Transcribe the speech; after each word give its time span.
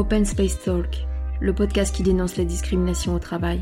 Open 0.00 0.24
Space 0.24 0.58
Talk, 0.64 1.06
le 1.40 1.54
podcast 1.54 1.94
qui 1.94 2.02
dénonce 2.02 2.38
les 2.38 2.46
discriminations 2.46 3.14
au 3.14 3.18
travail. 3.18 3.60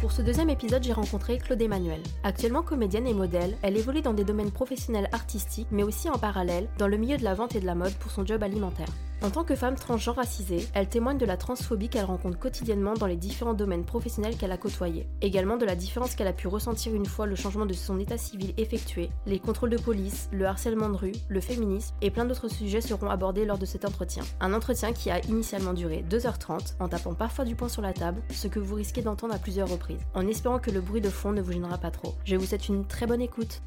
Pour 0.00 0.10
ce 0.10 0.22
deuxième 0.22 0.48
épisode, 0.48 0.82
j'ai 0.82 0.94
rencontré 0.94 1.36
Claude 1.36 1.60
Emmanuel. 1.60 2.00
Actuellement 2.24 2.62
comédienne 2.62 3.06
et 3.06 3.12
modèle, 3.12 3.58
elle 3.60 3.76
évolue 3.76 4.00
dans 4.00 4.14
des 4.14 4.24
domaines 4.24 4.50
professionnels 4.50 5.10
artistiques, 5.12 5.68
mais 5.70 5.82
aussi 5.82 6.08
en 6.08 6.16
parallèle 6.16 6.70
dans 6.78 6.88
le 6.88 6.96
milieu 6.96 7.18
de 7.18 7.24
la 7.24 7.34
vente 7.34 7.54
et 7.54 7.60
de 7.60 7.66
la 7.66 7.74
mode 7.74 7.92
pour 7.96 8.10
son 8.10 8.24
job 8.24 8.42
alimentaire. 8.42 8.88
En 9.20 9.30
tant 9.30 9.42
que 9.42 9.56
femme 9.56 9.74
transgenre 9.74 10.14
racisée, 10.14 10.68
elle 10.74 10.88
témoigne 10.88 11.18
de 11.18 11.26
la 11.26 11.36
transphobie 11.36 11.88
qu'elle 11.88 12.04
rencontre 12.04 12.38
quotidiennement 12.38 12.94
dans 12.94 13.08
les 13.08 13.16
différents 13.16 13.52
domaines 13.52 13.84
professionnels 13.84 14.36
qu'elle 14.36 14.52
a 14.52 14.56
côtoyés. 14.56 15.08
Également 15.22 15.56
de 15.56 15.64
la 15.64 15.74
différence 15.74 16.14
qu'elle 16.14 16.28
a 16.28 16.32
pu 16.32 16.46
ressentir 16.46 16.94
une 16.94 17.04
fois 17.04 17.26
le 17.26 17.34
changement 17.34 17.66
de 17.66 17.72
son 17.72 17.98
état 17.98 18.16
civil 18.16 18.54
effectué, 18.58 19.10
les 19.26 19.40
contrôles 19.40 19.70
de 19.70 19.76
police, 19.76 20.28
le 20.30 20.46
harcèlement 20.46 20.88
de 20.88 20.96
rue, 20.96 21.12
le 21.28 21.40
féminisme 21.40 21.96
et 22.00 22.12
plein 22.12 22.26
d'autres 22.26 22.48
sujets 22.48 22.80
seront 22.80 23.10
abordés 23.10 23.44
lors 23.44 23.58
de 23.58 23.66
cet 23.66 23.84
entretien. 23.84 24.22
Un 24.40 24.54
entretien 24.54 24.92
qui 24.92 25.10
a 25.10 25.18
initialement 25.26 25.72
duré 25.72 26.04
2h30 26.08 26.76
en 26.78 26.88
tapant 26.88 27.14
parfois 27.14 27.44
du 27.44 27.56
poing 27.56 27.68
sur 27.68 27.82
la 27.82 27.92
table, 27.92 28.22
ce 28.30 28.46
que 28.46 28.60
vous 28.60 28.76
risquez 28.76 29.02
d'entendre 29.02 29.34
à 29.34 29.38
plusieurs 29.38 29.68
reprises, 29.68 30.00
en 30.14 30.28
espérant 30.28 30.60
que 30.60 30.70
le 30.70 30.80
bruit 30.80 31.00
de 31.00 31.10
fond 31.10 31.32
ne 31.32 31.42
vous 31.42 31.52
gênera 31.52 31.78
pas 31.78 31.90
trop. 31.90 32.14
Je 32.24 32.36
vous 32.36 32.46
souhaite 32.46 32.68
une 32.68 32.86
très 32.86 33.06
bonne 33.06 33.20
écoute. 33.20 33.62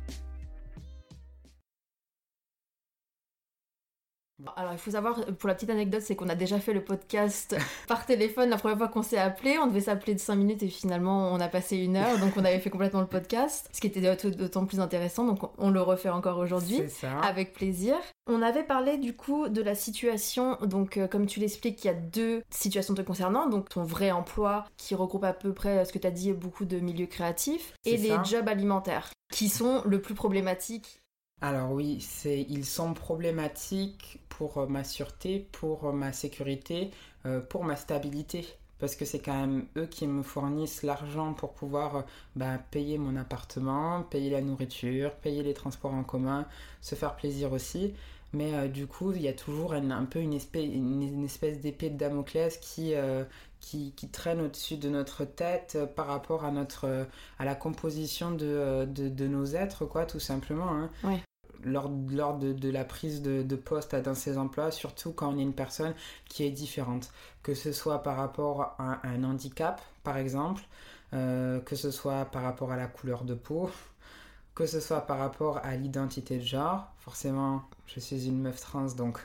Alors, 4.56 4.74
il 4.74 4.78
faut 4.78 4.92
savoir, 4.92 5.26
pour 5.38 5.48
la 5.48 5.56
petite 5.56 5.70
anecdote, 5.70 6.02
c'est 6.02 6.16
qu'on 6.16 6.30
a 6.30 6.36
déjà 6.36 6.60
fait 6.60 6.74
le 6.74 6.84
podcast 6.84 7.56
par 7.88 8.06
téléphone 8.06 8.50
la 8.50 8.58
première 8.58 8.78
fois 8.78 8.88
qu'on 8.88 9.04
s'est 9.04 9.18
appelé. 9.18 9.58
On 9.58 9.68
devait 9.68 9.82
s'appeler 9.82 10.16
de 10.16 10.20
5 10.20 10.36
minutes 10.36 10.64
et 10.64 10.68
finalement, 10.68 11.32
on 11.32 11.40
a 11.40 11.48
passé 11.48 11.78
une 11.78 11.98
heure. 11.98 12.18
Donc, 12.20 12.34
on 12.38 12.46
avait 12.46 12.60
fait 12.60 12.70
complètement 12.70 13.02
le 13.02 13.08
podcast, 13.08 13.70
ce 13.72 13.82
qui 13.82 13.88
était 13.88 14.02
d'autant 14.32 14.66
plus 14.66 14.80
intéressant. 14.80 15.26
Donc, 15.26 15.40
on 15.58 15.70
le 15.70 15.82
refait 15.82 16.10
encore 16.10 16.38
aujourd'hui. 16.38 16.82
Avec 17.24 17.54
plaisir. 17.54 17.96
On 18.28 18.42
avait 18.42 18.64
parlé 18.64 18.98
du 18.98 19.16
coup 19.16 19.50
de 19.50 19.62
la 19.62 19.76
situation. 19.76 20.58
Donc, 20.62 20.98
euh, 20.98 21.08
comme 21.08 21.26
tu 21.26 21.40
l'expliques, 21.40 21.84
il 21.84 21.88
y 21.88 21.92
a 21.92 21.96
deux 21.96 22.44
situations 22.50 22.94
te 22.94 23.02
concernant. 23.02 23.48
Donc, 23.48 23.70
ton 23.70 23.84
vrai 23.84 24.12
emploi 24.12 24.66
qui 24.78 24.96
regroupe 24.96 25.24
à 25.24 25.34
peu 25.34 25.54
près 25.54 25.86
ce 25.86 25.94
que 25.94 26.00
tu 26.00 26.08
as 26.08 26.12
dit, 26.12 26.32
beaucoup 26.34 26.66
de 26.66 26.80
milieux 26.80 27.08
créatifs, 27.08 27.74
et 27.86 27.98
les 27.98 28.16
jobs 28.24 28.48
alimentaires 28.48 29.10
qui 29.32 29.50
sont 29.50 29.82
le 29.86 30.02
plus 30.02 30.14
problématiques 30.14 31.02
alors 31.44 31.72
oui, 31.72 32.00
c'est 32.02 32.46
ils 32.50 32.66
sont 32.66 32.94
problématiques 32.94 34.20
pour 34.42 34.58
euh, 34.58 34.66
ma 34.66 34.84
sûreté, 34.84 35.46
pour 35.52 35.86
euh, 35.86 35.92
ma 35.92 36.14
sécurité, 36.14 36.90
euh, 37.28 37.42
pour 37.42 37.64
ma 37.64 37.76
stabilité. 37.76 38.48
Parce 38.80 38.96
que 38.96 39.06
c'est 39.06 39.20
quand 39.20 39.40
même 39.40 39.68
eux 39.78 39.86
qui 39.86 40.08
me 40.08 40.24
fournissent 40.24 40.82
l'argent 40.82 41.34
pour 41.34 41.54
pouvoir 41.54 42.06
bah, 42.36 42.58
payer 42.72 42.98
mon 42.98 43.16
appartement, 43.18 44.02
payer 44.02 44.32
la 44.32 44.42
nourriture, 44.42 45.12
payer 45.12 45.44
les 45.44 45.54
transports 45.54 45.94
en 45.94 46.04
commun, 46.04 46.48
se 46.82 46.96
faire 46.96 47.16
plaisir 47.16 47.54
aussi. 47.54 47.94
Mais 48.34 48.68
du 48.70 48.88
coup, 48.88 49.12
il 49.12 49.22
y 49.22 49.28
a 49.28 49.34
toujours 49.34 49.74
un, 49.74 50.06
peu 50.06 50.20
une 50.20 50.34
espèce, 50.34 51.60
d'épée 51.60 51.92
de 51.92 51.98
Damoclès 51.98 52.58
qui, 52.58 52.96
qui, 53.60 54.10
traîne 54.12 54.42
au-dessus 54.42 54.78
de 54.78 54.90
notre 54.90 55.26
tête 55.26 55.78
par 55.96 56.08
rapport 56.08 56.46
à, 56.46 56.50
notre, 56.50 57.06
à 57.38 57.46
la 57.46 57.54
composition 57.54 58.32
de, 58.32 58.88
de, 58.88 59.28
nos 59.28 59.46
êtres, 59.46 59.86
quoi, 59.86 60.08
tout 60.08 60.22
simplement. 60.22 60.72
Hein. 60.72 60.90
Ouais 61.04 61.22
lors, 61.64 61.90
lors 62.10 62.38
de, 62.38 62.70
la 62.70 62.84
prise 62.84 63.22
de, 63.22 63.56
poste 63.56 63.96
dans 63.96 64.16
ces 64.16 64.38
emplois, 64.38 64.72
surtout 64.72 65.12
quand 65.12 65.34
on 65.34 65.38
est 65.38 65.42
une 65.42 65.54
personne 65.54 65.94
qui 66.26 66.44
est 66.44 66.52
différente. 66.52 67.12
Que 67.44 67.54
ce 67.54 67.72
soit 67.72 68.04
par 68.04 68.18
rapport 68.18 68.76
à 68.80 69.00
un 69.08 69.24
handicap, 69.24 69.82
par 70.04 70.18
exemple, 70.18 70.64
euh, 71.14 71.60
que 71.60 71.76
ce 71.76 71.92
soit 71.92 72.26
par 72.26 72.44
rapport 72.44 72.72
à 72.72 72.78
la 72.78 72.88
couleur 72.88 73.24
de 73.24 73.34
peau, 73.34 73.70
que 74.56 74.66
ce 74.66 74.80
soit 74.80 75.02
par 75.02 75.18
rapport 75.18 75.58
à 75.64 75.76
l'identité 75.76 76.38
de 76.38 76.46
genre. 76.46 76.92
Forcément, 77.00 77.64
je 77.88 78.00
suis 78.00 78.28
une 78.28 78.42
meuf 78.42 78.60
trans, 78.62 78.88
donc 78.96 79.20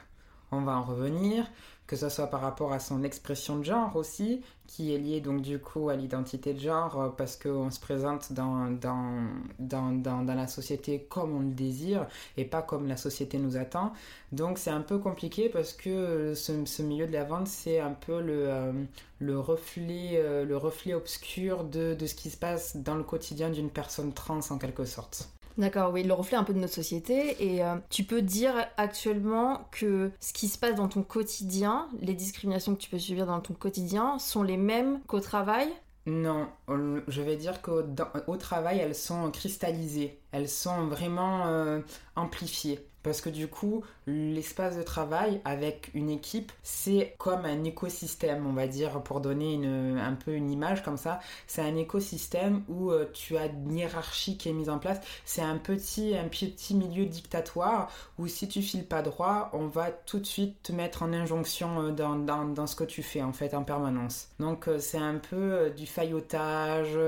on 0.53 0.63
va 0.63 0.77
en 0.77 0.83
revenir 0.83 1.47
que 1.87 1.97
ce 1.97 2.09
soit 2.09 2.27
par 2.27 2.41
rapport 2.41 2.73
à 2.73 2.81
son 2.81 3.03
expression 3.05 3.59
de 3.59 3.65
genre 3.65 3.95
aussi, 3.97 4.43
qui 4.67 4.93
est 4.93 4.99
liée 4.99 5.21
donc 5.21 5.43
du 5.43 5.59
coup 5.59 5.89
à 5.89 5.97
l'identité 5.97 6.53
de 6.53 6.59
genre, 6.59 7.01
euh, 7.01 7.09
parce 7.11 7.37
qu'on 7.37 7.71
se 7.71 7.79
présente 7.79 8.33
dans, 8.33 8.71
dans, 8.71 9.23
dans, 9.59 9.93
dans, 9.93 10.35
la 10.35 10.49
société 10.49 11.07
comme 11.09 11.37
on 11.37 11.41
le 11.41 11.53
désire 11.53 12.07
et 12.37 12.45
pas 12.45 12.63
comme 12.63 12.89
la 12.89 12.97
société 12.97 13.39
nous 13.39 13.57
attend. 13.57 13.93
Donc 14.33 14.59
c'est 14.59 14.71
un 14.71 14.81
peu 14.81 14.99
compliqué 14.99 15.49
parce 15.49 15.73
que 15.73 16.35
ce, 16.35 16.65
ce 16.65 16.83
milieu 16.83 17.07
de 17.07 17.13
la 17.13 17.25
vente, 17.25 17.47
c'est 17.47 17.79
un 17.79 17.93
peu 17.93 18.21
le, 18.21 18.49
euh, 18.49 18.73
le, 19.21 19.39
reflet, 19.39 20.13
euh, 20.15 20.45
le 20.45 20.57
reflet 20.57 20.95
obscur 20.95 21.65
de, 21.65 21.95
de 21.95 22.07
ce 22.07 22.15
qui 22.15 22.31
se 22.31 22.37
passe 22.37 22.77
dans 22.77 22.97
le 22.97 23.05
quotidien 23.05 23.51
d'une 23.51 23.71
personne 23.71 24.13
trans 24.13 24.41
en 24.51 24.59
quelque 24.59 24.85
sorte. 24.85 25.29
D'accord, 25.59 25.93
oui, 25.93 26.03
le 26.03 26.13
reflet 26.13 26.37
un 26.37 26.45
peu 26.45 26.53
de 26.53 26.59
notre 26.59 26.75
société. 26.75 27.37
Et 27.43 27.65
euh, 27.65 27.77
tu 27.89 28.05
peux 28.05 28.23
dire 28.23 28.55
actuellement 28.77 29.69
que 29.71 30.11
ce 30.21 30.33
qui 30.33 30.49
se 30.49 30.59
passe 30.59 30.75
dans 30.75 30.89
ton 30.89 31.03
quotidien, 31.03 31.89
les 32.01 32.15
discriminations 32.15 32.75
que 32.75 32.81
tu 32.81 32.91
peux 32.91 32.99
subir 32.99 33.27
dans 33.27 33.41
ton 33.41 33.55
quotidien, 33.55 34.19
sont 34.19 34.43
les 34.43 34.59
mêmes 34.59 35.01
qu'au 35.07 35.21
travail? 35.21 35.69
Non, 36.07 36.47
je 36.69 37.21
vais 37.21 37.37
dire 37.37 37.63
qu'au 37.63 38.37
travail, 38.37 38.79
elles 38.79 38.95
sont 38.95 39.31
cristallisées, 39.33 40.21
elles 40.31 40.49
sont 40.49 40.87
vraiment 40.87 41.47
euh, 41.47 41.81
amplifiées. 42.15 42.87
Parce 43.07 43.21
que 43.21 43.31
du 43.31 43.47
coup, 43.47 43.85
l'espace 44.09 44.77
de 44.77 44.83
travail 44.83 45.41
avec 45.45 45.93
une 45.95 46.11
équipe, 46.11 46.51
c'est 46.65 47.15
comme 47.19 47.45
un 47.45 47.63
écosystème, 47.63 48.45
on 48.49 48.53
va 48.53 48.67
dire, 48.67 49.01
pour 49.05 49.21
donner 49.21 49.65
un 49.65 50.15
peu 50.15 50.33
une 50.33 50.51
image 50.51 50.83
comme 50.83 50.97
ça. 50.97 51.21
C'est 51.47 51.63
un 51.63 51.77
écosystème 51.77 52.65
où 52.69 52.91
euh, 52.91 53.09
tu 53.13 53.37
as 53.37 53.47
une 53.47 53.77
hiérarchie 53.79 54.37
qui 54.37 54.49
est 54.49 54.53
mise 54.53 54.69
en 54.69 54.81
place. 54.81 54.99
C'est 55.25 55.41
un 55.41 55.57
petit, 55.57 56.17
un 56.17 56.27
petit 56.27 56.75
milieu 56.75 57.07
dictatoire 57.07 57.93
où 58.19 58.27
si 58.27 58.49
tu 58.49 58.61
files 58.61 58.87
pas 58.87 59.03
droit, 59.03 59.51
on 59.53 59.69
va 59.69 59.93
tout 59.93 60.19
de 60.19 60.27
suite 60.27 60.61
te 60.65 60.73
mettre 60.73 61.05
en 61.05 61.13
injonction 61.13 61.81
euh, 61.81 61.91
dans, 61.93 62.17
dans, 62.17 62.45
dans 62.45 62.67
ce 62.67 62.75
que 62.75 62.83
tu 62.83 63.05
fais 63.05 63.23
en 63.23 63.33
fait 63.33 63.55
en 63.55 63.63
permanence. 63.63 64.31
Donc 64.41 64.67
euh, 64.67 64.81
c'est 64.81 64.99
un 64.99 65.19
peu 65.19 65.71
du 65.77 65.87
faillotage, 65.87 66.99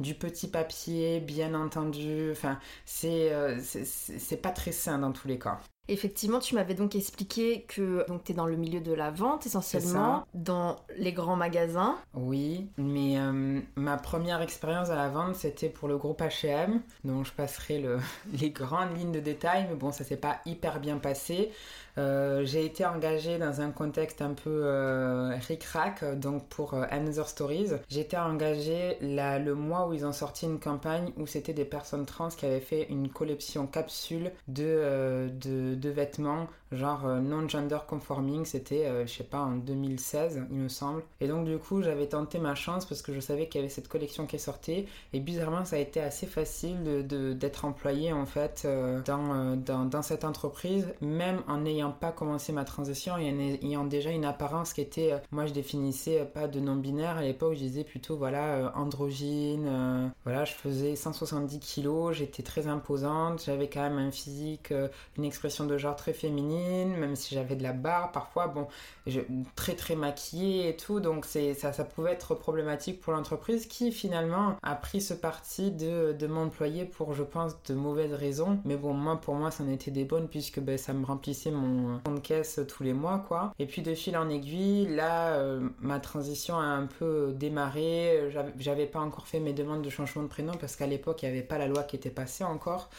du 0.00 0.14
petit 0.14 0.48
papier, 0.48 1.20
bien 1.20 1.54
entendu. 1.54 2.32
Enfin, 2.32 2.58
c'est 2.84 3.30
c'est 3.60 4.42
pas 4.42 4.50
très 4.50 4.72
sain 4.72 4.98
dans 4.98 5.12
tous 5.12 5.28
les 5.28 5.35
cas. 5.38 5.75
Effectivement, 5.88 6.40
tu 6.40 6.54
m'avais 6.54 6.74
donc 6.74 6.94
expliqué 6.94 7.64
que 7.68 8.04
tu 8.24 8.32
es 8.32 8.34
dans 8.34 8.46
le 8.46 8.56
milieu 8.56 8.80
de 8.80 8.92
la 8.92 9.10
vente 9.10 9.46
essentiellement, 9.46 10.26
dans 10.34 10.76
les 10.96 11.12
grands 11.12 11.36
magasins. 11.36 11.96
Oui, 12.14 12.68
mais 12.76 13.18
euh, 13.18 13.60
ma 13.76 13.96
première 13.96 14.42
expérience 14.42 14.90
à 14.90 14.96
la 14.96 15.08
vente, 15.08 15.36
c'était 15.36 15.68
pour 15.68 15.88
le 15.88 15.96
groupe 15.96 16.20
H&M, 16.20 16.80
dont 17.04 17.22
je 17.22 17.32
passerai 17.32 17.78
le, 17.78 17.98
les 18.32 18.50
grandes 18.50 18.96
lignes 18.96 19.12
de 19.12 19.20
détail, 19.20 19.66
mais 19.68 19.76
bon, 19.76 19.92
ça 19.92 20.04
s'est 20.04 20.16
pas 20.16 20.38
hyper 20.44 20.80
bien 20.80 20.98
passé. 20.98 21.52
Euh, 21.98 22.44
j'ai 22.44 22.66
été 22.66 22.84
engagée 22.84 23.38
dans 23.38 23.62
un 23.62 23.70
contexte 23.70 24.20
un 24.20 24.34
peu 24.34 24.50
euh, 24.64 25.34
ric-rac, 25.48 26.18
donc 26.18 26.46
pour 26.48 26.74
Another 26.74 27.26
Stories. 27.26 27.70
Été 27.90 28.18
engagée 28.18 28.98
le 29.00 29.54
mois 29.54 29.88
où 29.88 29.94
ils 29.94 30.04
ont 30.04 30.12
sorti 30.12 30.44
une 30.44 30.60
campagne 30.60 31.10
où 31.16 31.26
c'était 31.26 31.54
des 31.54 31.64
personnes 31.64 32.04
trans 32.04 32.28
qui 32.28 32.44
avaient 32.44 32.60
fait 32.60 32.86
une 32.90 33.08
collection 33.08 33.66
capsule 33.66 34.32
de, 34.48 35.30
de, 35.40 35.75
de 35.80 35.90
vêtements 35.90 36.48
genre 36.72 37.06
non-gender 37.06 37.78
conforming. 37.86 38.44
C'était, 38.44 39.06
je 39.06 39.12
sais 39.12 39.24
pas, 39.24 39.40
en 39.40 39.56
2016, 39.56 40.46
il 40.50 40.56
me 40.56 40.68
semble. 40.68 41.02
Et 41.20 41.28
donc, 41.28 41.46
du 41.46 41.58
coup, 41.58 41.82
j'avais 41.82 42.06
tenté 42.06 42.38
ma 42.38 42.54
chance 42.54 42.86
parce 42.86 43.02
que 43.02 43.12
je 43.12 43.20
savais 43.20 43.48
qu'il 43.48 43.60
y 43.60 43.64
avait 43.64 43.72
cette 43.72 43.88
collection 43.88 44.26
qui 44.26 44.36
est 44.36 44.40
sortie. 44.40 44.86
Et 45.12 45.20
bizarrement, 45.20 45.64
ça 45.64 45.76
a 45.76 45.78
été 45.78 46.00
assez 46.00 46.26
facile 46.26 46.82
d'être 46.82 47.06
de, 47.06 47.32
d'être 47.32 47.64
employée 47.64 48.12
en 48.12 48.26
fait 48.26 48.66
dans, 49.04 49.56
dans, 49.56 50.02
cette 50.02 50.24
entreprise, 50.24 50.86
même 51.00 51.42
en 51.48 51.64
ayant 51.64 51.92
pas 51.92 52.12
commencé 52.12 52.52
ma 52.52 52.64
transition 52.64 53.16
et 53.16 53.30
en 53.30 53.38
ayant 53.38 53.84
déjà 53.84 54.10
une 54.10 54.24
apparence 54.24 54.72
qui 54.72 54.80
était, 54.80 55.12
euh, 55.12 55.18
moi 55.30 55.46
je 55.46 55.52
définissais 55.52 56.20
euh, 56.20 56.24
pas 56.24 56.48
de 56.48 56.60
non-binaire 56.60 57.16
à 57.16 57.22
l'époque, 57.22 57.54
je 57.54 57.60
disais 57.60 57.84
plutôt 57.84 58.16
voilà 58.16 58.56
euh, 58.56 58.68
androgyne, 58.74 60.12
voilà 60.24 60.44
je 60.44 60.52
faisais 60.52 60.96
170 60.96 61.60
kilos, 61.60 62.16
j'étais 62.16 62.42
très 62.42 62.66
imposante, 62.66 63.42
j'avais 63.44 63.68
quand 63.68 63.82
même 63.82 63.98
un 63.98 64.10
physique, 64.10 64.72
une 65.16 65.24
expression 65.24 65.66
de 65.66 65.76
genre 65.78 65.96
très 65.96 66.12
féminine, 66.12 66.55
même 66.96 67.16
si 67.16 67.34
j'avais 67.34 67.56
de 67.56 67.62
la 67.62 67.72
barre 67.72 68.12
parfois, 68.12 68.48
bon, 68.48 68.68
je, 69.06 69.20
très 69.54 69.74
très 69.74 69.96
maquillée 69.96 70.68
et 70.68 70.76
tout, 70.76 71.00
donc 71.00 71.24
c'est 71.24 71.54
ça, 71.54 71.72
ça 71.72 71.84
pouvait 71.84 72.12
être 72.12 72.34
problématique 72.34 73.00
pour 73.00 73.12
l'entreprise 73.12 73.66
qui 73.66 73.92
finalement 73.92 74.56
a 74.62 74.74
pris 74.74 75.00
ce 75.00 75.14
parti 75.14 75.70
de, 75.70 76.12
de 76.12 76.26
m'employer 76.26 76.84
pour 76.84 77.14
je 77.14 77.22
pense 77.22 77.54
de 77.64 77.74
mauvaises 77.74 78.14
raisons, 78.14 78.58
mais 78.64 78.76
bon 78.76 78.94
moi 78.94 79.20
pour 79.20 79.34
moi 79.34 79.50
ça 79.50 79.64
en 79.64 79.70
était 79.70 79.90
des 79.90 80.04
bonnes 80.04 80.28
puisque 80.28 80.60
ben, 80.60 80.78
ça 80.78 80.92
me 80.92 81.04
remplissait 81.04 81.50
mon 81.50 82.00
de 82.14 82.20
caisse 82.20 82.60
tous 82.66 82.82
les 82.82 82.92
mois, 82.92 83.24
quoi. 83.26 83.52
Et 83.58 83.66
puis 83.66 83.82
de 83.82 83.94
fil 83.94 84.16
en 84.16 84.28
aiguille, 84.28 84.86
là, 84.86 85.34
euh, 85.34 85.68
ma 85.80 86.00
transition 86.00 86.58
a 86.58 86.64
un 86.64 86.86
peu 86.86 87.32
démarré. 87.36 88.30
J'avais 88.58 88.86
pas 88.86 89.00
encore 89.00 89.26
fait 89.26 89.40
mes 89.40 89.52
demandes 89.52 89.82
de 89.82 89.90
changement 89.90 90.22
de 90.22 90.28
prénom 90.28 90.52
parce 90.58 90.76
qu'à 90.76 90.86
l'époque, 90.86 91.22
il 91.22 91.26
n'y 91.26 91.36
avait 91.36 91.46
pas 91.46 91.58
la 91.58 91.68
loi 91.68 91.82
qui 91.82 91.96
était 91.96 92.10
passée 92.10 92.44
encore. 92.44 92.90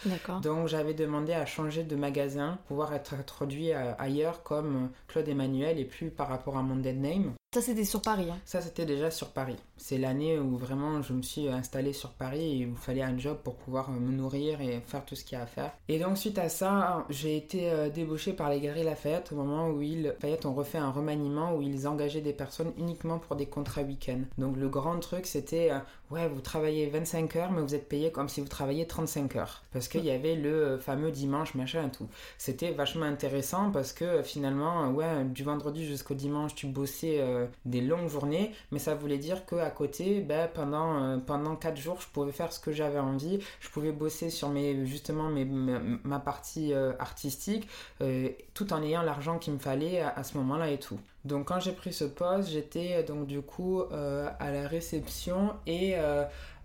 Donc 0.41 0.67
j'avais 0.67 0.93
demandé 0.93 1.33
à 1.33 1.45
changer 1.45 1.83
de 1.83 1.95
magasin, 1.95 2.57
pouvoir 2.67 2.93
être 2.93 3.13
introduit 3.13 3.71
ailleurs 3.71 4.43
comme 4.43 4.89
Claude 5.07 5.27
Emmanuel 5.27 5.79
et 5.79 5.85
par 6.05 6.27
rapport 6.27 6.57
à 6.57 6.63
mon 6.63 6.77
dead 6.77 6.99
name. 6.99 7.33
Ça, 7.57 7.63
c'était 7.63 7.85
sur 7.85 8.03
Paris. 8.03 8.27
Hein. 8.29 8.37
Ça, 8.45 8.61
c'était 8.61 8.85
déjà 8.85 9.09
sur 9.09 9.29
Paris. 9.29 9.55
C'est 9.77 9.97
l'année 9.97 10.37
où 10.37 10.57
vraiment 10.57 11.01
je 11.01 11.11
me 11.11 11.23
suis 11.23 11.49
installée 11.49 11.91
sur 11.91 12.11
Paris 12.11 12.43
et 12.43 12.55
il 12.57 12.67
me 12.67 12.75
fallait 12.75 13.01
un 13.01 13.17
job 13.17 13.39
pour 13.43 13.55
pouvoir 13.55 13.89
me 13.89 14.11
nourrir 14.11 14.61
et 14.61 14.79
faire 14.85 15.03
tout 15.03 15.15
ce 15.15 15.23
qu'il 15.23 15.39
y 15.39 15.41
a 15.41 15.43
à 15.43 15.47
faire. 15.47 15.71
Et 15.87 15.97
donc, 15.97 16.19
suite 16.19 16.37
à 16.37 16.49
ça, 16.49 17.07
j'ai 17.09 17.35
été 17.35 17.71
euh, 17.71 17.89
débauchée 17.89 18.33
par 18.33 18.51
les 18.51 18.59
Galeries 18.59 18.83
Lafayette 18.83 19.31
au 19.31 19.35
moment 19.37 19.69
où 19.69 19.81
ils, 19.81 20.03
Lafayette 20.03 20.45
ont 20.45 20.53
refait 20.53 20.77
un 20.77 20.91
remaniement 20.91 21.55
où 21.55 21.63
ils 21.63 21.87
engageaient 21.87 22.21
des 22.21 22.31
personnes 22.31 22.73
uniquement 22.77 23.17
pour 23.17 23.35
des 23.35 23.47
contrats 23.47 23.81
week-end. 23.81 24.19
Donc, 24.37 24.55
le 24.55 24.69
grand 24.69 24.99
truc, 24.99 25.25
c'était 25.25 25.71
euh, 25.71 25.79
ouais, 26.11 26.27
vous 26.27 26.41
travaillez 26.41 26.85
25 26.85 27.35
heures, 27.37 27.51
mais 27.51 27.63
vous 27.63 27.73
êtes 27.73 27.89
payé 27.89 28.11
comme 28.11 28.29
si 28.29 28.39
vous 28.39 28.47
travailliez 28.47 28.85
35 28.85 29.35
heures. 29.35 29.63
Parce 29.73 29.87
qu'il 29.87 30.05
y 30.05 30.11
avait 30.11 30.35
le 30.35 30.53
euh, 30.53 30.77
fameux 30.77 31.09
dimanche, 31.09 31.55
machin 31.55 31.87
et 31.87 31.91
tout. 31.91 32.07
C'était 32.37 32.69
vachement 32.69 33.07
intéressant 33.07 33.71
parce 33.71 33.93
que 33.93 34.21
finalement, 34.21 34.91
ouais, 34.91 35.25
du 35.25 35.43
vendredi 35.43 35.87
jusqu'au 35.87 36.13
dimanche, 36.13 36.53
tu 36.53 36.67
bossais 36.67 37.46
des 37.65 37.81
longues 37.81 38.09
journées, 38.09 38.51
mais 38.71 38.79
ça 38.79 38.95
voulait 38.95 39.17
dire 39.17 39.45
qu'à 39.45 39.69
côté, 39.69 40.21
ben, 40.21 40.49
pendant, 40.53 41.01
euh, 41.01 41.17
pendant 41.17 41.55
4 41.55 41.77
jours, 41.77 42.01
je 42.01 42.07
pouvais 42.07 42.31
faire 42.31 42.51
ce 42.51 42.59
que 42.59 42.71
j'avais 42.71 42.99
envie, 42.99 43.39
je 43.59 43.69
pouvais 43.69 43.91
bosser 43.91 44.29
sur 44.29 44.49
mes, 44.49 44.85
justement 44.85 45.29
mes, 45.29 45.45
ma, 45.45 46.19
partie 46.19 46.73
euh, 46.73 46.93
artistique, 46.99 47.67
euh, 48.01 48.29
tout 48.53 48.73
en 48.73 48.81
ayant 48.83 49.01
l'argent 49.01 49.37
qu'il 49.37 49.53
me 49.53 49.59
fallait 49.59 50.01
à, 50.01 50.09
à 50.09 50.23
ce 50.23 50.37
moment-là 50.37 50.69
et 50.69 50.79
tout. 50.79 50.99
Donc 51.25 51.47
quand 51.47 51.59
j'ai 51.59 51.73
pris 51.73 51.91
ce 51.91 52.05
poste, 52.05 52.49
j'étais 52.49 53.03
donc 53.03 53.27
du 53.27 53.41
coup 53.41 53.81
à 53.91 54.51
la 54.51 54.65
réception 54.65 55.55
et 55.65 55.95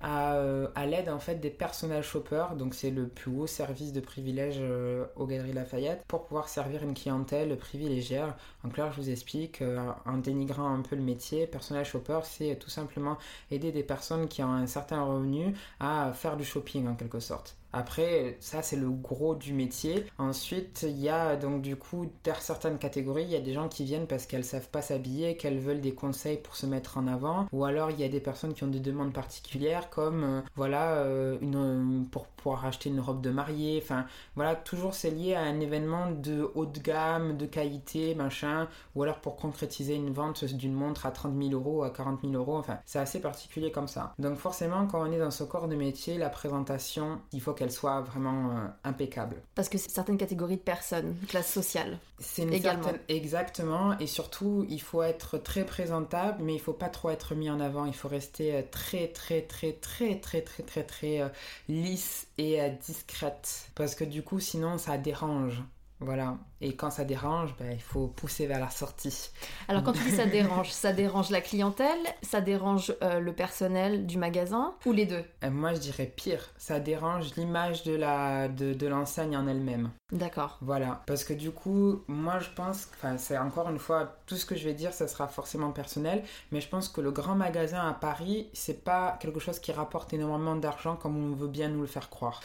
à, 0.02 0.86
l'aide 0.86 1.08
en 1.08 1.18
fait 1.18 1.36
des 1.36 1.50
personal 1.50 2.02
shoppers, 2.02 2.56
donc 2.56 2.74
c'est 2.74 2.90
le 2.90 3.08
plus 3.08 3.30
haut 3.30 3.46
service 3.46 3.92
de 3.92 4.00
privilège 4.00 4.56
euh, 4.58 5.06
aux 5.16 5.26
Galeries 5.26 5.52
Lafayette, 5.52 6.04
pour 6.08 6.24
pouvoir 6.24 6.48
servir 6.48 6.82
une 6.82 6.94
clientèle 6.94 7.56
privilégiée. 7.56 8.24
En 8.64 8.68
clair, 8.68 8.92
je 8.92 9.00
vous 9.00 9.10
explique, 9.10 9.62
euh, 9.62 9.78
en 10.06 10.18
dénigrant 10.18 10.74
un 10.74 10.82
peu 10.82 10.96
le 10.96 11.02
métier, 11.02 11.46
personal 11.46 11.84
shopper, 11.84 12.20
c'est 12.24 12.56
tout 12.56 12.70
simplement 12.70 13.16
aider 13.50 13.72
des 13.72 13.84
personnes 13.84 14.28
qui 14.28 14.42
ont 14.42 14.52
un 14.52 14.66
certain 14.66 15.02
revenu 15.04 15.54
à 15.80 16.12
faire 16.12 16.36
du 16.36 16.44
shopping 16.44 16.88
en 16.88 16.94
quelque 16.94 17.20
sorte. 17.20 17.56
Après, 17.72 18.36
ça 18.40 18.62
c'est 18.62 18.76
le 18.76 18.90
gros 18.90 19.34
du 19.34 19.52
métier. 19.52 20.04
Ensuite, 20.18 20.84
il 20.88 20.98
y 20.98 21.08
a 21.08 21.36
donc 21.36 21.62
du 21.62 21.76
coup 21.76 22.10
certaines 22.40 22.78
catégories, 22.78 23.24
il 23.24 23.30
y 23.30 23.36
a 23.36 23.40
des 23.40 23.52
gens 23.52 23.68
qui 23.68 23.84
viennent 23.84 24.06
parce 24.06 24.26
qu'elles 24.26 24.44
savent 24.44 24.68
pas 24.68 24.82
s'habiller, 24.82 25.36
qu'elles 25.36 25.58
veulent 25.58 25.80
des 25.80 25.94
conseils 25.94 26.38
pour 26.38 26.56
se 26.56 26.66
mettre 26.66 26.98
en 26.98 27.06
avant, 27.06 27.46
ou 27.52 27.64
alors 27.64 27.90
il 27.90 28.00
y 28.00 28.04
a 28.04 28.08
des 28.08 28.20
personnes 28.20 28.54
qui 28.54 28.64
ont 28.64 28.68
des 28.68 28.80
demandes 28.80 29.12
particulières 29.12 29.90
comme 29.90 30.24
euh, 30.24 30.40
voilà 30.56 30.94
euh, 30.96 31.38
une 31.40 32.06
pour 32.10 32.26
pouvoir 32.42 32.66
acheter 32.66 32.90
une 32.90 33.00
robe 33.00 33.20
de 33.20 33.30
mariée. 33.30 33.80
Enfin 33.82 34.06
voilà, 34.36 34.54
toujours 34.54 34.94
c'est 34.94 35.10
lié 35.10 35.34
à 35.34 35.42
un 35.42 35.60
événement 35.60 36.10
de 36.10 36.50
haut 36.54 36.66
de 36.66 36.78
gamme, 36.80 37.36
de 37.36 37.46
qualité, 37.46 38.14
machin, 38.14 38.68
ou 38.94 39.02
alors 39.02 39.20
pour 39.20 39.36
concrétiser 39.36 39.94
une 39.94 40.12
vente 40.12 40.44
d'une 40.44 40.72
montre 40.72 41.06
à 41.06 41.10
30 41.10 41.34
000 41.40 41.52
euros, 41.52 41.84
à 41.84 41.90
40 41.90 42.20
000 42.22 42.34
euros. 42.34 42.56
Enfin, 42.56 42.78
c'est 42.84 42.98
assez 42.98 43.20
particulier 43.20 43.70
comme 43.70 43.88
ça. 43.88 44.14
Donc 44.18 44.36
forcément, 44.36 44.86
quand 44.86 45.06
on 45.06 45.12
est 45.12 45.18
dans 45.18 45.30
ce 45.30 45.44
corps 45.44 45.68
de 45.68 45.76
métier, 45.76 46.18
la 46.18 46.28
présentation, 46.28 47.20
il 47.32 47.40
faut 47.40 47.52
qu'elle 47.52 47.72
soit 47.72 48.00
vraiment 48.00 48.50
euh, 48.50 48.66
impeccable. 48.84 49.36
Parce 49.54 49.68
que 49.68 49.78
c'est 49.78 49.90
certaines 49.90 50.18
catégories 50.18 50.56
de 50.56 50.62
personnes, 50.62 51.14
classe 51.28 51.52
sociale. 51.52 51.98
C'est 52.22 52.42
une 52.42 52.52
également. 52.52 52.82
certaine 52.84 53.00
exactement 53.08 53.98
et 53.98 54.06
surtout 54.06 54.64
il 54.68 54.80
faut 54.80 55.02
être 55.02 55.38
très 55.38 55.64
présentable 55.66 56.42
mais 56.42 56.54
il 56.54 56.60
faut 56.60 56.72
pas 56.72 56.88
trop 56.88 57.10
être 57.10 57.34
mis 57.34 57.50
en 57.50 57.60
avant, 57.60 57.84
il 57.84 57.94
faut 57.94 58.08
rester 58.08 58.54
euh, 58.54 58.62
très 58.70 59.08
très 59.08 59.42
très 59.42 59.72
très 59.72 60.16
très 60.16 60.40
très 60.42 60.62
très 60.62 60.84
très 60.84 61.20
euh, 61.20 61.28
lisse 61.68 62.26
et 62.38 62.58
discrète 62.86 63.66
parce 63.74 63.94
que 63.94 64.04
du 64.04 64.22
coup 64.22 64.40
sinon 64.40 64.78
ça 64.78 64.98
dérange. 64.98 65.62
Voilà. 66.02 66.36
Et 66.60 66.76
quand 66.76 66.90
ça 66.90 67.04
dérange, 67.04 67.54
ben, 67.58 67.72
il 67.72 67.80
faut 67.80 68.06
pousser 68.06 68.46
vers 68.46 68.60
la 68.60 68.70
sortie. 68.70 69.30
Alors 69.68 69.82
quand 69.82 69.92
tu 69.92 70.02
dis 70.04 70.16
ça 70.16 70.26
dérange, 70.26 70.70
ça 70.70 70.92
dérange 70.92 71.30
la 71.30 71.40
clientèle, 71.40 71.98
ça 72.22 72.40
dérange 72.40 72.94
euh, 73.02 73.18
le 73.18 73.32
personnel 73.32 74.06
du 74.06 74.18
magasin 74.18 74.74
ou 74.86 74.92
les 74.92 75.06
deux? 75.06 75.24
Euh, 75.42 75.50
Moi 75.50 75.74
je 75.74 75.80
dirais 75.80 76.06
pire, 76.06 76.50
ça 76.56 76.78
dérange 76.78 77.34
l'image 77.36 77.82
de 77.82 77.94
la 77.94 78.48
de, 78.48 78.86
l'enseigne 78.86 79.36
en 79.36 79.46
elle-même. 79.46 79.90
D'accord. 80.12 80.58
Voilà, 80.60 81.02
parce 81.06 81.24
que 81.24 81.32
du 81.32 81.50
coup, 81.50 82.02
moi 82.06 82.38
je 82.38 82.50
pense, 82.50 82.88
enfin 82.94 83.16
c'est 83.18 83.38
encore 83.38 83.68
une 83.70 83.78
fois, 83.78 84.16
tout 84.26 84.36
ce 84.36 84.46
que 84.46 84.54
je 84.54 84.64
vais 84.64 84.74
dire, 84.74 84.92
ça 84.92 85.08
sera 85.08 85.26
forcément 85.28 85.70
personnel, 85.72 86.22
mais 86.50 86.60
je 86.60 86.68
pense 86.68 86.88
que 86.88 87.00
le 87.00 87.10
grand 87.10 87.34
magasin 87.34 87.88
à 87.88 87.92
Paris, 87.92 88.48
c'est 88.52 88.84
pas 88.84 89.16
quelque 89.20 89.40
chose 89.40 89.58
qui 89.58 89.72
rapporte 89.72 90.12
énormément 90.12 90.56
d'argent 90.56 90.96
comme 90.96 91.16
on 91.16 91.34
veut 91.34 91.48
bien 91.48 91.68
nous 91.68 91.80
le 91.80 91.86
faire 91.86 92.10
croire. 92.10 92.40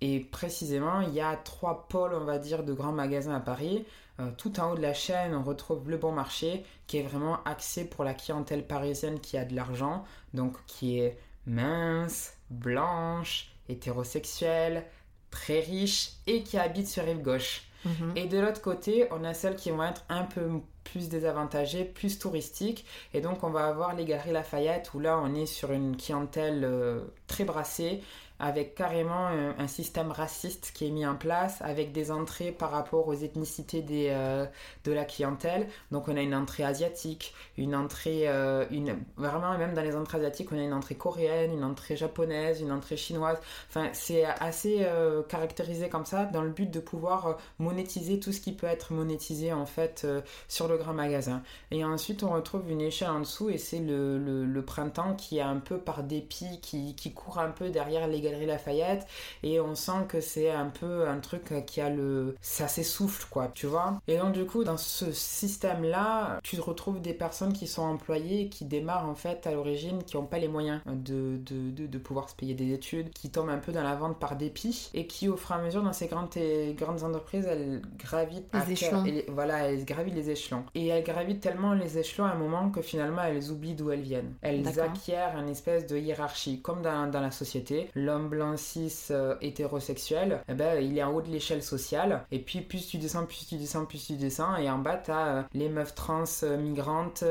Et 0.00 0.20
précisément, 0.20 1.00
il 1.00 1.12
y 1.12 1.20
a 1.20 1.36
trois 1.36 1.86
pôles, 1.88 2.14
on 2.14 2.24
va 2.24 2.38
dire, 2.38 2.64
de 2.64 2.72
grands 2.72 2.92
magasins 2.92 3.34
à 3.34 3.40
Paris. 3.40 3.84
Euh, 4.18 4.30
tout 4.36 4.60
en 4.60 4.72
haut 4.72 4.76
de 4.76 4.82
la 4.82 4.94
chaîne, 4.94 5.34
on 5.34 5.42
retrouve 5.42 5.88
Le 5.88 5.96
Bon 5.96 6.12
Marché, 6.12 6.64
qui 6.86 6.98
est 6.98 7.02
vraiment 7.02 7.42
axé 7.44 7.84
pour 7.84 8.04
la 8.04 8.14
clientèle 8.14 8.66
parisienne 8.66 9.20
qui 9.20 9.36
a 9.36 9.44
de 9.44 9.54
l'argent, 9.54 10.04
donc 10.34 10.56
qui 10.66 11.00
est 11.00 11.18
mince, 11.46 12.34
blanche, 12.50 13.52
hétérosexuelle, 13.68 14.84
très 15.30 15.60
riche 15.60 16.12
et 16.26 16.42
qui 16.42 16.58
habite 16.58 16.88
sur 16.88 17.04
rive 17.04 17.22
gauche. 17.22 17.62
Mhm. 17.84 18.12
Et 18.16 18.26
de 18.26 18.38
l'autre 18.38 18.60
côté, 18.60 19.06
on 19.10 19.24
a 19.24 19.32
celles 19.32 19.56
qui 19.56 19.70
vont 19.70 19.84
être 19.84 20.04
un 20.08 20.24
peu 20.24 20.60
plus 20.84 21.08
désavantagées, 21.08 21.84
plus 21.84 22.18
touristiques. 22.18 22.84
Et 23.14 23.20
donc, 23.20 23.42
on 23.42 23.50
va 23.50 23.66
avoir 23.66 23.94
les 23.94 24.04
Galeries 24.04 24.32
Lafayette, 24.32 24.92
où 24.94 24.98
là, 24.98 25.18
on 25.22 25.34
est 25.34 25.46
sur 25.46 25.72
une 25.72 25.96
clientèle 25.96 26.64
euh, 26.64 27.00
très 27.26 27.44
brassée, 27.44 28.02
avec 28.40 28.74
carrément 28.74 29.28
un, 29.28 29.66
système 29.66 30.10
raciste 30.10 30.72
qui 30.74 30.86
est 30.86 30.90
mis 30.90 31.06
en 31.06 31.14
place, 31.14 31.60
avec 31.60 31.92
des 31.92 32.10
entrées 32.10 32.50
par 32.50 32.70
rapport 32.70 33.06
aux 33.06 33.14
ethnicités 33.14 33.84
euh, 33.90 34.46
de 34.84 34.92
la 34.92 35.04
clientèle. 35.04 35.68
Donc 35.92 36.08
on 36.08 36.16
a 36.16 36.22
une 36.22 36.34
entrée 36.34 36.64
asiatique, 36.64 37.34
une 37.58 37.74
entrée, 37.74 38.28
euh, 38.28 38.64
une, 38.70 38.96
vraiment 39.16 39.56
même 39.58 39.74
dans 39.74 39.82
les 39.82 39.94
entrées 39.94 40.18
asiatiques, 40.18 40.50
on 40.52 40.58
a 40.58 40.62
une 40.62 40.72
entrée 40.72 40.94
coréenne, 40.94 41.52
une 41.52 41.64
entrée 41.64 41.96
japonaise, 41.96 42.62
une 42.62 42.72
entrée 42.72 42.96
chinoise. 42.96 43.38
Enfin, 43.68 43.90
c'est 43.92 44.24
assez 44.24 44.78
euh, 44.80 45.22
caractérisé 45.22 45.90
comme 45.90 46.06
ça 46.06 46.24
dans 46.24 46.42
le 46.42 46.50
but 46.50 46.70
de 46.70 46.80
pouvoir 46.80 47.36
monétiser 47.58 48.18
tout 48.18 48.32
ce 48.32 48.40
qui 48.40 48.52
peut 48.52 48.66
être 48.66 48.94
monétisé 48.94 49.52
en 49.52 49.66
fait 49.66 50.06
sur 50.48 50.66
le 50.66 50.78
grand 50.78 50.94
magasin. 50.94 51.42
Et 51.70 51.84
ensuite 51.84 52.22
on 52.22 52.30
retrouve 52.30 52.70
une 52.70 52.80
échelle 52.80 53.10
en 53.10 53.20
dessous 53.20 53.50
et 53.50 53.58
c'est 53.58 53.80
le, 53.80 54.18
le, 54.18 54.62
printemps 54.62 55.14
qui 55.14 55.38
est 55.38 55.42
un 55.42 55.58
peu 55.58 55.78
par 55.78 56.02
dépit, 56.02 56.60
qui, 56.60 56.94
qui 56.94 57.12
court 57.12 57.38
un 57.38 57.50
peu 57.50 57.70
derrière 57.70 58.06
les 58.06 58.20
Lafayette 58.30 59.06
et 59.42 59.60
on 59.60 59.74
sent 59.74 60.06
que 60.08 60.20
c'est 60.20 60.50
un 60.50 60.66
peu 60.66 61.08
un 61.08 61.18
truc 61.18 61.64
qui 61.66 61.80
a 61.80 61.90
le 61.90 62.36
ça 62.40 62.68
s'essouffle 62.68 63.26
quoi 63.30 63.50
tu 63.54 63.66
vois. 63.66 64.00
Et 64.08 64.18
donc 64.18 64.32
du 64.32 64.44
coup 64.44 64.64
dans 64.64 64.76
ce 64.76 65.12
système 65.12 65.84
là 65.84 66.38
tu 66.42 66.60
retrouves 66.60 67.00
des 67.00 67.14
personnes 67.14 67.52
qui 67.52 67.66
sont 67.66 67.82
employées 67.82 68.48
qui 68.48 68.64
démarrent 68.64 69.08
en 69.08 69.14
fait 69.14 69.46
à 69.46 69.52
l'origine 69.52 70.02
qui 70.04 70.16
n'ont 70.16 70.26
pas 70.26 70.38
les 70.38 70.48
moyens 70.48 70.80
de, 70.86 71.38
de, 71.38 71.86
de, 71.86 71.98
pouvoir 71.98 72.28
se 72.28 72.34
payer 72.34 72.54
des 72.54 72.72
études 72.72 73.10
qui 73.10 73.30
tombent 73.30 73.50
un 73.50 73.58
peu 73.58 73.72
dans 73.72 73.82
la 73.82 73.94
vente 73.94 74.18
par 74.18 74.36
dépit 74.36 74.90
et 74.94 75.06
qui 75.06 75.28
au 75.28 75.36
fur 75.36 75.56
et 75.56 75.58
à 75.58 75.62
mesure 75.62 75.82
dans 75.82 75.92
ces 75.92 76.06
grandes, 76.06 76.30
grandes 76.76 77.02
entreprises 77.02 77.46
elles 77.46 77.82
gravitent 77.98 78.50
les 78.54 78.72
échelons. 78.72 79.04
voilà 79.28 79.70
elles 79.70 79.84
gravitent 79.84 80.14
les 80.14 80.30
échelons. 80.30 80.64
Et 80.74 80.88
elles 80.88 81.04
gravitent 81.04 81.40
tellement 81.40 81.74
les 81.74 81.98
échelons 81.98 82.26
à 82.26 82.30
un 82.30 82.38
moment 82.38 82.70
que 82.70 82.82
finalement 82.82 83.22
elles 83.22 83.50
oublient 83.50 83.74
d'où 83.74 83.90
elles 83.90 84.00
viennent. 84.00 84.34
Elles 84.42 84.80
acquièrent 84.80 85.38
une 85.38 85.48
espèce 85.48 85.86
de 85.86 85.96
hiérarchie 85.96 86.60
comme 86.60 86.82
dans, 86.82 87.10
dans 87.10 87.20
la 87.20 87.30
société. 87.30 87.90
L'homme 87.94 88.19
blanc 88.22 88.56
cis 88.56 88.92
euh, 89.10 89.34
hétérosexuel, 89.40 90.42
eh 90.48 90.54
ben, 90.54 90.82
il 90.82 90.96
est 90.96 91.02
en 91.02 91.12
haut 91.12 91.22
de 91.22 91.28
l'échelle 91.28 91.62
sociale. 91.62 92.24
Et 92.30 92.38
puis 92.38 92.60
plus 92.60 92.86
tu 92.86 92.98
descends, 92.98 93.26
plus 93.26 93.46
tu 93.48 93.56
descends, 93.56 93.84
plus 93.84 94.04
tu 94.06 94.14
descends. 94.14 94.56
Et 94.56 94.70
en 94.70 94.78
bas, 94.78 94.96
tu 94.96 95.10
as 95.10 95.26
euh, 95.26 95.42
les 95.54 95.68
meufs 95.68 95.94
trans, 95.94 96.24
euh, 96.42 96.56
migrantes, 96.56 97.24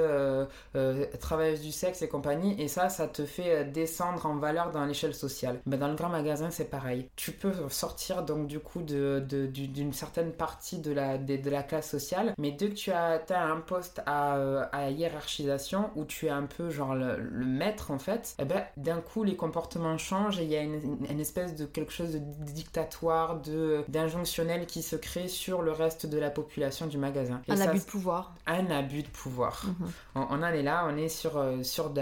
travailleuses 1.20 1.62
du 1.62 1.72
sexe 1.72 2.02
et 2.02 2.08
compagnie. 2.08 2.60
Et 2.62 2.68
ça, 2.68 2.90
ça 2.90 3.08
te 3.08 3.26
fait 3.26 3.66
descendre 3.66 4.26
en 4.26 4.36
valeur 4.36 4.72
dans 4.72 4.86
l'échelle 4.86 5.14
sociale. 5.14 5.60
Ben, 5.66 5.78
dans 5.78 5.88
le 5.88 5.96
grand 5.96 6.10
magasin, 6.10 6.50
c'est 6.50 6.70
pareil. 6.70 7.10
Tu 7.16 7.32
peux 7.32 7.54
sortir 7.70 8.24
donc 8.24 8.48
du 8.48 8.60
coup 8.60 8.82
d'une 8.82 9.94
certaine 9.94 10.32
partie 10.32 10.80
de 10.80 10.92
la, 10.92 11.64
classe 11.64 11.90
sociale. 11.90 12.34
Mais 12.38 12.52
dès 12.52 12.70
que 12.70 12.76
tu 12.76 12.92
as, 12.92 13.22
un 13.30 13.60
poste 13.62 14.02
à, 14.06 14.64
à, 14.72 14.90
hiérarchisation 14.90 15.90
où 15.96 16.06
tu 16.06 16.28
es 16.28 16.30
un 16.30 16.44
peu 16.44 16.70
genre 16.70 16.96
le, 16.96 17.18
le 17.18 17.46
maître 17.46 17.92
en 17.92 18.00
fait, 18.00 18.36
eh 18.40 18.46
ben, 18.46 18.64
d'un 18.78 19.02
coup 19.02 19.24
les 19.24 19.36
comportements 19.36 19.98
changent 19.98 20.40
et 20.40 20.44
il 20.44 20.50
y 20.50 20.56
a 20.56 20.62
une 20.62 20.79
une, 20.84 21.20
espèce 21.20 21.56
de 21.56 21.66
quelque 21.66 21.92
chose 21.92 22.14
de 22.14 22.20
dictatoire, 22.52 23.42
de 23.42 23.84
d'injonctionnel 23.88 24.66
qui 24.66 24.82
se 24.82 24.96
crée 24.96 25.28
sur 25.28 25.62
le 25.62 25.72
reste 25.72 26.06
de 26.06 26.18
la 26.18 26.30
population 26.30 26.88
du 26.88 26.98
magasin. 26.98 27.42
un 27.48 27.60
abus 27.62 27.80
de 27.80 27.84
pouvoir. 27.84 28.36
Un 28.48 28.70
abus 28.72 29.04
de 29.04 29.10
pouvoir. 29.10 29.66
Mhm. 29.66 29.92
on, 30.16 30.44
en 30.44 30.44
est 30.44 30.64
là, 30.64 30.88
on 30.90 30.98
est 30.98 31.10
sur, 31.10 31.38
euh, 31.38 31.64
sur 31.64 31.90
de 31.90 32.02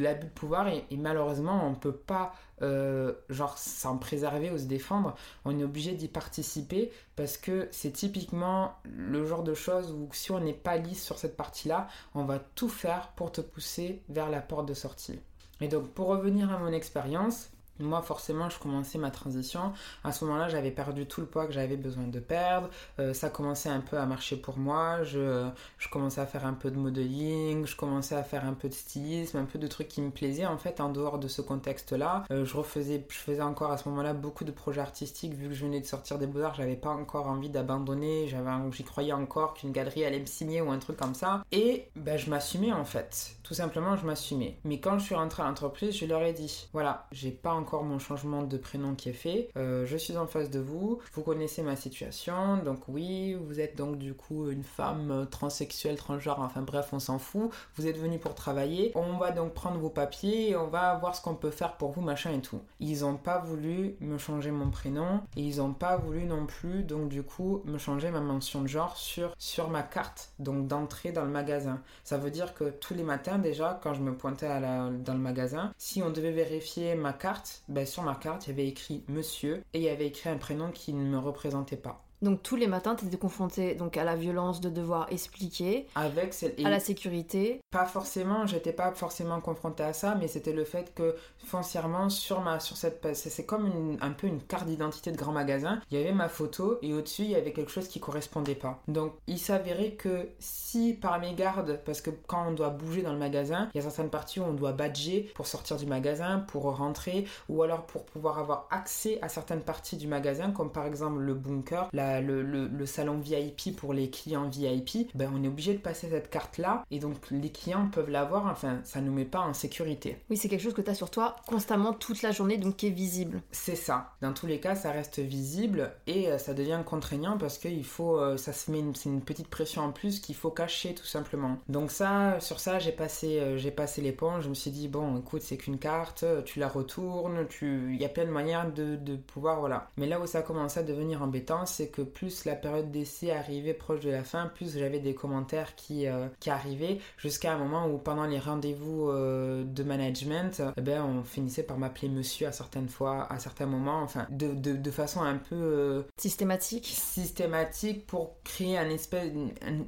l'abus 0.00 0.24
de 0.24 0.30
pouvoir 0.34 0.68
et, 0.68 0.84
malheureusement 0.96 1.66
on 1.66 1.74
peut 1.74 1.92
pas 1.92 2.32
euh, 2.60 3.12
genre 3.28 3.56
s'en 3.56 3.98
préserver 3.98 4.50
ou 4.50 4.58
se 4.58 4.64
défendre, 4.64 5.14
on 5.44 5.56
est 5.58 5.62
obligé 5.62 5.92
d'y 5.92 6.08
participer 6.08 6.90
parce 7.14 7.36
que 7.36 7.68
c'est 7.70 7.92
typiquement 7.92 8.74
le 8.84 9.24
genre 9.26 9.44
de 9.44 9.54
choses 9.54 9.92
où 9.92 10.08
si 10.12 10.32
on 10.32 10.40
n'est 10.40 10.52
pas 10.52 10.76
lisse 10.76 11.04
sur 11.04 11.18
cette 11.18 11.36
partie-là, 11.36 11.86
on 12.14 12.24
va 12.24 12.38
tout 12.38 12.68
faire 12.68 13.12
pour 13.14 13.30
te 13.30 13.40
pousser 13.40 14.02
vers 14.08 14.28
la 14.28 14.40
porte 14.40 14.66
de 14.66 14.74
sortie. 14.74 15.20
Et 15.60 15.68
donc 15.68 15.88
pour 15.88 16.08
revenir 16.08 16.52
à 16.52 16.58
mon 16.58 16.72
expérience, 16.72 17.50
Moi, 17.80 18.02
forcément, 18.02 18.48
je 18.50 18.58
commençais 18.58 18.98
ma 18.98 19.10
transition. 19.10 19.72
À 20.04 20.12
ce 20.12 20.24
moment-là, 20.24 20.48
j'avais 20.48 20.70
perdu 20.70 21.06
tout 21.06 21.20
le 21.20 21.26
poids 21.26 21.46
que 21.46 21.52
j'avais 21.52 21.76
besoin 21.76 22.06
de 22.06 22.20
perdre. 22.20 22.68
Euh, 22.98 23.14
ça 23.14 23.30
commençait 23.30 23.68
un 23.68 23.80
peu 23.80 23.98
à 23.98 24.06
marcher 24.06 24.36
pour 24.36 24.58
moi. 24.58 25.02
Je, 25.04 25.48
commençais 25.90 26.20
à 26.20 26.26
faire 26.26 26.44
un 26.44 26.52
peu 26.52 26.70
de 26.70 26.76
modeling, 26.76 27.66
je 27.66 27.74
commençais 27.74 28.14
à 28.14 28.22
faire 28.22 28.44
un 28.44 28.52
peu 28.52 28.68
de 28.68 28.74
stylisme, 28.74 29.38
un 29.38 29.44
peu 29.44 29.58
de 29.58 29.66
trucs 29.66 29.88
qui 29.88 30.02
me 30.02 30.10
plaisaient 30.10 30.46
en 30.46 30.58
fait 30.58 30.80
en 30.80 30.90
dehors 30.90 31.18
de 31.18 31.28
ce 31.28 31.40
contexte-là. 31.40 32.24
Euh, 32.30 32.44
je 32.44 32.56
refaisais, 32.56 33.06
je 33.08 33.16
faisais 33.16 33.42
encore 33.42 33.70
à 33.70 33.78
ce 33.78 33.88
moment-là 33.88 34.12
beaucoup 34.12 34.44
de 34.44 34.52
projets 34.52 34.80
artistiques 34.80 35.34
vu 35.34 35.48
que 35.48 35.54
je 35.54 35.64
venais 35.64 35.80
de 35.80 35.86
sortir 35.86 36.18
des 36.18 36.26
beaux-arts. 36.26 36.54
J'avais 36.54 36.76
pas 36.76 36.90
encore 36.90 37.28
envie 37.28 37.48
d'abandonner. 37.48 38.28
J'y 38.72 38.84
croyais 38.84 39.12
encore 39.12 39.54
qu'une 39.54 39.72
galerie 39.72 40.04
allait 40.04 40.20
me 40.20 40.26
signer 40.26 40.60
ou 40.60 40.70
un 40.70 40.78
truc 40.78 40.96
comme 40.96 41.14
ça. 41.14 41.42
Et 41.52 41.88
ben, 41.96 42.18
je 42.18 42.28
m'assumais 42.28 42.72
en 42.72 42.84
fait. 42.84 43.36
Tout 43.42 43.54
simplement, 43.54 43.96
je 43.96 44.04
m'assumais. 44.04 44.58
Mais 44.64 44.78
quand 44.78 44.98
je 44.98 45.04
suis 45.04 45.14
rentrée 45.14 45.42
à 45.42 45.46
l'entreprise, 45.46 45.96
je 45.96 46.04
leur 46.04 46.22
ai 46.22 46.32
dit 46.32 46.68
voilà, 46.72 47.06
j'ai 47.12 47.30
pas 47.30 47.52
encore 47.52 47.67
mon 47.76 47.98
changement 47.98 48.42
de 48.42 48.56
prénom 48.56 48.94
qui 48.94 49.10
est 49.10 49.12
fait. 49.14 49.48
Euh, 49.56 49.86
je 49.86 49.96
suis 49.96 50.16
en 50.16 50.26
face 50.26 50.50
de 50.50 50.60
vous. 50.60 50.98
Vous 51.12 51.22
connaissez 51.22 51.62
ma 51.62 51.76
situation. 51.76 52.56
Donc, 52.58 52.88
oui, 52.88 53.34
vous 53.34 53.60
êtes 53.60 53.76
donc 53.76 53.98
du 53.98 54.14
coup 54.14 54.50
une 54.50 54.64
femme 54.64 55.10
euh, 55.10 55.24
transsexuelle, 55.24 55.96
transgenre. 55.96 56.40
Enfin, 56.40 56.62
bref, 56.62 56.88
on 56.92 56.98
s'en 56.98 57.18
fout. 57.18 57.50
Vous 57.76 57.86
êtes 57.86 57.98
venu 57.98 58.18
pour 58.18 58.34
travailler. 58.34 58.92
On 58.94 59.18
va 59.18 59.30
donc 59.30 59.54
prendre 59.54 59.78
vos 59.78 59.90
papiers 59.90 60.50
et 60.50 60.56
on 60.56 60.68
va 60.68 60.94
voir 60.96 61.14
ce 61.14 61.22
qu'on 61.22 61.34
peut 61.34 61.50
faire 61.50 61.76
pour 61.76 61.92
vous, 61.92 62.00
machin 62.00 62.32
et 62.32 62.40
tout. 62.40 62.60
Ils 62.80 63.04
ont 63.04 63.16
pas 63.16 63.38
voulu 63.38 63.96
me 64.00 64.18
changer 64.18 64.50
mon 64.50 64.70
prénom 64.70 65.20
et 65.36 65.42
ils 65.42 65.60
ont 65.60 65.72
pas 65.72 65.96
voulu 65.96 66.24
non 66.24 66.46
plus, 66.46 66.82
donc 66.82 67.08
du 67.08 67.22
coup, 67.22 67.62
me 67.64 67.78
changer 67.78 68.10
ma 68.10 68.20
mention 68.20 68.62
de 68.62 68.66
genre 68.66 68.96
sur, 68.96 69.34
sur 69.38 69.68
ma 69.70 69.82
carte, 69.82 70.30
donc 70.38 70.66
d'entrée 70.66 71.12
dans 71.12 71.24
le 71.24 71.30
magasin. 71.30 71.80
Ça 72.04 72.18
veut 72.18 72.30
dire 72.30 72.54
que 72.54 72.70
tous 72.70 72.94
les 72.94 73.02
matins, 73.02 73.38
déjà, 73.38 73.78
quand 73.82 73.94
je 73.94 74.00
me 74.00 74.14
pointais 74.14 74.46
à 74.46 74.60
la, 74.60 74.90
dans 74.90 75.14
le 75.14 75.18
magasin, 75.18 75.72
si 75.78 76.02
on 76.02 76.10
devait 76.10 76.32
vérifier 76.32 76.94
ma 76.94 77.12
carte, 77.12 77.57
ben, 77.68 77.86
sur 77.86 78.02
ma 78.02 78.14
carte, 78.14 78.46
il 78.46 78.50
y 78.50 78.52
avait 78.52 78.68
écrit 78.68 79.04
monsieur 79.08 79.62
et 79.74 79.78
il 79.78 79.84
y 79.84 79.88
avait 79.88 80.06
écrit 80.06 80.30
un 80.30 80.38
prénom 80.38 80.70
qui 80.70 80.92
ne 80.92 81.04
me 81.04 81.18
représentait 81.18 81.76
pas. 81.76 82.07
Donc 82.22 82.42
tous 82.42 82.56
les 82.56 82.66
matins, 82.66 82.94
tu 82.94 83.06
étais 83.06 83.16
confronté 83.16 83.74
donc 83.74 83.96
à 83.96 84.04
la 84.04 84.16
violence 84.16 84.60
de 84.60 84.68
devoir 84.68 85.06
expliquer, 85.12 85.86
avec 85.94 86.34
à 86.64 86.70
la 86.70 86.80
sécurité. 86.80 87.60
Pas 87.70 87.86
forcément, 87.86 88.46
j'étais 88.46 88.72
pas 88.72 88.92
forcément 88.92 89.40
confrontée 89.40 89.84
à 89.84 89.92
ça, 89.92 90.16
mais 90.16 90.28
c'était 90.28 90.52
le 90.52 90.64
fait 90.64 90.94
que 90.94 91.14
foncièrement 91.44 92.08
sur 92.08 92.40
ma 92.40 92.60
sur 92.60 92.76
cette 92.76 93.14
c'est 93.14 93.46
comme 93.46 93.96
un 94.00 94.10
peu 94.10 94.26
une 94.26 94.42
carte 94.42 94.66
d'identité 94.66 95.12
de 95.12 95.16
grand 95.16 95.32
magasin. 95.32 95.80
Il 95.90 95.98
y 95.98 96.02
avait 96.02 96.12
ma 96.12 96.28
photo 96.28 96.78
et 96.82 96.92
au-dessus 96.92 97.22
il 97.22 97.30
y 97.30 97.36
avait 97.36 97.52
quelque 97.52 97.70
chose 97.70 97.88
qui 97.88 98.00
correspondait 98.00 98.54
pas. 98.54 98.82
Donc 98.88 99.12
il 99.26 99.38
s'avérait 99.38 99.92
que 99.92 100.28
si 100.38 100.94
par 100.94 101.20
mégarde, 101.20 101.80
parce 101.84 102.00
que 102.00 102.10
quand 102.26 102.48
on 102.48 102.52
doit 102.52 102.70
bouger 102.70 103.02
dans 103.02 103.12
le 103.12 103.18
magasin, 103.18 103.68
il 103.74 103.78
y 103.78 103.80
a 103.80 103.82
certaines 103.82 104.10
parties 104.10 104.40
où 104.40 104.44
on 104.44 104.52
doit 104.52 104.72
badger 104.72 105.30
pour 105.34 105.46
sortir 105.46 105.76
du 105.76 105.86
magasin, 105.86 106.40
pour 106.40 106.64
rentrer, 106.76 107.26
ou 107.48 107.62
alors 107.62 107.86
pour 107.86 108.04
pouvoir 108.04 108.38
avoir 108.38 108.66
accès 108.70 109.18
à 109.22 109.28
certaines 109.28 109.62
parties 109.62 109.96
du 109.96 110.06
magasin, 110.06 110.50
comme 110.50 110.72
par 110.72 110.86
exemple 110.86 111.20
le 111.20 111.34
bunker, 111.34 111.88
la 111.92 112.07
le, 112.20 112.86
salon 112.86 113.18
VIP 113.18 113.76
pour 113.76 113.92
les 113.92 114.10
clients 114.10 114.48
VIP, 114.48 115.10
ben 115.14 115.30
on 115.34 115.44
est 115.44 115.48
obligé 115.48 115.74
de 115.74 115.78
passer 115.78 116.08
cette 116.08 116.30
carte-là 116.30 116.84
et 116.90 116.98
donc 116.98 117.16
les 117.30 117.50
clients 117.50 117.88
peuvent 117.92 118.10
l'avoir, 118.10 118.46
enfin 118.46 118.80
ça 118.84 119.00
nous 119.00 119.12
met 119.12 119.24
pas 119.24 119.40
en 119.40 119.52
sécurité. 119.54 120.16
Oui, 120.30 120.36
c'est 120.36 120.48
quelque 120.48 120.62
chose 120.62 120.74
que 120.74 120.80
tu 120.80 120.90
as 120.90 120.94
sur 120.94 121.10
toi 121.10 121.36
constamment 121.46 121.92
toute 121.92 122.22
la 122.22 122.32
journée, 122.32 122.56
donc 122.56 122.76
qui 122.76 122.86
est 122.86 122.90
visible. 122.90 123.42
C'est 123.50 123.76
ça. 123.76 124.12
Dans 124.20 124.32
tous 124.32 124.46
les 124.46 124.60
cas, 124.60 124.74
ça 124.74 124.90
reste 124.90 125.18
visible 125.18 125.92
et 126.06 126.28
euh, 126.28 126.38
ça 126.38 126.54
devient 126.54 126.80
contraignant 126.84 127.38
parce 127.38 127.58
qu'il 127.58 127.84
faut, 127.84 128.18
euh, 128.18 128.36
ça 128.36 128.52
se 128.52 128.70
met, 128.70 128.82
c'est 128.94 129.08
une 129.08 129.22
petite 129.22 129.48
pression 129.48 129.82
en 129.82 129.92
plus 129.92 130.20
qu'il 130.20 130.34
faut 130.34 130.50
cacher 130.50 130.94
tout 130.94 131.04
simplement. 131.04 131.58
Donc 131.68 131.90
ça, 131.90 132.40
sur 132.40 132.60
ça, 132.60 132.78
j'ai 132.78 132.92
passé, 132.92 133.40
euh, 133.40 133.56
j'ai 133.58 133.70
passé 133.70 134.00
l'éponge. 134.00 134.44
Je 134.44 134.48
me 134.48 134.54
suis 134.54 134.70
dit 134.70 134.88
bon, 134.88 135.18
écoute, 135.18 135.42
c'est 135.42 135.56
qu'une 135.56 135.78
carte, 135.78 136.24
tu 136.44 136.58
la 136.58 136.68
retournes, 136.68 137.46
tu, 137.48 137.94
il 137.94 138.00
y 138.00 138.04
a 138.04 138.08
plein 138.08 138.24
de 138.24 138.30
manières 138.30 138.72
de, 138.72 138.96
de 138.96 139.16
pouvoir, 139.16 139.60
voilà. 139.60 139.90
Mais 139.96 140.06
là 140.06 140.20
où 140.20 140.26
ça 140.26 140.38
a 140.38 140.42
commencé 140.42 140.80
à 140.80 140.82
devenir 140.82 141.22
embêtant, 141.22 141.66
c'est 141.66 141.88
que 141.88 141.97
plus 142.04 142.44
la 142.44 142.54
période 142.54 142.90
d'essai 142.90 143.30
arrivait 143.30 143.74
proche 143.74 144.00
de 144.00 144.10
la 144.10 144.24
fin, 144.24 144.46
plus 144.46 144.76
j'avais 144.76 145.00
des 145.00 145.14
commentaires 145.14 145.74
qui, 145.74 146.06
euh, 146.06 146.28
qui 146.40 146.50
arrivaient, 146.50 146.98
jusqu'à 147.16 147.54
un 147.54 147.58
moment 147.58 147.86
où 147.86 147.98
pendant 147.98 148.24
les 148.24 148.38
rendez-vous 148.38 149.08
euh, 149.08 149.64
de 149.64 149.82
management, 149.82 150.62
eh 150.76 150.80
ben, 150.80 151.04
on 151.04 151.22
finissait 151.22 151.62
par 151.62 151.78
m'appeler 151.78 152.08
monsieur 152.08 152.46
à 152.46 152.52
certaines 152.52 152.88
fois, 152.88 153.30
à 153.32 153.38
certains 153.38 153.66
moments, 153.66 154.02
enfin, 154.02 154.26
de, 154.30 154.54
de, 154.54 154.90
façon 154.90 155.22
un 155.22 155.36
peu... 155.36 155.54
Euh, 155.54 156.02
systématique. 156.16 156.86
Systématique 156.86 158.06
pour 158.06 158.42
créer 158.42 158.78
un 158.78 158.88
espèce, 158.88 159.32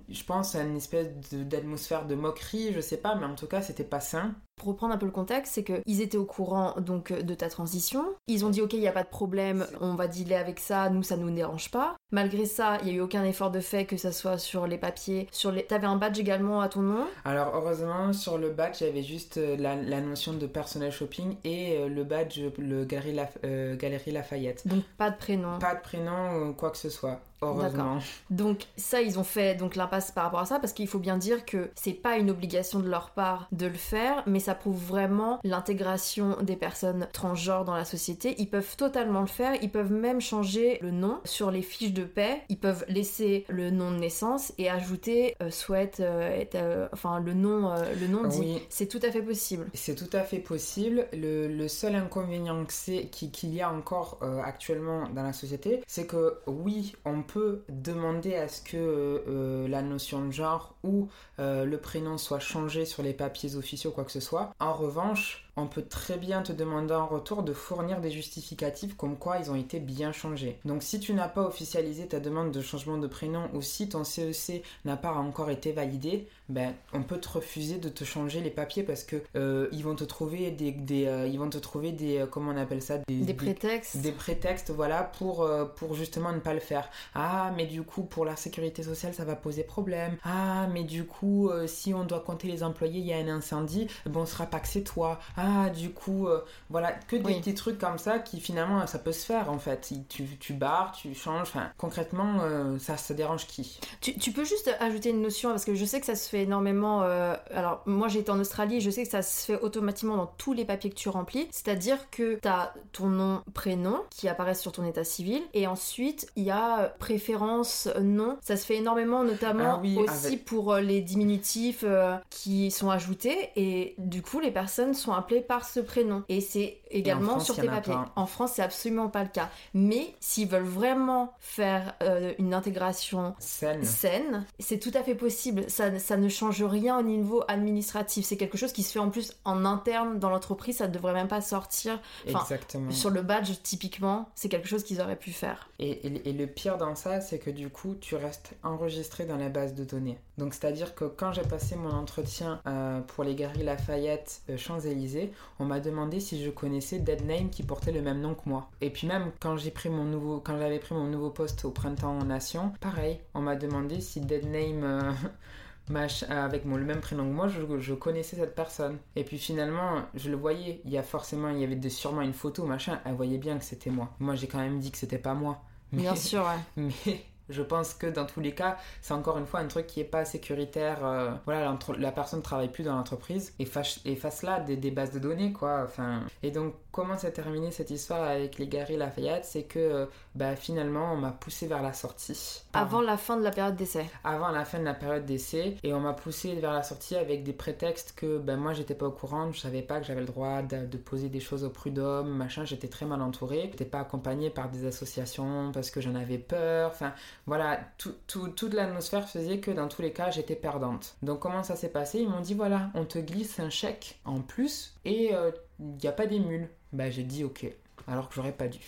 je 0.09 0.25
pense, 0.25 0.55
une 0.55 0.77
espèce 0.77 1.09
d'atmosphère 1.33 2.07
de, 2.07 2.15
de 2.15 2.21
moquerie, 2.21 2.73
je 2.73 2.81
sais 2.81 2.99
pas, 2.99 3.15
mais 3.15 3.27
en 3.27 3.35
tout 3.35 3.47
cas, 3.47 3.63
c'était 3.63 3.85
pas 3.85 4.01
sain 4.01 4.35
pour 4.61 4.69
reprendre 4.69 4.93
un 4.93 4.99
peu 4.99 5.07
le 5.07 5.13
contexte, 5.13 5.55
c'est 5.55 5.65
qu'ils 5.65 6.03
étaient 6.03 6.19
au 6.19 6.27
courant 6.27 6.75
donc 6.79 7.13
de 7.13 7.35
ta 7.35 7.49
transition. 7.49 8.05
Ils 8.27 8.45
ont 8.45 8.51
dit 8.51 8.61
ok, 8.61 8.75
il 8.75 8.81
n'y 8.81 8.89
a 8.89 8.93
pas 8.93 9.03
de 9.03 9.09
problème, 9.09 9.67
on 9.81 9.95
va 9.95 10.07
dealer 10.07 10.37
avec 10.37 10.61
ça, 10.61 10.91
nous 10.91 11.03
ça 11.03 11.17
nous 11.17 11.31
dérange 11.31 11.71
pas. 11.71 11.97
Malgré 12.13 12.45
ça, 12.45 12.77
il 12.83 12.89
n'y 12.89 12.93
a 12.93 12.95
eu 12.97 13.01
aucun 13.01 13.25
effort 13.25 13.51
de 13.51 13.61
fait, 13.61 13.87
que 13.87 13.97
ça 13.97 14.13
soit 14.13 14.37
sur 14.37 14.67
les 14.67 14.77
papiers, 14.77 15.29
sur 15.33 15.51
les. 15.51 15.65
T'avais 15.65 15.87
un 15.87 15.97
badge 15.97 16.19
également 16.19 16.61
à 16.61 16.69
ton 16.69 16.83
nom? 16.83 17.07
Alors 17.25 17.55
heureusement, 17.55 18.13
sur 18.13 18.37
le 18.37 18.51
badge, 18.51 18.81
j'avais 18.81 19.03
juste 19.03 19.39
euh, 19.39 19.57
la, 19.57 20.01
notion 20.01 20.35
de 20.35 20.47
personnel 20.47 20.93
shopping 20.93 21.37
et 21.45 21.79
euh, 21.79 21.89
le 21.89 22.05
badge, 22.05 22.41
le 22.59 22.85
Galerie, 22.85 23.17
euh, 23.45 23.77
Galerie 23.77 24.11
Lafayette. 24.11 24.67
Donc 24.67 24.85
pas 24.99 25.11
de 25.11 25.17
prénom. 25.17 25.59
Pas 25.59 25.75
de 25.75 25.81
prénom 25.81 26.49
ou 26.49 26.53
quoi 26.53 26.71
que 26.71 26.79
ce 26.79 26.91
soit. 26.91 27.21
Heureusement. 27.43 27.99
Donc 28.29 28.67
ça, 28.77 29.01
ils 29.01 29.19
ont 29.19 29.25
fait 29.25 29.55
donc 29.55 29.77
l'impasse 29.77 30.11
par 30.11 30.25
rapport 30.25 30.41
à 30.41 30.47
ça 30.47 30.59
parce 30.59 30.73
qu'il 30.73 30.89
faut 30.89 30.99
bien 30.99 31.17
dire 31.17 31.45
que 31.45 31.71
c'est 31.75 31.93
pas 31.93 32.17
une 32.17 32.31
obligation 32.31 32.81
de 32.81 32.89
leur 32.89 33.11
part 33.11 33.49
de 33.53 33.67
le 33.67 33.75
faire, 33.75 34.23
mais 34.27 34.41
ça 34.41 34.55
prouve 34.55 34.79
vraiment 34.79 35.41
l'intégration 35.45 36.37
des 36.43 36.57
personnes 36.57 37.09
transgenres 37.13 37.65
dans 37.65 37.75
la 37.75 37.85
société. 37.85 38.35
Ils 38.39 38.49
peuvent 38.49 38.77
totalement 38.77 39.21
le 39.21 39.27
faire. 39.27 39.55
Ils 39.63 39.71
peuvent 39.71 39.93
même 39.93 40.21
changer 40.21 40.79
le 40.83 40.91
nom 40.91 41.21
sur 41.25 41.51
les 41.51 41.63
fiches 41.63 41.93
de 41.93 42.05
paix. 42.05 42.43
Ils 42.49 42.59
peuvent 42.59 42.85
laisser 42.89 43.45
le 43.49 43.71
nom 43.71 43.91
de 43.91 43.97
naissance 43.97 44.53
et 44.59 44.69
ajouter 44.69 45.37
euh, 45.43 45.51
souhaite 45.51 46.01
euh, 46.01 46.29
être, 46.31 46.57
euh, 46.57 46.89
enfin 46.93 47.21
le 47.21 47.35
nom 47.35 47.73
le 48.01 48.07
nom 48.07 48.27
dit. 48.27 48.61
C'est 48.69 48.87
tout 48.87 49.01
à 49.03 49.11
fait 49.11 49.23
possible. 49.23 49.67
C'est 49.75 49.95
tout 49.95 50.15
à 50.17 50.23
fait 50.23 50.39
possible. 50.39 51.07
Le, 51.13 51.69
seul 51.69 51.95
inconvénient 51.95 52.65
qu'il 52.65 53.55
y 53.55 53.61
a 53.61 53.71
encore 53.71 54.19
actuellement 54.45 55.09
dans 55.15 55.23
la 55.23 55.33
société, 55.33 55.83
c'est 55.87 56.07
que 56.07 56.39
oui, 56.47 56.95
on 57.05 57.23
peut 57.23 57.30
demander 57.69 58.35
à 58.35 58.49
ce 58.49 58.61
que 58.63 58.77
euh, 58.77 59.19
euh, 59.29 59.69
la 59.69 59.83
notion 59.83 60.27
de 60.27 60.31
genre 60.33 60.75
ou 60.83 61.09
euh, 61.39 61.65
le 61.65 61.79
prénom 61.79 62.19
soit 62.19 62.39
changé 62.39 62.85
sur 62.85 63.03
les 63.03 63.13
papiers 63.13 63.57
officiels 63.57 63.93
ou 63.93 63.95
quoi 63.95 64.05
que 64.05 64.13
ce 64.13 64.21
soit. 64.21 64.55
En 64.61 64.73
revanche, 64.73 65.50
on 65.61 65.67
peut 65.67 65.83
très 65.83 66.17
bien 66.17 66.43
te 66.43 66.53
demander 66.53 66.95
en 66.95 67.07
retour 67.07 67.43
de 67.43 67.53
fournir 67.53 68.01
des 68.01 68.11
justificatifs 68.11 68.97
comme 68.97 69.17
quoi 69.17 69.39
ils 69.39 69.51
ont 69.51 69.57
été 69.57 69.79
bien 69.79 70.13
changés. 70.13 70.59
Donc 70.65 70.83
si 70.83 71.01
tu 71.01 71.13
n'as 71.13 71.29
pas 71.29 71.43
officialisé 71.43 72.07
ta 72.07 72.21
demande 72.21 72.51
de 72.51 72.61
changement 72.61 72.99
de 72.99 73.07
prénom 73.07 73.49
ou 73.55 73.63
si 73.63 73.89
ton 73.89 74.05
CEC 74.05 74.51
e 74.51 74.89
n'a 74.89 74.97
pas 74.97 75.13
encore 75.13 75.51
été 75.51 75.73
validé, 75.73 76.29
ben 76.49 76.75
on 76.93 77.03
peut 77.03 77.19
te 77.19 77.29
refuser 77.29 77.79
de 77.79 77.89
te 77.89 78.05
changer 78.05 78.41
les 78.41 78.51
papiers 78.51 78.83
parce 78.83 79.05
que 79.05 79.17
euh, 79.37 79.69
ils 79.73 79.85
vont 79.85 79.95
te 79.95 80.05
trouver 80.05 80.51
des, 80.51 81.07
euh, 81.07 81.27
ils 81.27 81.39
vont 81.39 81.49
te 81.49 81.59
trouver 81.59 81.93
des 81.93 82.19
euh, 82.19 82.27
comment 82.27 82.53
on 82.53 82.57
appelle 82.57 82.83
ça? 82.83 82.99
Des, 83.09 83.35
prétextes 83.35 83.99
des, 83.99 84.13
prétextes 84.13 84.71
voilà 84.71 85.03
pour 85.03 85.49
pour 85.77 85.95
justement 85.95 86.33
ne 86.33 86.41
pas 86.41 86.55
le 86.55 86.61
faire. 86.61 86.89
Ah 87.15 87.53
mais 87.57 87.67
du 87.67 87.83
coup 87.83 88.03
pour 88.03 88.25
la 88.25 88.37
sécurité 88.37 88.83
sociale 88.83 89.15
ça 89.15 89.25
va 89.25 89.37
poser 89.37 89.63
problème. 89.63 90.17
Ah 90.25 90.69
mais 90.73 90.85
du 90.85 91.05
coup 91.05 91.51
si 91.67 91.95
on 91.95 92.05
doit 92.05 92.21
compter 92.21 92.49
les 92.49 92.63
employés 92.63 93.01
il 93.01 93.07
y 93.07 93.13
a 93.13 93.19
un 93.19 93.29
incendie, 93.29 93.87
bon 94.07 94.23
on 94.23 94.27
sera 94.27 94.47
pas 94.47 94.61
que 94.61 94.69
c'est 94.69 94.83
toi. 94.83 95.21
Ah 95.37 95.50
ah, 95.51 95.71
du 95.71 95.91
coup, 95.91 96.29
euh, 96.29 96.45
voilà, 96.69 96.93
que 96.93 97.17
des 97.17 97.35
petits 97.35 97.55
trucs 97.55 97.79
comme 97.79 97.99
ça 97.99 98.19
qui 98.19 98.41
finalement, 98.41 98.87
ça 98.87 98.99
peut 98.99 99.13
se 99.13 99.25
faire 99.25 99.51
en 99.51 99.59
fait. 99.59 99.93
Tu, 100.09 100.25
tu 100.39 100.53
barres, 100.53 100.93
tu 100.93 101.15
changes, 101.15 101.43
enfin, 101.43 101.71
concrètement, 101.77 102.39
euh, 102.43 102.79
ça, 102.79 102.97
ça 102.97 103.15
dérange 103.15 103.47
qui? 103.47 103.81
Tu, 104.01 104.33
peux 104.33 104.45
juste 104.45 104.71
ajouter 104.81 105.11
une 105.11 105.23
notion, 105.23 105.51
parce 105.51 105.65
que 105.65 105.75
je 105.75 105.85
sais 105.85 105.99
que 106.01 106.07
ça 106.07 106.15
se 106.15 106.29
fait 106.29 106.43
énormément. 106.43 107.03
Euh, 107.03 107.35
alors, 107.53 107.83
moi 107.87 108.09
j'ai 108.09 108.21
été 108.21 108.31
en 108.31 108.39
Australie, 108.39 108.81
je 108.81 108.91
sais 108.91 109.03
que 109.05 109.11
ça 109.11 109.23
se 109.23 109.47
fait 109.47 109.61
automatiquement 109.61 110.17
dans 110.17 110.27
tous 110.27 110.53
les 110.53 110.65
papiers 110.65 110.91
que 110.91 110.95
tu 110.95 111.09
remplis. 111.09 111.49
C'est-à-dire 111.51 112.11
que 112.11 112.39
tu 112.41 112.49
as 112.49 112.75
ton 112.93 113.07
nom, 113.07 113.43
prénom 113.55 114.03
qui 114.11 114.29
apparaissent 114.29 114.61
sur 114.61 114.73
ton 114.73 114.85
état 114.85 115.05
civil, 115.05 115.43
et 115.55 115.67
ensuite 115.67 116.31
il 116.37 116.45
y 116.45 116.51
a 116.51 116.95
préférence, 116.99 117.89
nom. 118.01 118.39
Ça 118.41 118.57
se 118.57 118.65
fait 118.65 118.77
énormément, 118.77 119.25
notamment 119.25 119.83
ah 119.83 120.01
aussi 120.01 120.37
pour 120.37 120.77
les 120.77 121.01
diminutifs 121.01 121.85
qui 122.29 122.71
sont 122.71 122.91
ajoutés, 122.91 123.51
et 123.57 123.95
du 123.99 124.23
coup, 124.23 124.39
les 124.39 124.51
personnes 124.51 124.95
sont 124.95 125.13
par 125.39 125.65
ce 125.65 125.81
prénom. 125.81 126.25
Et 126.29 126.41
c'est 126.41 126.80
également 126.91 127.41
sur 127.41 127.57
tes 127.57 127.67
papiers. 127.67 127.95
En 128.17 128.27
France, 128.27 128.53
c'est 128.55 128.63
absolument 128.63 129.09
pas 129.09 129.23
le 129.23 129.29
cas. 129.29 129.51
Mais 129.75 130.15
s'ils 130.21 130.49
veulent 130.49 130.63
vraiment 130.63 131.33
faire 131.39 131.95
euh, 132.03 132.33
une 132.39 132.55
intégration 132.55 133.35
saine, 133.39 133.85
saine 133.85 134.47
c'est 134.59 134.79
tout 134.79 134.93
à 134.95 135.03
fait 135.03 135.15
possible. 135.15 135.65
Ça, 135.69 135.99
ça 135.99 136.17
ne 136.17 136.29
change 136.29 136.63
rien 136.63 136.99
au 136.99 137.03
niveau 137.03 137.43
administratif. 137.49 138.25
C'est 138.27 138.37
quelque 138.37 138.59
chose 138.59 138.73
qui 138.73 138.83
se 138.83 138.93
fait 138.93 138.99
en 138.99 139.11
plus 139.11 139.35
en 139.45 139.65
interne 139.65 140.19
dans 140.19 140.31
l'entreprise. 140.31 140.79
Ça 140.79 140.89
ne 140.89 140.93
devrait 140.93 141.13
même 141.13 141.29
pas 141.29 141.41
sortir. 141.41 142.01
Exactement. 142.27 142.91
Sur 142.91 143.11
le 143.11 143.23
badge, 143.23 143.51
typiquement, 143.63 144.29
c'est 144.35 144.49
quelque 144.49 144.69
chose 144.69 144.85
qu'ils 144.85 145.01
auraient 145.01 145.17
pu 145.17 145.33
faire. 145.33 145.69
Et, 145.79 146.07
et, 146.29 146.33
le 146.33 146.47
pire 146.47 146.79
dans 146.79 146.95
ça, 146.95 147.21
c'est 147.21 147.39
que 147.39 147.51
du 147.51 147.71
coup, 147.71 147.95
tu 148.01 148.17
restes 148.17 148.55
enregistré 148.63 149.25
dans 149.25 149.37
la 149.37 149.49
base 149.49 149.75
de 149.75 149.85
données. 149.85 150.19
Donc, 150.39 150.55
c'est-à-dire 150.55 150.95
que 150.95 151.05
quand 151.05 151.33
j'ai 151.33 151.43
passé 151.43 151.77
mon 151.77 151.91
entretien 151.91 152.61
euh, 152.67 153.01
pour 153.01 153.25
les 153.25 153.35
Galeries 153.35 153.65
Lafayette 153.65 154.43
euh, 154.49 154.57
Champs-Élysées, 154.57 155.33
on 155.59 155.65
m'a 155.65 155.81
demandé 155.81 156.21
si 156.21 156.43
je 156.43 156.51
connaissais 156.51 156.80
Deadname 156.99 157.51
qui 157.51 157.63
portait 157.63 157.93
le 157.93 158.03
même 158.03 158.21
nom 158.21 158.35
que 158.35 158.49
moi. 158.49 158.71
Et 158.81 158.91
puis 158.91 159.07
même 159.07 159.31
quand 159.41 159.57
j'ai 159.57 159.71
pris 159.71 159.89
mon 159.89 160.05
nouveau, 160.05 160.41
quand 160.41 160.59
j'avais 160.59 160.79
pris 160.79 160.95
mon 160.95 161.05
nouveau 161.05 161.31
poste 161.31 161.65
au 161.65 161.71
printemps 161.71 162.19
en 162.19 162.25
Nation, 162.25 162.73
pareil, 162.81 163.21
on 163.35 163.41
m'a 163.41 163.57
demandé 163.57 164.01
si 164.01 164.21
Deadname 164.21 164.85
euh, 164.85 165.13
avec 166.29 166.65
mon, 166.65 166.77
le 166.77 166.85
même 166.85 167.01
prénom 167.01 167.25
que 167.25 167.33
moi, 167.33 167.49
je, 167.49 167.95
connaissais 167.95 168.37
cette 168.37 168.55
personne. 168.55 168.99
Et 169.17 169.25
puis 169.25 169.39
finalement, 169.39 170.03
je 170.15 170.31
le 170.31 170.37
voyais. 170.37 170.81
Il 170.85 170.91
y 170.91 170.99
a 170.99 171.03
forcément, 171.03 171.51
il 171.51 171.59
y 171.59 171.65
avait 171.65 171.89
sûrement 171.89 172.23
une 172.23 172.33
photo, 172.33 172.65
machin. 172.65 173.01
Elle 173.05 173.15
voyait 173.15 173.39
bien 173.39 173.59
que 173.59 173.65
c'était 173.65 173.91
moi. 173.91 174.11
Moi, 174.21 174.35
j'ai 174.35 174.47
quand 174.47 174.59
même 174.59 174.79
dit 174.79 174.91
que 174.91 174.99
c'était 174.99 175.19
pas 175.19 175.35
moi. 175.35 175.63
bien 175.93 176.15
sûr, 176.15 176.43
ouais. 176.43 176.85
Mais 177.07 177.25
je 177.51 177.63
pense 177.63 177.95
que 177.95 178.07
dans 178.07 178.27
tous 178.27 178.41
les 178.41 178.53
cas, 178.55 178.77
c'est 179.03 179.15
encore 179.15 179.39
une 179.39 179.47
fois 179.47 179.61
un 179.61 179.67
truc 179.67 179.87
qui 179.87 180.01
est 180.01 180.05
pas 180.05 180.25
sécuritaire. 180.25 181.05
Euh, 181.05 181.31
voilà, 181.45 181.77
la 181.99 182.13
personne 182.13 182.43
travaille 182.43 182.71
plus 182.71 182.85
dans 182.85 182.95
l'entreprise 182.95 183.53
et, 183.59 183.69
et 184.05 184.17
face 184.17 184.43
là 184.43 184.61
des, 184.61 184.91
bases 184.91 185.13
de 185.13 185.19
données, 185.19 185.53
quoi. 185.53 185.83
Enfin, 185.85 186.23
et 186.43 186.51
donc, 186.51 186.75
comment 186.93 187.17
s'est 187.17 187.33
terminée 187.33 187.71
cette 187.71 187.91
histoire 187.91 188.23
avec 188.23 188.59
les 188.59 188.67
Gary 188.67 188.97
Lafayette 188.97 189.45
C'est 189.45 189.65
que 189.65 189.79
euh, 189.79 190.07
bah, 190.35 190.57
finalement, 190.57 191.13
on 191.13 191.17
m'a 191.17 191.33
poussé 191.33 191.67
vers 191.67 191.83
la 191.83 191.93
sortie. 191.93 192.63
Avant 192.73 193.01
la 193.01 193.17
fin 193.17 193.37
de 193.37 193.43
la 193.43 193.51
période 193.51 193.77
d'essai 193.77 194.07
Avant 194.25 194.51
la 194.51 194.65
fin 194.65 194.79
de 194.79 194.85
la 194.85 194.95
période 194.95 195.25
d'essai. 195.25 195.77
Et 195.83 195.93
on 195.93 196.01
m'a 196.01 196.13
poussé 196.13 196.55
vers 196.55 196.73
la 196.73 196.83
sortie 196.83 197.17
avec 197.17 197.43
des 197.43 197.53
prétextes 197.53 198.15
que 198.17 198.39
ben, 198.39 198.57
moi, 198.57 198.73
j'étais 198.73 198.95
pas 198.95 199.07
au 199.07 199.13
courant. 199.13 199.53
Je 199.53 199.61
savais 199.61 199.83
pas 199.83 200.01
que 200.01 200.07
j'avais 200.07 200.21
le 200.21 200.27
droit 200.27 200.63
de, 200.63 200.87
de, 200.87 200.97
poser 200.97 201.29
des 201.29 201.41
choses 201.41 201.65
au 201.65 201.71
prud'homme, 201.71 202.31
machin. 202.31 202.65
J'étais 202.65 202.89
très 202.89 203.07
mal 203.07 203.23
entourée. 203.23 203.69
J'étais 203.71 203.85
pas 203.85 204.01
accompagnée 204.01 204.51
par 204.51 204.71
des 204.71 204.87
associations 204.87 205.73
parce 205.73 205.91
que 205.91 206.01
j'en 206.01 206.15
avais 206.15 206.39
peur. 206.39 206.91
Enfin, 206.91 207.15
voilà, 207.47 207.81
tout, 207.99 208.15
tout, 208.27 208.49
toute 208.49 208.75
l'atmosphère 208.75 209.29
faisait 209.29 209.61
que 209.61 209.71
dans 209.71 209.89
tous 209.89 210.03
les 210.03 210.13
cas, 210.13 210.31
j'étais 210.31 210.57
perdante. 210.57 211.17
Donc, 211.23 211.41
comment 211.41 211.63
ça 211.63 211.77
s'est 211.77 211.89
passé? 211.89 212.21
Ils 212.21 212.29
m'ont 212.29 212.41
dit 212.41 212.55
voilà, 212.55 212.91
on 212.95 213.05
te 213.05 213.19
glisse 213.19 213.61
un 213.61 213.71
chèque 213.71 214.21
en 214.25 214.41
plus 214.41 214.95
et 215.05 215.35
euh, 215.35 215.51
il 215.79 215.97
n'y 215.97 216.09
a 216.09 216.13
pas 216.13 216.27
d'émule. 216.27 216.69
Bah, 216.93 217.11
j'ai 217.11 217.23
dit 217.25 217.45
ok, 217.45 217.67
alors 218.07 218.29
que 218.29 218.35
j'aurais 218.35 218.53
pas 218.57 218.69
dû. 218.69 218.79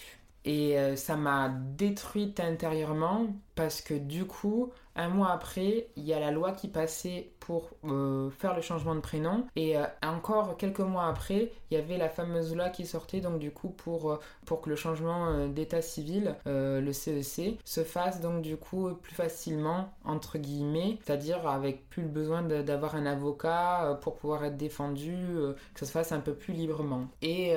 Et 0.45 0.79
euh, 0.79 0.97
ça 0.97 1.17
m'a 1.17 1.49
détruite 1.51 2.41
intérieurement 2.41 3.29
parce 3.55 3.81
que 3.81 3.95
du 3.95 4.25
coup, 4.27 4.73
un 4.97 5.09
mois 5.09 5.31
après, 5.31 5.89
il 5.97 6.05
y 6.05 6.13
a 6.13 6.21
la 6.21 6.31
loi 6.31 6.53
qui 6.53 6.69
passait 6.69 7.33
pour 7.41 7.71
euh, 7.85 8.31
faire 8.31 8.55
le 8.55 8.63
changement 8.63 8.95
de 8.95 9.01
prénom. 9.01 9.47
Et 9.57 9.77
euh, 9.77 9.85
encore 10.03 10.57
quelques 10.57 10.81
mois 10.81 11.07
après, 11.07 11.51
il 11.71 11.75
y 11.75 11.77
avait 11.77 11.99
la 11.99 12.09
fameuse 12.09 12.55
loi 12.55 12.69
qui 12.69 12.87
sortait, 12.87 13.21
donc 13.21 13.39
du 13.39 13.51
coup, 13.51 13.71
pour, 13.71 14.19
pour 14.47 14.61
que 14.61 14.71
le 14.71 14.77
changement 14.77 15.49
d'état 15.49 15.83
civil, 15.83 16.37
le 16.47 16.93
CEC, 16.93 17.39
e 17.39 17.57
se 17.65 17.83
fasse 17.83 18.21
donc 18.21 18.43
du 18.43 18.57
coup 18.57 18.91
plus 18.95 19.15
facilement, 19.15 19.93
entre 20.05 20.39
guillemets, 20.39 20.99
c'est-à-dire 21.05 21.47
avec 21.49 21.89
plus 21.89 22.03
le 22.03 22.09
besoin 22.09 22.43
d'avoir 22.43 22.95
un 22.95 23.07
avocat 23.07 23.99
pour 24.03 24.17
pouvoir 24.17 24.45
être 24.45 24.57
défendu, 24.57 25.17
que 25.75 25.81
ça 25.81 25.87
se 25.87 25.93
fasse 25.93 26.13
un 26.13 26.21
peu 26.21 26.35
plus 26.35 26.53
librement. 26.53 27.07
Et 27.23 27.57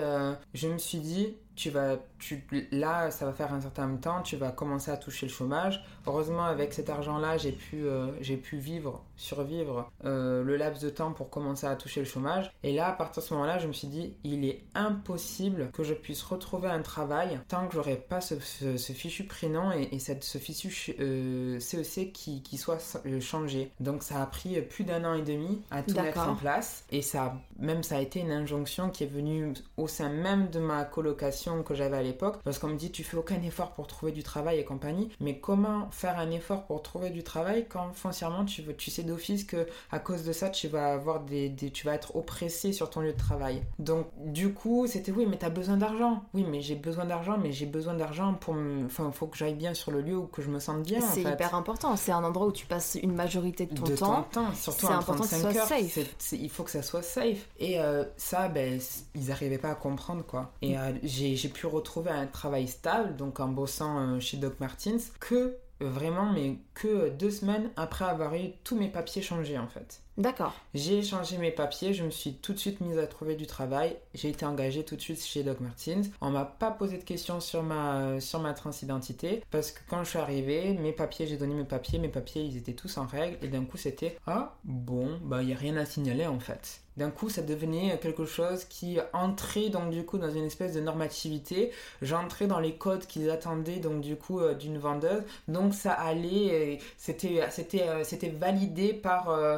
je 0.53 0.67
me 0.67 0.77
suis 0.77 0.99
dit, 0.99 1.35
tu 1.55 1.69
vas, 1.69 1.97
tu, 2.19 2.45
là, 2.71 3.11
ça 3.11 3.25
va 3.25 3.33
faire 3.33 3.53
un 3.53 3.61
certain 3.61 3.95
temps, 3.95 4.21
tu 4.21 4.35
vas 4.35 4.51
commencer 4.51 4.91
à 4.91 4.97
toucher 4.97 5.25
le 5.25 5.31
chômage. 5.31 5.83
Heureusement, 6.07 6.45
avec 6.45 6.73
cet 6.73 6.89
argent-là, 6.89 7.37
j'ai 7.37 7.51
pu, 7.51 7.85
euh, 7.85 8.07
j'ai 8.21 8.37
pu 8.37 8.57
vivre, 8.57 9.01
survivre 9.15 9.91
euh, 10.03 10.43
le 10.43 10.55
laps 10.55 10.83
de 10.83 10.89
temps 10.89 11.11
pour 11.11 11.29
commencer 11.29 11.65
à 11.67 11.75
toucher 11.75 12.01
le 12.01 12.05
chômage. 12.05 12.51
Et 12.63 12.73
là, 12.73 12.87
à 12.87 12.91
partir 12.91 13.21
de 13.23 13.27
ce 13.27 13.33
moment-là, 13.33 13.57
je 13.59 13.67
me 13.67 13.73
suis 13.73 13.87
dit, 13.87 14.13
il 14.23 14.45
est 14.45 14.63
impossible 14.75 15.69
que 15.73 15.83
je 15.83 15.93
puisse 15.93 16.21
retrouver 16.23 16.69
un 16.69 16.81
travail 16.81 17.39
tant 17.47 17.67
que 17.67 17.73
j'aurai 17.73 17.95
pas 17.95 18.21
ce, 18.21 18.35
ce, 18.39 18.93
fichu 18.93 19.23
prénom 19.23 19.71
et, 19.71 19.89
et 19.91 19.99
cette, 19.99 20.23
ce 20.23 20.37
fichu 20.37 20.95
euh, 20.99 21.59
CEC 21.59 22.11
qui, 22.13 22.41
qui 22.41 22.57
soit 22.57 22.99
changé. 23.19 23.71
Donc, 23.79 24.03
ça 24.03 24.21
a 24.21 24.25
pris 24.25 24.61
plus 24.61 24.83
d'un 24.83 25.03
an 25.05 25.13
et 25.13 25.23
demi 25.23 25.61
à 25.71 25.81
tout 25.81 25.95
mettre 25.95 26.27
en 26.27 26.35
place. 26.35 26.85
Et 26.91 27.01
ça, 27.01 27.35
même 27.59 27.83
ça 27.83 27.97
a 27.97 28.01
été 28.01 28.19
une 28.19 28.31
injonction 28.31 28.89
qui 28.89 29.03
est 29.03 29.07
venue 29.07 29.53
au 29.77 29.87
sein 29.87 30.09
même 30.09 30.49
de 30.49 30.59
ma 30.59 30.83
colocation 30.83 31.63
que 31.63 31.73
j'avais 31.73 31.97
à 31.97 32.03
l'époque, 32.03 32.39
parce 32.43 32.59
qu'on 32.59 32.69
me 32.69 32.77
dit 32.77 32.91
tu 32.91 33.03
fais 33.03 33.17
aucun 33.17 33.41
effort 33.41 33.73
pour 33.73 33.87
trouver 33.87 34.11
du 34.11 34.23
travail 34.23 34.59
et 34.59 34.65
compagnie, 34.65 35.09
mais 35.19 35.39
comment 35.39 35.89
faire 35.95 36.19
un 36.19 36.29
effort 36.31 36.65
pour 36.65 36.81
trouver 36.81 37.09
du 37.09 37.23
travail 37.23 37.65
quand 37.69 37.93
foncièrement 37.93 38.43
tu, 38.43 38.63
tu 38.75 38.91
sais 38.91 39.03
d'office 39.03 39.45
que 39.45 39.65
à 39.91 39.99
cause 39.99 40.23
de 40.23 40.33
ça 40.33 40.49
tu 40.49 40.67
vas 40.67 40.91
avoir 40.91 41.21
des, 41.21 41.53
tu 41.73 41.85
vas 41.85 41.93
être 41.93 42.15
oppressé 42.17 42.73
sur 42.73 42.89
ton 42.89 42.99
lieu 42.99 43.13
de 43.13 43.17
travail. 43.17 43.63
Donc 43.79 44.07
du 44.17 44.53
coup 44.53 44.87
c'était 44.87 45.11
oui 45.11 45.25
mais 45.25 45.37
t'as 45.37 45.49
besoin 45.49 45.77
d'argent, 45.77 46.23
oui 46.33 46.45
mais 46.49 46.61
j'ai 46.61 46.75
besoin 46.75 47.05
d'argent, 47.05 47.37
mais 47.41 47.53
j'ai 47.53 47.65
besoin 47.65 47.93
d'argent 47.93 48.33
pour 48.33 48.53
me, 48.53 48.85
enfin 48.85 49.09
faut 49.11 49.27
que 49.27 49.37
j'aille 49.37 49.55
bien 49.55 49.73
sur 49.73 49.91
le 49.91 50.01
lieu 50.01 50.17
où 50.17 50.27
que 50.27 50.41
je 50.41 50.49
me 50.49 50.59
sente 50.59 50.83
bien. 50.83 50.99
C'est 50.99 51.21
hyper 51.21 51.55
important, 51.55 51.95
c'est 51.95 52.11
un 52.11 52.23
endroit 52.23 52.47
où 52.47 52.51
tu 52.51 52.65
passes 52.65 52.97
une 53.01 53.15
majorité 53.15 53.65
de 53.65 53.75
ton 53.75 53.85
de 53.85 53.95
temps. 53.95 54.23
temps. 54.23 54.53
Surtout 54.53 54.87
c'est 54.87 54.93
important 54.93 55.23
que 55.23 55.29
ça 55.29 55.39
soit 55.39 55.65
safe. 55.65 56.33
il 56.33 56.49
faut 56.49 56.63
que 56.63 56.71
ça 56.71 56.83
soit 56.83 57.03
safe. 57.03 57.47
Et 57.57 57.79
euh, 57.79 58.03
ça 58.17 58.49
ben 58.49 58.79
ils 59.15 59.31
arrivaient 59.31 59.57
pas 59.57 59.71
à 59.71 59.75
comprendre 59.75 60.25
quoi. 60.25 60.51
Et 60.61 60.77
euh, 60.77 60.91
j'ai 61.03 61.37
j'ai 61.37 61.49
pu 61.49 61.67
retrouver 61.67 62.11
un 62.11 62.27
travail 62.27 62.67
stable, 62.67 63.15
donc 63.15 63.39
en 63.39 63.47
bossant 63.47 63.99
euh, 63.99 64.19
chez 64.19 64.37
Doc 64.37 64.59
Martins, 64.59 64.97
que 65.19 65.57
vraiment, 65.79 66.31
mais 66.31 66.59
que 66.73 67.09
deux 67.09 67.31
semaines 67.31 67.71
après 67.75 68.05
avoir 68.05 68.35
eu 68.35 68.51
tous 68.63 68.77
mes 68.77 68.89
papiers 68.89 69.21
changés 69.21 69.57
en 69.57 69.67
fait. 69.67 70.01
D'accord. 70.17 70.53
J'ai 70.73 71.01
changé 71.03 71.37
mes 71.37 71.51
papiers, 71.51 71.93
je 71.93 72.03
me 72.03 72.09
suis 72.09 72.35
tout 72.35 72.53
de 72.53 72.57
suite 72.57 72.79
mise 72.79 72.97
à 72.97 73.05
trouver 73.05 73.35
du 73.35 73.47
travail. 73.47 73.97
J'ai 74.13 74.29
été 74.29 74.45
engagée 74.45 74.85
tout 74.85 74.95
de 74.95 75.01
suite 75.01 75.21
chez 75.21 75.43
Doc 75.43 75.59
Martins. 75.59 76.03
On 76.21 76.29
m'a 76.29 76.45
pas 76.45 76.71
posé 76.71 76.97
de 76.97 77.03
questions 77.03 77.41
sur 77.41 77.63
ma, 77.63 78.21
sur 78.21 78.39
ma 78.39 78.53
transidentité 78.53 79.43
parce 79.51 79.71
que 79.71 79.79
quand 79.89 80.05
je 80.05 80.11
suis 80.11 80.19
arrivée, 80.19 80.73
mes 80.73 80.93
papiers, 80.93 81.27
j'ai 81.27 81.35
donné 81.35 81.53
mes 81.53 81.65
papiers, 81.65 81.99
mes 81.99 82.07
papiers 82.07 82.43
ils 82.43 82.55
étaient 82.55 82.73
tous 82.73 82.97
en 82.97 83.05
règle 83.05 83.37
et 83.41 83.49
d'un 83.49 83.65
coup 83.65 83.77
c'était 83.77 84.17
Ah 84.25 84.55
bon, 84.63 85.19
bah 85.21 85.41
il 85.41 85.47
n'y 85.47 85.53
a 85.53 85.57
rien 85.57 85.75
à 85.75 85.85
signaler 85.85 86.27
en 86.27 86.39
fait 86.39 86.81
d'un 86.97 87.11
coup 87.11 87.29
ça 87.29 87.41
devenait 87.41 87.97
quelque 88.01 88.25
chose 88.25 88.65
qui 88.65 88.99
entrait 89.13 89.69
donc 89.69 89.89
du 89.89 90.05
coup 90.05 90.17
dans 90.17 90.29
une 90.29 90.45
espèce 90.45 90.73
de 90.73 90.79
normativité 90.79 91.71
j'entrais 92.01 92.47
dans 92.47 92.59
les 92.59 92.75
codes 92.75 93.05
qu'ils 93.05 93.29
attendaient 93.29 93.79
donc 93.79 94.01
du 94.01 94.15
coup 94.15 94.39
euh, 94.39 94.53
d'une 94.53 94.77
vendeuse 94.77 95.23
donc 95.47 95.73
ça 95.73 95.91
allait 95.91 96.79
c'était 96.97 97.41
c'était 97.51 97.83
euh, 97.83 98.03
c'était 98.03 98.29
validé 98.29 98.93
par 98.93 99.29
euh, 99.29 99.57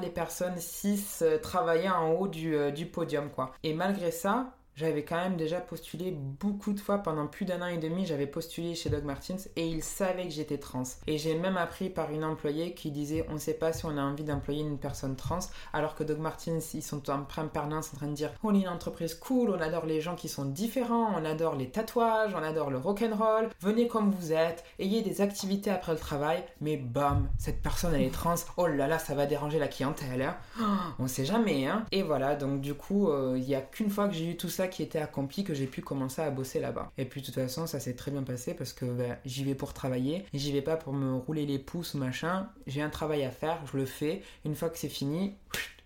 les 0.00 0.10
personnes 0.10 0.58
cis 0.58 1.04
travaillant 1.42 1.94
en 1.94 2.10
haut 2.12 2.28
du, 2.28 2.72
du 2.72 2.86
podium 2.86 3.30
quoi. 3.30 3.52
Et 3.62 3.74
malgré 3.74 4.10
ça 4.10 4.54
j'avais 4.76 5.04
quand 5.04 5.16
même 5.16 5.36
déjà 5.36 5.60
postulé 5.60 6.10
beaucoup 6.12 6.72
de 6.72 6.80
fois 6.80 6.98
pendant 6.98 7.26
plus 7.26 7.44
d'un 7.44 7.62
an 7.62 7.66
et 7.66 7.78
demi. 7.78 8.06
J'avais 8.06 8.26
postulé 8.26 8.74
chez 8.74 8.90
Doug 8.90 9.04
Martins 9.04 9.36
et 9.56 9.66
ils 9.66 9.82
savaient 9.82 10.24
que 10.24 10.30
j'étais 10.32 10.58
trans. 10.58 10.82
Et 11.06 11.18
j'ai 11.18 11.34
même 11.34 11.56
appris 11.56 11.90
par 11.90 12.10
une 12.10 12.24
employée 12.24 12.74
qui 12.74 12.90
disait 12.90 13.26
on 13.28 13.34
ne 13.34 13.38
sait 13.38 13.54
pas 13.54 13.72
si 13.72 13.84
on 13.84 13.96
a 13.96 14.02
envie 14.02 14.24
d'employer 14.24 14.62
une 14.62 14.78
personne 14.78 15.16
trans, 15.16 15.40
alors 15.72 15.94
que 15.94 16.04
Doug 16.04 16.18
Martins 16.18 16.58
ils 16.74 16.82
sont 16.82 17.10
en 17.10 17.22
permanence 17.22 17.90
en 17.92 17.96
train 17.96 18.08
de 18.08 18.14
dire 18.14 18.32
on 18.42 18.54
est 18.54 18.60
une 18.62 18.68
entreprise 18.68 19.14
cool, 19.14 19.50
on 19.50 19.60
adore 19.60 19.86
les 19.86 20.00
gens 20.00 20.14
qui 20.14 20.28
sont 20.28 20.46
différents, 20.46 21.12
on 21.16 21.24
adore 21.24 21.56
les 21.56 21.68
tatouages, 21.68 22.34
on 22.34 22.42
adore 22.42 22.70
le 22.70 22.78
rock 22.78 23.02
and 23.02 23.16
roll. 23.16 23.48
Venez 23.60 23.88
comme 23.88 24.10
vous 24.10 24.32
êtes, 24.32 24.64
ayez 24.78 25.02
des 25.02 25.20
activités 25.20 25.70
après 25.70 25.92
le 25.92 25.98
travail. 25.98 26.44
Mais 26.60 26.76
bam, 26.76 27.28
cette 27.38 27.62
personne 27.62 27.94
elle 27.94 28.02
est 28.02 28.12
trans. 28.12 28.34
Oh 28.56 28.66
là 28.66 28.86
là, 28.86 28.98
ça 28.98 29.14
va 29.14 29.26
déranger 29.26 29.58
la 29.58 29.68
clientèle. 29.68 30.22
Hein. 30.22 30.94
on 30.98 31.08
sait 31.08 31.24
jamais. 31.24 31.66
Hein. 31.66 31.84
Et 31.92 32.02
voilà, 32.02 32.36
donc 32.36 32.60
du 32.60 32.74
coup, 32.74 33.08
euh, 33.08 33.34
il 33.36 33.44
n'y 33.44 33.54
a 33.54 33.60
qu'une 33.60 33.90
fois 33.90 34.08
que 34.08 34.14
j'ai 34.14 34.30
eu 34.30 34.36
tout 34.36 34.48
ça 34.48 34.61
qui 34.68 34.82
était 34.82 34.98
accompli 34.98 35.44
que 35.44 35.54
j'ai 35.54 35.66
pu 35.66 35.82
commencer 35.82 36.22
à 36.22 36.30
bosser 36.30 36.60
là-bas. 36.60 36.90
Et 36.98 37.04
puis 37.04 37.20
de 37.20 37.26
toute 37.26 37.34
façon, 37.34 37.66
ça 37.66 37.80
s'est 37.80 37.94
très 37.94 38.10
bien 38.10 38.22
passé 38.22 38.54
parce 38.54 38.72
que 38.72 38.84
ben, 38.84 39.18
j'y 39.24 39.44
vais 39.44 39.54
pour 39.54 39.72
travailler, 39.72 40.24
j'y 40.32 40.52
vais 40.52 40.62
pas 40.62 40.76
pour 40.76 40.92
me 40.92 41.14
rouler 41.14 41.46
les 41.46 41.58
pouces 41.58 41.94
ou 41.94 41.98
machin. 41.98 42.48
J'ai 42.66 42.82
un 42.82 42.90
travail 42.90 43.24
à 43.24 43.30
faire, 43.30 43.58
je 43.70 43.76
le 43.76 43.86
fais. 43.86 44.22
Une 44.44 44.54
fois 44.54 44.70
que 44.70 44.78
c'est 44.78 44.88
fini, 44.88 45.34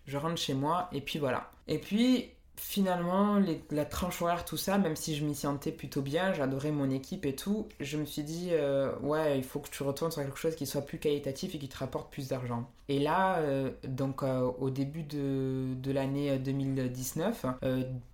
je 0.06 0.16
rentre 0.16 0.36
chez 0.36 0.54
moi 0.54 0.88
et 0.92 1.00
puis 1.00 1.18
voilà. 1.18 1.50
Et 1.68 1.78
puis 1.78 2.30
finalement, 2.57 3.40
la 3.71 3.85
tranche 3.85 4.23
horaire, 4.23 4.45
tout 4.45 4.57
ça, 4.57 4.79
même 4.79 4.97
si 4.97 5.16
je 5.16 5.25
m'y 5.25 5.35
sentais 5.35 5.73
plutôt 5.73 6.03
bien, 6.03 6.33
j'adorais 6.33 6.71
mon 6.71 6.90
équipe 6.90 7.27
et 7.27 7.35
tout, 7.35 7.69
je 7.81 7.97
me 7.97 8.05
suis 8.05 8.23
dit, 8.23 8.49
euh, 8.53 8.92
ouais, 9.01 9.38
il 9.38 9.45
faut 9.45 9.61
que 9.61 9.69
tu 9.69 9.83
retournes 9.83 10.11
sur 10.11 10.23
quelque 10.23 10.38
chose 10.38 10.57
qui 10.57 10.66
soit 10.66 10.83
plus 10.83 10.99
qualitatif 10.99 11.55
et 11.55 11.59
qui 11.59 11.69
te 11.69 11.79
rapporte 11.79 12.11
plus 12.11 12.29
d'argent. 12.29 12.69
Et 12.88 13.01
là, 13.01 13.38
euh, 13.38 13.73
donc 13.83 14.23
euh, 14.23 14.49
au 14.61 14.71
début 14.71 15.03
de, 15.03 15.75
de 15.75 15.90
l'année 15.90 16.38
2019, 16.38 17.47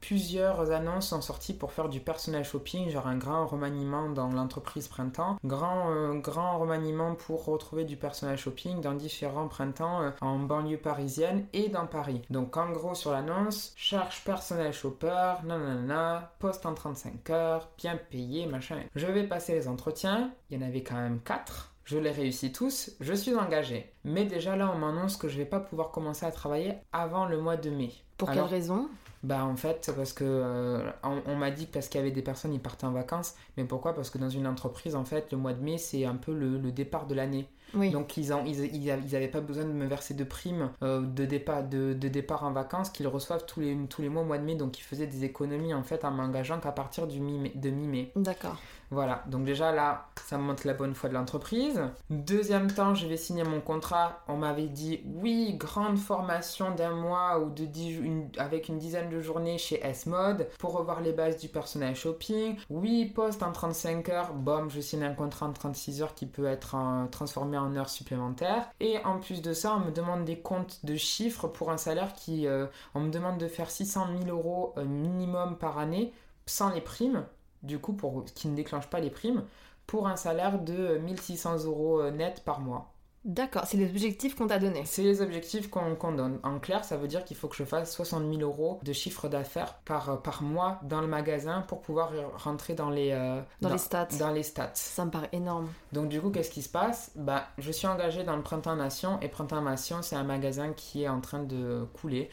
plusieurs 0.01 0.71
annonces 0.71 1.09
sont 1.09 1.21
sorties 1.21 1.53
pour 1.53 1.73
faire 1.73 1.91
du 1.91 2.01
personnel 2.01 2.43
shopping, 2.43 2.89
genre 2.89 3.07
un 3.07 3.19
grand 3.19 3.47
remaniement 3.47 4.09
dans 4.09 4.31
l'entreprise 4.31 4.89
printemps, 4.89 5.37
grand, 5.45 6.15
grand 6.17 6.59
remaniement 6.59 7.15
pour 7.15 7.45
retrouver 7.45 7.85
du 7.85 7.97
personnel 7.97 8.39
shopping 8.39 8.81
dans 8.81 8.95
différents 8.95 9.47
printemps 9.47 10.13
en 10.23 10.39
banlieue 10.39 10.79
parisienne 10.79 11.45
et 11.53 11.69
dans 11.69 11.87
Paris. 11.87 12.23
Donc 12.31 12.57
en 12.57 12.71
gros 12.71 12.95
sur 12.95 13.13
l'annonce, 13.13 13.75
cherche 13.77 14.25
personnel 14.33 14.73
shopper, 14.73 15.35
nanana, 15.45 16.33
poste 16.38 16.64
en 16.64 16.73
35 16.73 17.29
heures, 17.29 17.68
bien 17.77 17.99
payé, 17.99 18.47
machin. 18.47 18.79
Je 18.97 19.07
vais 19.07 19.25
passer 19.25 19.53
les 19.53 19.68
entretiens, 19.68 20.33
il 20.49 20.59
y 20.59 20.64
en 20.64 20.66
avait 20.66 20.83
quand 20.83 20.95
même 20.95 21.21
4. 21.21 21.75
Je 21.85 21.99
les 21.99 22.12
réussis 22.12 22.51
tous, 22.51 22.92
je 23.01 23.12
suis 23.12 23.35
engagé. 23.35 23.92
Mais 24.05 24.25
déjà 24.25 24.57
là, 24.57 24.73
on 24.75 24.79
m'annonce 24.79 25.18
que 25.18 25.29
je 25.29 25.37
vais 25.37 25.45
pas 25.45 25.61
pouvoir 25.61 25.90
commencer 25.90 26.25
à 26.25 26.33
travailler 26.33 26.77
avant 26.95 27.27
le 27.27 27.38
mois 27.42 27.59
de 27.59 27.68
mai. 27.68 27.92
Pour 28.16 28.31
quelle 28.31 28.40
raison? 28.40 28.88
bah 29.23 29.45
en 29.45 29.55
fait 29.55 29.92
parce 29.95 30.12
que 30.12 30.25
euh, 30.25 30.90
on, 31.05 31.37
m'a 31.37 31.53
dit 31.53 31.68
que 31.68 31.75
parce 31.75 31.87
qu'il 31.87 32.01
y 32.01 32.03
avait 32.03 32.11
des 32.11 32.23
personnes 32.23 32.53
ils 32.53 32.61
partaient 32.61 32.87
en 32.87 32.90
vacances 32.90 33.37
mais 33.57 33.62
pourquoi? 33.62 33.95
Parce 33.95 34.11
que 34.11 34.18
dans 34.18 34.29
une 34.29 34.49
entreprise 34.49 34.97
en 34.97 35.05
fait 35.05 35.31
le 35.31 35.38
mois 35.38 35.53
de 35.53 35.62
mai 35.62 35.79
c'est 35.79 36.05
un 36.05 36.16
peu 36.16 36.35
le, 36.35 36.59
départ 36.73 37.07
de 37.07 37.14
l'année 37.14 37.49
Donc 37.75 38.17
ils 38.17 38.29
n'avaient 38.29 38.69
ils, 38.69 39.31
pas 39.31 39.41
besoin 39.41 39.65
de 39.65 39.73
me 39.73 39.87
verser 39.87 40.15
de 40.15 40.25
primes 40.25 40.71
de, 40.81 41.25
départ, 41.25 41.63
de, 41.65 41.93
départ 41.95 42.45
en 42.45 42.53
vacances 42.53 42.91
qu'ils 42.91 43.09
reçoivent 43.09 43.47
tous 43.47 43.61
les, 43.61 43.77
tous 43.89 44.03
les 44.03 44.09
mois 44.09 44.23
au 44.23 44.27
mois 44.27 44.39
de 44.39 44.45
mai. 44.45 44.55
Donc 44.55 44.79
ils 44.79 44.83
faisaient 44.83 45.07
des 45.07 45.25
économies 45.25 45.75
en 45.75 45.83
fait 45.83 46.05
en 46.05 46.11
m'engageant 46.11 46.61
qu'à 46.61 46.73
partir 46.73 47.07
du 47.07 47.21
mi 47.21 47.51
de 47.55 47.71
mi-mai. 47.71 48.13
D'accord. 48.17 48.57
Voilà, 48.93 49.23
donc 49.27 49.45
déjà 49.45 49.73
là, 49.73 50.09
ça 50.27 50.37
montre 50.37 50.67
la 50.67 50.75
bonne 50.75 50.95
foi 50.95 51.09
de 51.09 51.15
l'entreprise. 51.15 51.81
Deuxième 52.11 52.71
temps, 52.71 52.95
je 52.95 53.07
vais 53.07 53.17
signer 53.17 53.43
mon 53.43 53.63
contrat. 53.63 54.21
On 54.29 54.37
m'avait 54.37 54.67
dit 54.67 55.01
oui, 55.15 55.55
grande 55.55 55.97
formation 55.97 56.75
d'un 56.75 56.95
mois 56.95 57.39
ou 57.39 57.49
de 57.49 57.65
dix, 57.65 57.99
avec 58.37 58.69
une 58.69 58.77
dizaine 58.77 59.09
de 59.09 59.23
journées 59.23 59.57
chez 59.57 59.81
S-Mode 59.83 60.47
pour 60.59 60.75
revoir 60.75 61.01
les 61.01 61.13
bases 61.13 61.39
du 61.39 61.49
personnel 61.49 61.97
shopping. 61.97 62.59
Oui, 62.69 63.07
poste 63.07 63.43
en 63.43 63.53
35 63.53 64.11
heures. 64.11 64.35
Bom, 64.35 64.69
je 64.69 64.83
signe 64.83 65.05
un 65.05 65.15
contrat 65.15 65.47
en 65.47 65.55
36 65.55 66.03
heures 66.03 66.15
qui 66.15 66.27
peut 66.27 66.47
être 66.47 66.77
transformé 67.11 67.57
en 67.57 67.75
heures 67.77 67.89
supplémentaires. 67.89 68.69
Et 68.81 68.99
en 69.07 69.21
plus 69.21 69.41
de 69.41 69.55
ça, 69.55 69.75
on 69.75 69.87
me 69.87 69.91
demande 69.91 70.27
des 70.27 70.39
comptes 70.39 70.85
de 70.85 70.97
chiffres 70.97 71.49
pour 71.49 71.71
un 71.71 71.79
salaire 71.79 72.13
qui... 72.13 72.47
Euh, 72.47 72.67
on 72.95 73.01
me 73.01 73.11
demande 73.11 73.39
de 73.39 73.49
faire 73.49 73.71
600 73.71 74.09
000 74.25 74.37
euros 74.37 74.75
euh, 74.77 74.85
minimum 74.85 75.57
par 75.57 75.79
année 75.79 76.13
sans 76.45 76.71
les 76.71 76.83
primes 76.83 77.25
du 77.62 77.79
coup, 77.79 77.92
pour, 77.92 78.25
qui 78.25 78.48
ne 78.48 78.57
déclenche 78.57 78.88
pas 78.88 79.01
les 79.01 79.11
primes, 79.11 79.44
pour 79.87 80.09
un 80.09 80.16
salaire 80.16 80.61
de 80.61 80.98
1600 80.98 81.64
euros 81.64 82.11
net 82.11 82.42
par 82.44 82.61
mois. 82.61 82.92
D'accord, 83.25 83.67
c'est 83.67 83.77
les 83.77 83.89
objectifs 83.89 84.35
qu'on 84.35 84.49
t'a 84.49 84.59
donnés. 84.59 84.83
C'est 84.85 85.03
les 85.03 85.23
objectifs 85.23 85.71
qu'on 85.71 86.13
donne. 86.13 86.41
En 86.43 86.59
clair, 86.59 86.85
ça 86.85 86.97
veut 86.97 87.07
dire 87.07 87.25
qu'il 87.25 87.37
faut 87.37 87.47
que 87.47 87.55
je 87.55 87.63
fasse 87.65 87.95
60 87.95 88.29
000 88.29 88.43
euros 88.43 88.81
de 88.83 88.93
chiffre 88.93 89.29
d'affaires 89.29 89.75
par, 89.85 90.21
par 90.23 90.43
mois 90.43 90.81
dans 90.83 91.01
le 91.01 91.07
magasin 91.07 91.63
pour 91.69 91.83
pouvoir 91.83 92.11
rentrer 92.37 92.75
dans 92.75 92.91
les, 92.91 93.13
euh, 93.13 93.41
dans, 93.61 93.71
les 93.71 93.79
stats. 93.79 94.09
Dans 94.19 94.33
les 94.33 94.43
stats. 94.43 94.73
Ça 94.75 95.05
me 95.05 95.11
paraît 95.11 95.29
énorme. 95.33 95.69
Donc 95.93 96.09
du 96.09 96.21
coup, 96.21 96.31
qu'est-ce 96.31 96.51
qui 96.51 96.63
se 96.63 96.69
passe? 96.69 97.13
Bah, 97.15 97.47
Je 97.59 97.71
suis 97.71 97.87
engagée 97.87 98.25
dans 98.25 98.37
le 98.37 98.43
Printemps 98.43 98.77
Nation 98.77 99.21
et 99.21 99.29
Printemps 99.29 99.63
Nation, 99.63 100.03
c'est 100.03 100.17
un 100.17 100.25
magasin 100.25 100.73
qui 100.73 101.05
est 101.05 101.09
en 101.09 101.21
train 101.21 101.45
de 101.45 101.87
couler. 101.95 102.29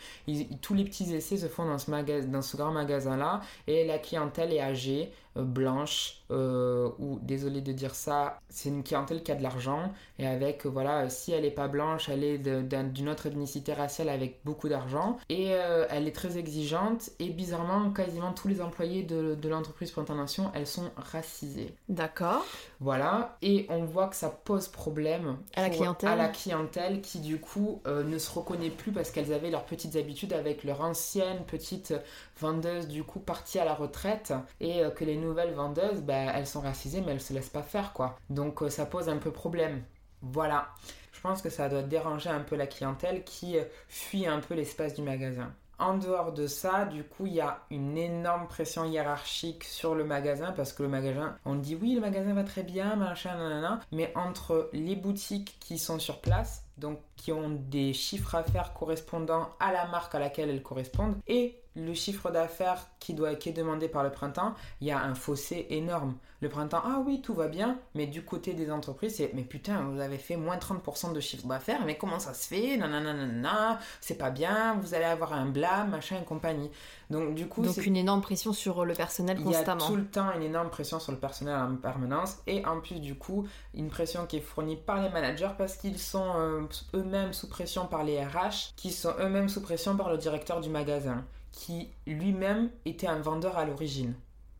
tous 0.61 0.73
les 0.73 0.85
petits 0.85 1.13
essais 1.13 1.37
se 1.37 1.47
font 1.47 1.65
dans 1.65 1.77
ce, 1.77 2.25
dans 2.25 2.41
ce 2.41 2.57
grand 2.57 2.71
magasin-là 2.71 3.41
et 3.67 3.85
la 3.85 3.99
clientèle 3.99 4.53
est 4.53 4.61
âgée. 4.61 5.11
Euh, 5.37 5.43
blanche 5.43 6.21
euh, 6.31 6.89
ou 6.99 7.19
désolé 7.21 7.61
de 7.61 7.71
dire 7.71 7.95
ça, 7.95 8.39
c'est 8.49 8.69
une 8.69 8.83
clientèle 8.83 9.21
qui 9.23 9.31
a 9.31 9.35
de 9.35 9.43
l'argent 9.43 9.91
et 10.17 10.27
avec 10.27 10.65
euh, 10.65 10.69
voilà 10.79 11.09
si 11.09 11.31
elle 11.31 11.45
est 11.45 11.51
pas 11.51 11.67
blanche, 11.67 12.09
elle 12.09 12.23
est 12.23 12.37
d'une 12.37 13.09
autre 13.09 13.25
ethnicité 13.25 13.73
raciale 13.73 14.09
avec 14.09 14.39
beaucoup 14.45 14.69
d'argent 14.69 15.17
et 15.29 15.47
elle 15.47 16.07
est 16.07 16.15
très 16.15 16.37
exigeante 16.37 17.09
et 17.19 17.29
bizarrement 17.29 17.91
quasiment 17.91 18.31
tous 18.31 18.47
les 18.47 18.61
employés 18.61 19.03
de, 19.03 19.35
de 19.35 19.49
l'entreprise 19.49 19.93
Nation 20.15 20.51
elles 20.53 20.67
sont 20.67 20.91
racisées. 20.95 21.75
D'accord. 21.89 22.45
Voilà 22.79 23.37
et 23.41 23.65
on 23.69 23.83
voit 23.83 24.07
que 24.07 24.15
ça 24.15 24.29
pose 24.29 24.67
problème 24.67 25.37
à 25.55 25.61
la 25.61 25.69
clientèle, 25.69 26.09
à 26.09 26.15
la 26.15 26.29
clientèle 26.29 27.01
qui 27.01 27.19
du 27.19 27.39
coup 27.39 27.81
ne 27.85 28.17
se 28.17 28.31
reconnaît 28.31 28.69
plus 28.69 28.91
parce 28.91 29.11
qu'elles 29.11 29.33
avaient 29.33 29.51
leurs 29.51 29.65
petites 29.65 29.95
habitudes 29.95 30.33
avec 30.33 30.63
leur 30.63 30.81
ancienne 30.81 31.43
petite 31.45 31.93
vendeuse 32.39 32.87
du 32.87 33.03
coup 33.03 33.19
partie 33.19 33.59
à 33.59 33.65
la 33.65 33.73
retraite 33.73 34.33
et 34.61 34.83
que 34.95 35.05
les 35.05 35.15
nouvelles 35.17 35.53
vendeuses, 35.53 36.01
bah, 36.01 36.31
elles 36.35 36.47
sont 36.47 36.61
racisées, 36.61 37.01
mais 37.01 37.13
elles 37.13 37.21
se 37.21 37.33
laissent 37.33 37.49
pas 37.49 37.63
faire, 37.63 37.93
quoi. 37.93 38.17
Donc 38.29 38.61
euh, 38.61 38.69
ça 38.69 38.85
pose 38.85 39.09
un 39.09 39.17
peu 39.17 39.31
problème. 39.31 39.83
Voilà. 40.21 40.69
Je 41.11 41.21
pense 41.21 41.41
que 41.41 41.49
ça 41.49 41.67
doit 41.67 41.81
déranger 41.81 42.29
un 42.29 42.39
peu 42.39 42.55
la 42.55 42.67
clientèle 42.67 43.23
qui 43.23 43.57
euh, 43.57 43.63
fuit 43.87 44.25
un 44.25 44.39
peu 44.39 44.53
l'espace 44.53 44.93
du 44.93 45.01
magasin. 45.01 45.53
En 45.79 45.97
dehors 45.97 46.33
de 46.33 46.45
ça, 46.45 46.85
du 46.85 47.05
coup, 47.05 47.25
il 47.25 47.33
y 47.33 47.41
a 47.41 47.61
une 47.71 47.97
énorme 47.97 48.47
pression 48.47 48.83
hiérarchique 48.83 49.63
sur 49.63 49.95
le 49.95 50.03
magasin 50.03 50.51
parce 50.51 50.73
que 50.73 50.83
le 50.83 50.89
magasin, 50.89 51.37
on 51.45 51.55
dit 51.55 51.75
oui, 51.75 51.93
le 51.95 52.01
magasin 52.01 52.33
va 52.33 52.43
très 52.43 52.63
bien, 52.63 52.97
machin, 52.97 53.37
nanana, 53.37 53.79
mais 53.93 54.11
entre 54.15 54.69
les 54.73 54.97
boutiques 54.97 55.57
qui 55.61 55.77
sont 55.77 55.97
sur 55.97 56.19
place, 56.19 56.65
donc 56.77 56.99
qui 57.15 57.31
ont 57.31 57.49
des 57.49 57.93
chiffres 57.93 58.35
à 58.35 58.43
faire 58.43 58.73
correspondant 58.73 59.49
à 59.61 59.71
la 59.71 59.87
marque 59.87 60.15
à 60.15 60.19
laquelle 60.19 60.49
elles 60.49 60.63
correspondent, 60.63 61.15
et 61.27 61.57
le 61.75 61.93
chiffre 61.93 62.29
d'affaires 62.29 62.87
qui, 62.99 63.13
doit, 63.13 63.35
qui 63.35 63.49
est 63.49 63.53
demandé 63.53 63.87
par 63.87 64.03
le 64.03 64.11
printemps, 64.11 64.55
il 64.81 64.87
y 64.87 64.91
a 64.91 65.01
un 65.01 65.15
fossé 65.15 65.67
énorme. 65.69 66.17
Le 66.41 66.49
printemps, 66.49 66.81
ah 66.85 67.03
oui, 67.05 67.21
tout 67.21 67.33
va 67.33 67.47
bien, 67.47 67.77
mais 67.95 68.07
du 68.07 68.23
côté 68.23 68.53
des 68.53 68.71
entreprises, 68.71 69.15
c'est 69.17 69.31
mais 69.33 69.43
putain, 69.43 69.81
vous 69.83 69.99
avez 69.99 70.17
fait 70.17 70.37
moins 70.37 70.57
30% 70.57 71.11
de 71.11 71.19
chiffre 71.19 71.45
d'affaires, 71.47 71.83
mais 71.85 71.97
comment 71.97 72.19
ça 72.19 72.33
se 72.33 72.47
fait? 72.47 72.77
Nanana, 72.77 73.79
c'est 73.99 74.17
pas 74.17 74.29
bien, 74.29 74.75
vous 74.75 74.93
allez 74.93 75.05
avoir 75.05 75.33
un 75.33 75.47
blâme, 75.47 75.89
machin 75.89 76.17
et 76.21 76.25
compagnie. 76.25 76.71
Donc 77.09 77.35
du 77.35 77.47
coup, 77.47 77.61
donc 77.61 77.85
une 77.85 77.97
énorme 77.97 78.21
pression 78.21 78.53
sur 78.53 78.85
le 78.85 78.93
personnel 78.93 79.41
constamment. 79.41 79.79
Il 79.79 79.81
y 79.81 79.85
a 79.85 79.87
tout 79.87 79.95
le 79.97 80.05
temps 80.05 80.31
une 80.35 80.43
énorme 80.43 80.69
pression 80.69 80.99
sur 80.99 81.11
le 81.11 81.17
personnel 81.17 81.55
en 81.55 81.75
permanence 81.75 82.37
et 82.47 82.65
en 82.65 82.79
plus 82.79 82.99
du 83.01 83.15
coup, 83.15 83.47
une 83.73 83.89
pression 83.89 84.25
qui 84.25 84.37
est 84.37 84.41
fournie 84.41 84.77
par 84.77 85.01
les 85.01 85.09
managers 85.09 85.51
parce 85.57 85.75
qu'ils 85.75 85.99
sont 85.99 86.31
euh, 86.35 86.61
eux-mêmes 86.93 87.33
sous 87.33 87.49
pression 87.49 87.85
par 87.85 88.03
les 88.03 88.23
RH, 88.23 88.73
qui 88.75 88.91
sont 88.91 89.13
eux-mêmes 89.19 89.49
sous 89.49 89.61
pression 89.61 89.97
par 89.97 90.09
le 90.09 90.17
directeur 90.17 90.61
du 90.61 90.69
magasin 90.69 91.25
qui 91.51 91.89
lui-même 92.07 92.69
était 92.85 93.07
un 93.07 93.19
vendeur 93.19 93.57
à 93.57 93.65
l'origine. 93.65 94.13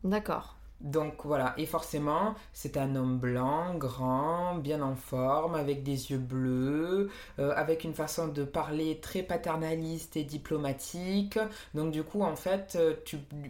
D'accord. 0.04 0.56
Donc 0.80 1.24
voilà, 1.24 1.54
et 1.58 1.66
forcément, 1.66 2.34
c'est 2.52 2.76
un 2.76 2.96
homme 2.96 3.18
blanc, 3.18 3.74
grand, 3.74 4.54
bien 4.56 4.80
en 4.82 4.94
forme, 4.94 5.54
avec 5.54 5.82
des 5.82 6.10
yeux 6.10 6.18
bleus, 6.18 7.10
euh, 7.38 7.52
avec 7.54 7.84
une 7.84 7.94
façon 7.94 8.28
de 8.28 8.44
parler 8.44 8.98
très 9.00 9.22
paternaliste 9.22 10.16
et 10.16 10.24
diplomatique. 10.24 11.38
Donc 11.74 11.92
du 11.92 12.02
coup, 12.02 12.22
en 12.22 12.36
fait, 12.36 12.76
euh, 12.76 12.94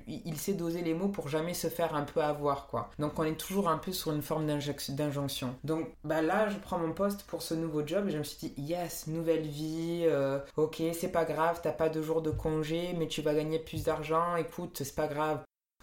il 0.09 0.37
sait 0.37 0.55
doser 0.55 0.83
les 0.83 0.95
mots 0.95 1.09
pour 1.09 1.29
jamais 1.29 1.55
se 1.55 1.69
faire 1.69 1.95
un 1.95 2.03
peu 2.03 2.21
avoir, 2.21 2.66
quoi. 2.66 2.90
Donc 2.99 3.19
on 3.19 3.25
est 3.25 3.38
toujours 3.38 3.69
un 3.69 3.79
peu 3.79 3.93
sur 3.93 4.12
une 4.12 4.23
forme 4.23 4.47
d'injonction. 4.47 5.55
Donc 5.64 5.88
bah 6.05 6.23
là, 6.23 6.49
je 6.49 6.57
prends 6.59 6.79
mon 6.79 6.93
poste 6.93 7.23
pour 7.25 7.43
ce 7.43 7.55
nouveau 7.55 7.87
job 7.87 8.09
et 8.09 8.11
je 8.11 8.19
me 8.19 8.25
suis 8.25 8.49
dit, 8.49 8.55
yes, 8.62 9.07
nouvelle 9.07 9.47
vie, 9.47 10.03
euh, 10.05 10.40
ok, 10.57 10.83
c'est 10.93 11.12
pas 11.12 11.25
grave, 11.25 11.61
t'as 11.62 11.73
pas 11.73 11.88
de 11.88 12.03
jours 12.03 12.23
de 12.23 12.31
congé, 12.31 12.95
mais 12.99 13.07
tu 13.07 13.23
vas 13.23 13.35
gagner 13.35 13.59
plus 13.59 13.85
d'argent, 13.85 14.37
écoute, 14.37 14.81
c'est 14.83 14.95
pas 14.95 15.07
grave 15.07 15.40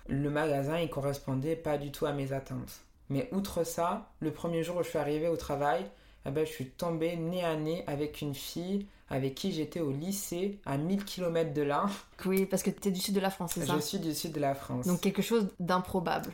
le 0.08 0.30
magasin, 0.30 0.80
il 0.80 0.90
correspondait 0.90 1.56
pas 1.56 1.78
du 1.78 1.92
tout 1.92 2.06
à 2.06 2.14
mes 2.14 2.34
attentes. 2.34 2.82
Mais 3.10 3.30
outre 3.32 3.64
ça, 3.64 4.10
le 4.20 4.32
premier 4.32 4.64
jour 4.64 4.78
où 4.78 4.84
je 4.84 4.90
suis 4.90 4.98
arrivée 4.98 5.28
au 5.28 5.38
travail, 5.38 5.86
eh 6.26 6.32
ben, 6.32 6.46
je 6.46 6.52
suis 6.52 6.70
tombée 6.70 7.16
nez 7.16 7.44
à 7.44 7.56
nez 7.56 7.84
avec 7.88 8.22
une 8.22 8.36
fille 8.36 8.86
avec 9.10 9.36
qui 9.36 9.52
j'étais 9.52 9.80
au 9.80 9.92
lycée 9.92 10.60
à 10.66 10.78
1000 10.78 11.06
km 11.06 11.54
de 11.54 11.62
là. 11.62 11.86
Oui, 12.26 12.46
parce 12.46 12.64
que 12.64 12.70
tu 12.70 12.90
es 12.90 12.92
du 12.92 13.00
sud 13.00 13.16
de 13.16 13.20
la 13.20 13.30
France, 13.30 13.52
c'est 13.54 13.66
ça? 13.66 13.76
Je 13.76 13.80
suis 13.80 14.00
du 14.00 14.14
sud 14.14 14.32
de 14.32 14.40
la 14.40 14.56
France. 14.56 14.88
Donc 14.88 15.02
quelque 15.02 15.22
chose 15.22 15.48
d'improbable. 15.60 16.32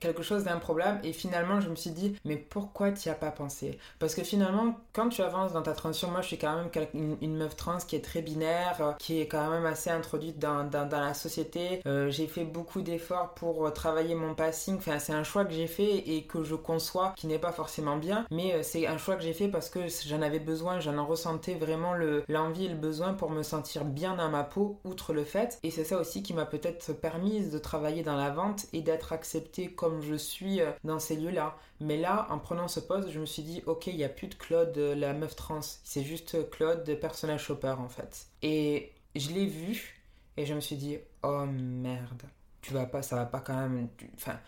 Quelque 0.00 0.22
chose 0.22 0.44
d'improbable. 0.44 1.00
Et 1.04 1.12
finalement, 1.12 1.60
je 1.60 1.68
me 1.68 1.76
suis 1.76 1.90
dit, 1.90 2.16
mais 2.24 2.36
pourquoi 2.36 2.90
tu 2.90 3.08
n'y 3.08 3.12
as 3.12 3.16
pas 3.16 3.30
pensé? 3.30 3.78
Parce 3.98 4.14
que 4.14 4.24
finalement, 4.24 4.76
quand 4.92 5.08
tu 5.08 5.22
avances 5.22 5.52
dans 5.52 5.62
ta 5.62 5.72
transition, 5.72 6.10
moi 6.10 6.20
je 6.22 6.28
suis 6.28 6.38
quand 6.38 6.56
même 6.56 7.16
une, 7.20 7.36
meuf 7.36 7.56
trans 7.56 7.78
qui 7.78 7.96
est 7.96 8.04
très 8.04 8.22
binaire, 8.22 8.76
euh, 8.80 8.92
qui 8.98 9.20
est 9.20 9.26
quand 9.26 9.48
même 9.50 9.66
assez 9.66 9.90
introduite 9.90 10.38
dans, 10.38 10.64
dans, 10.64 10.86
dans 10.86 11.00
la 11.00 11.14
société. 11.14 11.80
Euh, 11.86 12.10
j'ai 12.10 12.26
fait 12.26 12.44
beaucoup 12.44 12.82
d'efforts 12.82 13.34
pour 13.34 13.66
euh, 13.66 13.70
travailler 13.70 14.14
mon 14.14 14.34
passing. 14.34 14.76
Enfin, 14.76 14.98
c'est 14.98 15.12
un 15.12 15.24
choix 15.24 15.44
que 15.44 15.52
j'ai 15.52 15.68
fait 15.68 16.08
et 16.08 16.24
que 16.24 16.42
je 16.42 16.54
conçois, 16.54 17.14
qui 17.16 17.28
n'est 17.28 17.38
pas 17.38 17.52
forcément 17.52 17.96
bien. 17.96 18.26
Mais 18.30 18.62
c'est 18.62 18.86
un 18.86 18.98
choix 18.98 19.16
que 19.16 19.22
j'ai 19.22 19.32
fait 19.32 19.48
parce 19.48 19.70
que 19.70 19.80
j'en 20.06 20.22
avais 20.22 20.40
besoin, 20.40 20.80
j'en 20.80 21.06
ressentais 21.06 21.54
vraiment 21.54 21.94
le 21.94 22.09
l'envie 22.28 22.66
et 22.66 22.68
le 22.68 22.76
besoin 22.76 23.14
pour 23.14 23.30
me 23.30 23.42
sentir 23.42 23.84
bien 23.84 24.16
dans 24.16 24.28
ma 24.28 24.44
peau, 24.44 24.80
outre 24.84 25.12
le 25.12 25.24
fait. 25.24 25.58
Et 25.62 25.70
c'est 25.70 25.84
ça 25.84 25.98
aussi 25.98 26.22
qui 26.22 26.34
m'a 26.34 26.46
peut-être 26.46 26.92
permis 26.92 27.48
de 27.48 27.58
travailler 27.58 28.02
dans 28.02 28.16
la 28.16 28.30
vente 28.30 28.66
et 28.72 28.82
d'être 28.82 29.12
acceptée 29.12 29.72
comme 29.72 30.02
je 30.02 30.14
suis 30.14 30.60
euh, 30.60 30.70
dans 30.84 30.98
ces 30.98 31.16
lieux-là. 31.16 31.56
Mais 31.80 31.96
là, 31.96 32.26
en 32.30 32.38
prenant 32.38 32.68
ce 32.68 32.80
poste, 32.80 33.10
je 33.10 33.20
me 33.20 33.26
suis 33.26 33.42
dit, 33.42 33.62
ok, 33.66 33.86
il 33.88 33.96
n'y 33.96 34.04
a 34.04 34.08
plus 34.08 34.28
de 34.28 34.34
Claude, 34.34 34.76
euh, 34.76 34.94
la 34.94 35.12
meuf 35.12 35.36
trans. 35.36 35.60
C'est 35.60 36.04
juste 36.04 36.50
Claude, 36.50 36.84
personnage 37.00 37.44
shopper 37.44 37.76
en 37.78 37.88
fait. 37.88 38.26
Et 38.42 38.92
je 39.16 39.30
l'ai 39.30 39.46
vu 39.46 40.02
et 40.36 40.46
je 40.46 40.54
me 40.54 40.60
suis 40.60 40.76
dit, 40.76 40.98
oh 41.22 41.44
merde 41.46 42.22
tu 42.62 42.74
vas 42.74 42.86
pas, 42.86 43.02
ça 43.02 43.16
va 43.16 43.26
pas 43.26 43.40
quand 43.40 43.56
même. 43.56 43.88
Enfin, 44.14 44.38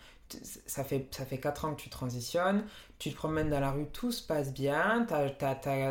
ça 0.65 0.83
fait, 0.83 1.07
ça 1.11 1.25
fait 1.25 1.39
4 1.39 1.65
ans 1.65 1.75
que 1.75 1.81
tu 1.81 1.89
transitionnes, 1.89 2.63
tu 2.99 3.11
te 3.11 3.15
promènes 3.15 3.49
dans 3.49 3.59
la 3.59 3.71
rue, 3.71 3.87
tout 3.87 4.11
se 4.11 4.25
passe 4.25 4.53
bien, 4.53 5.05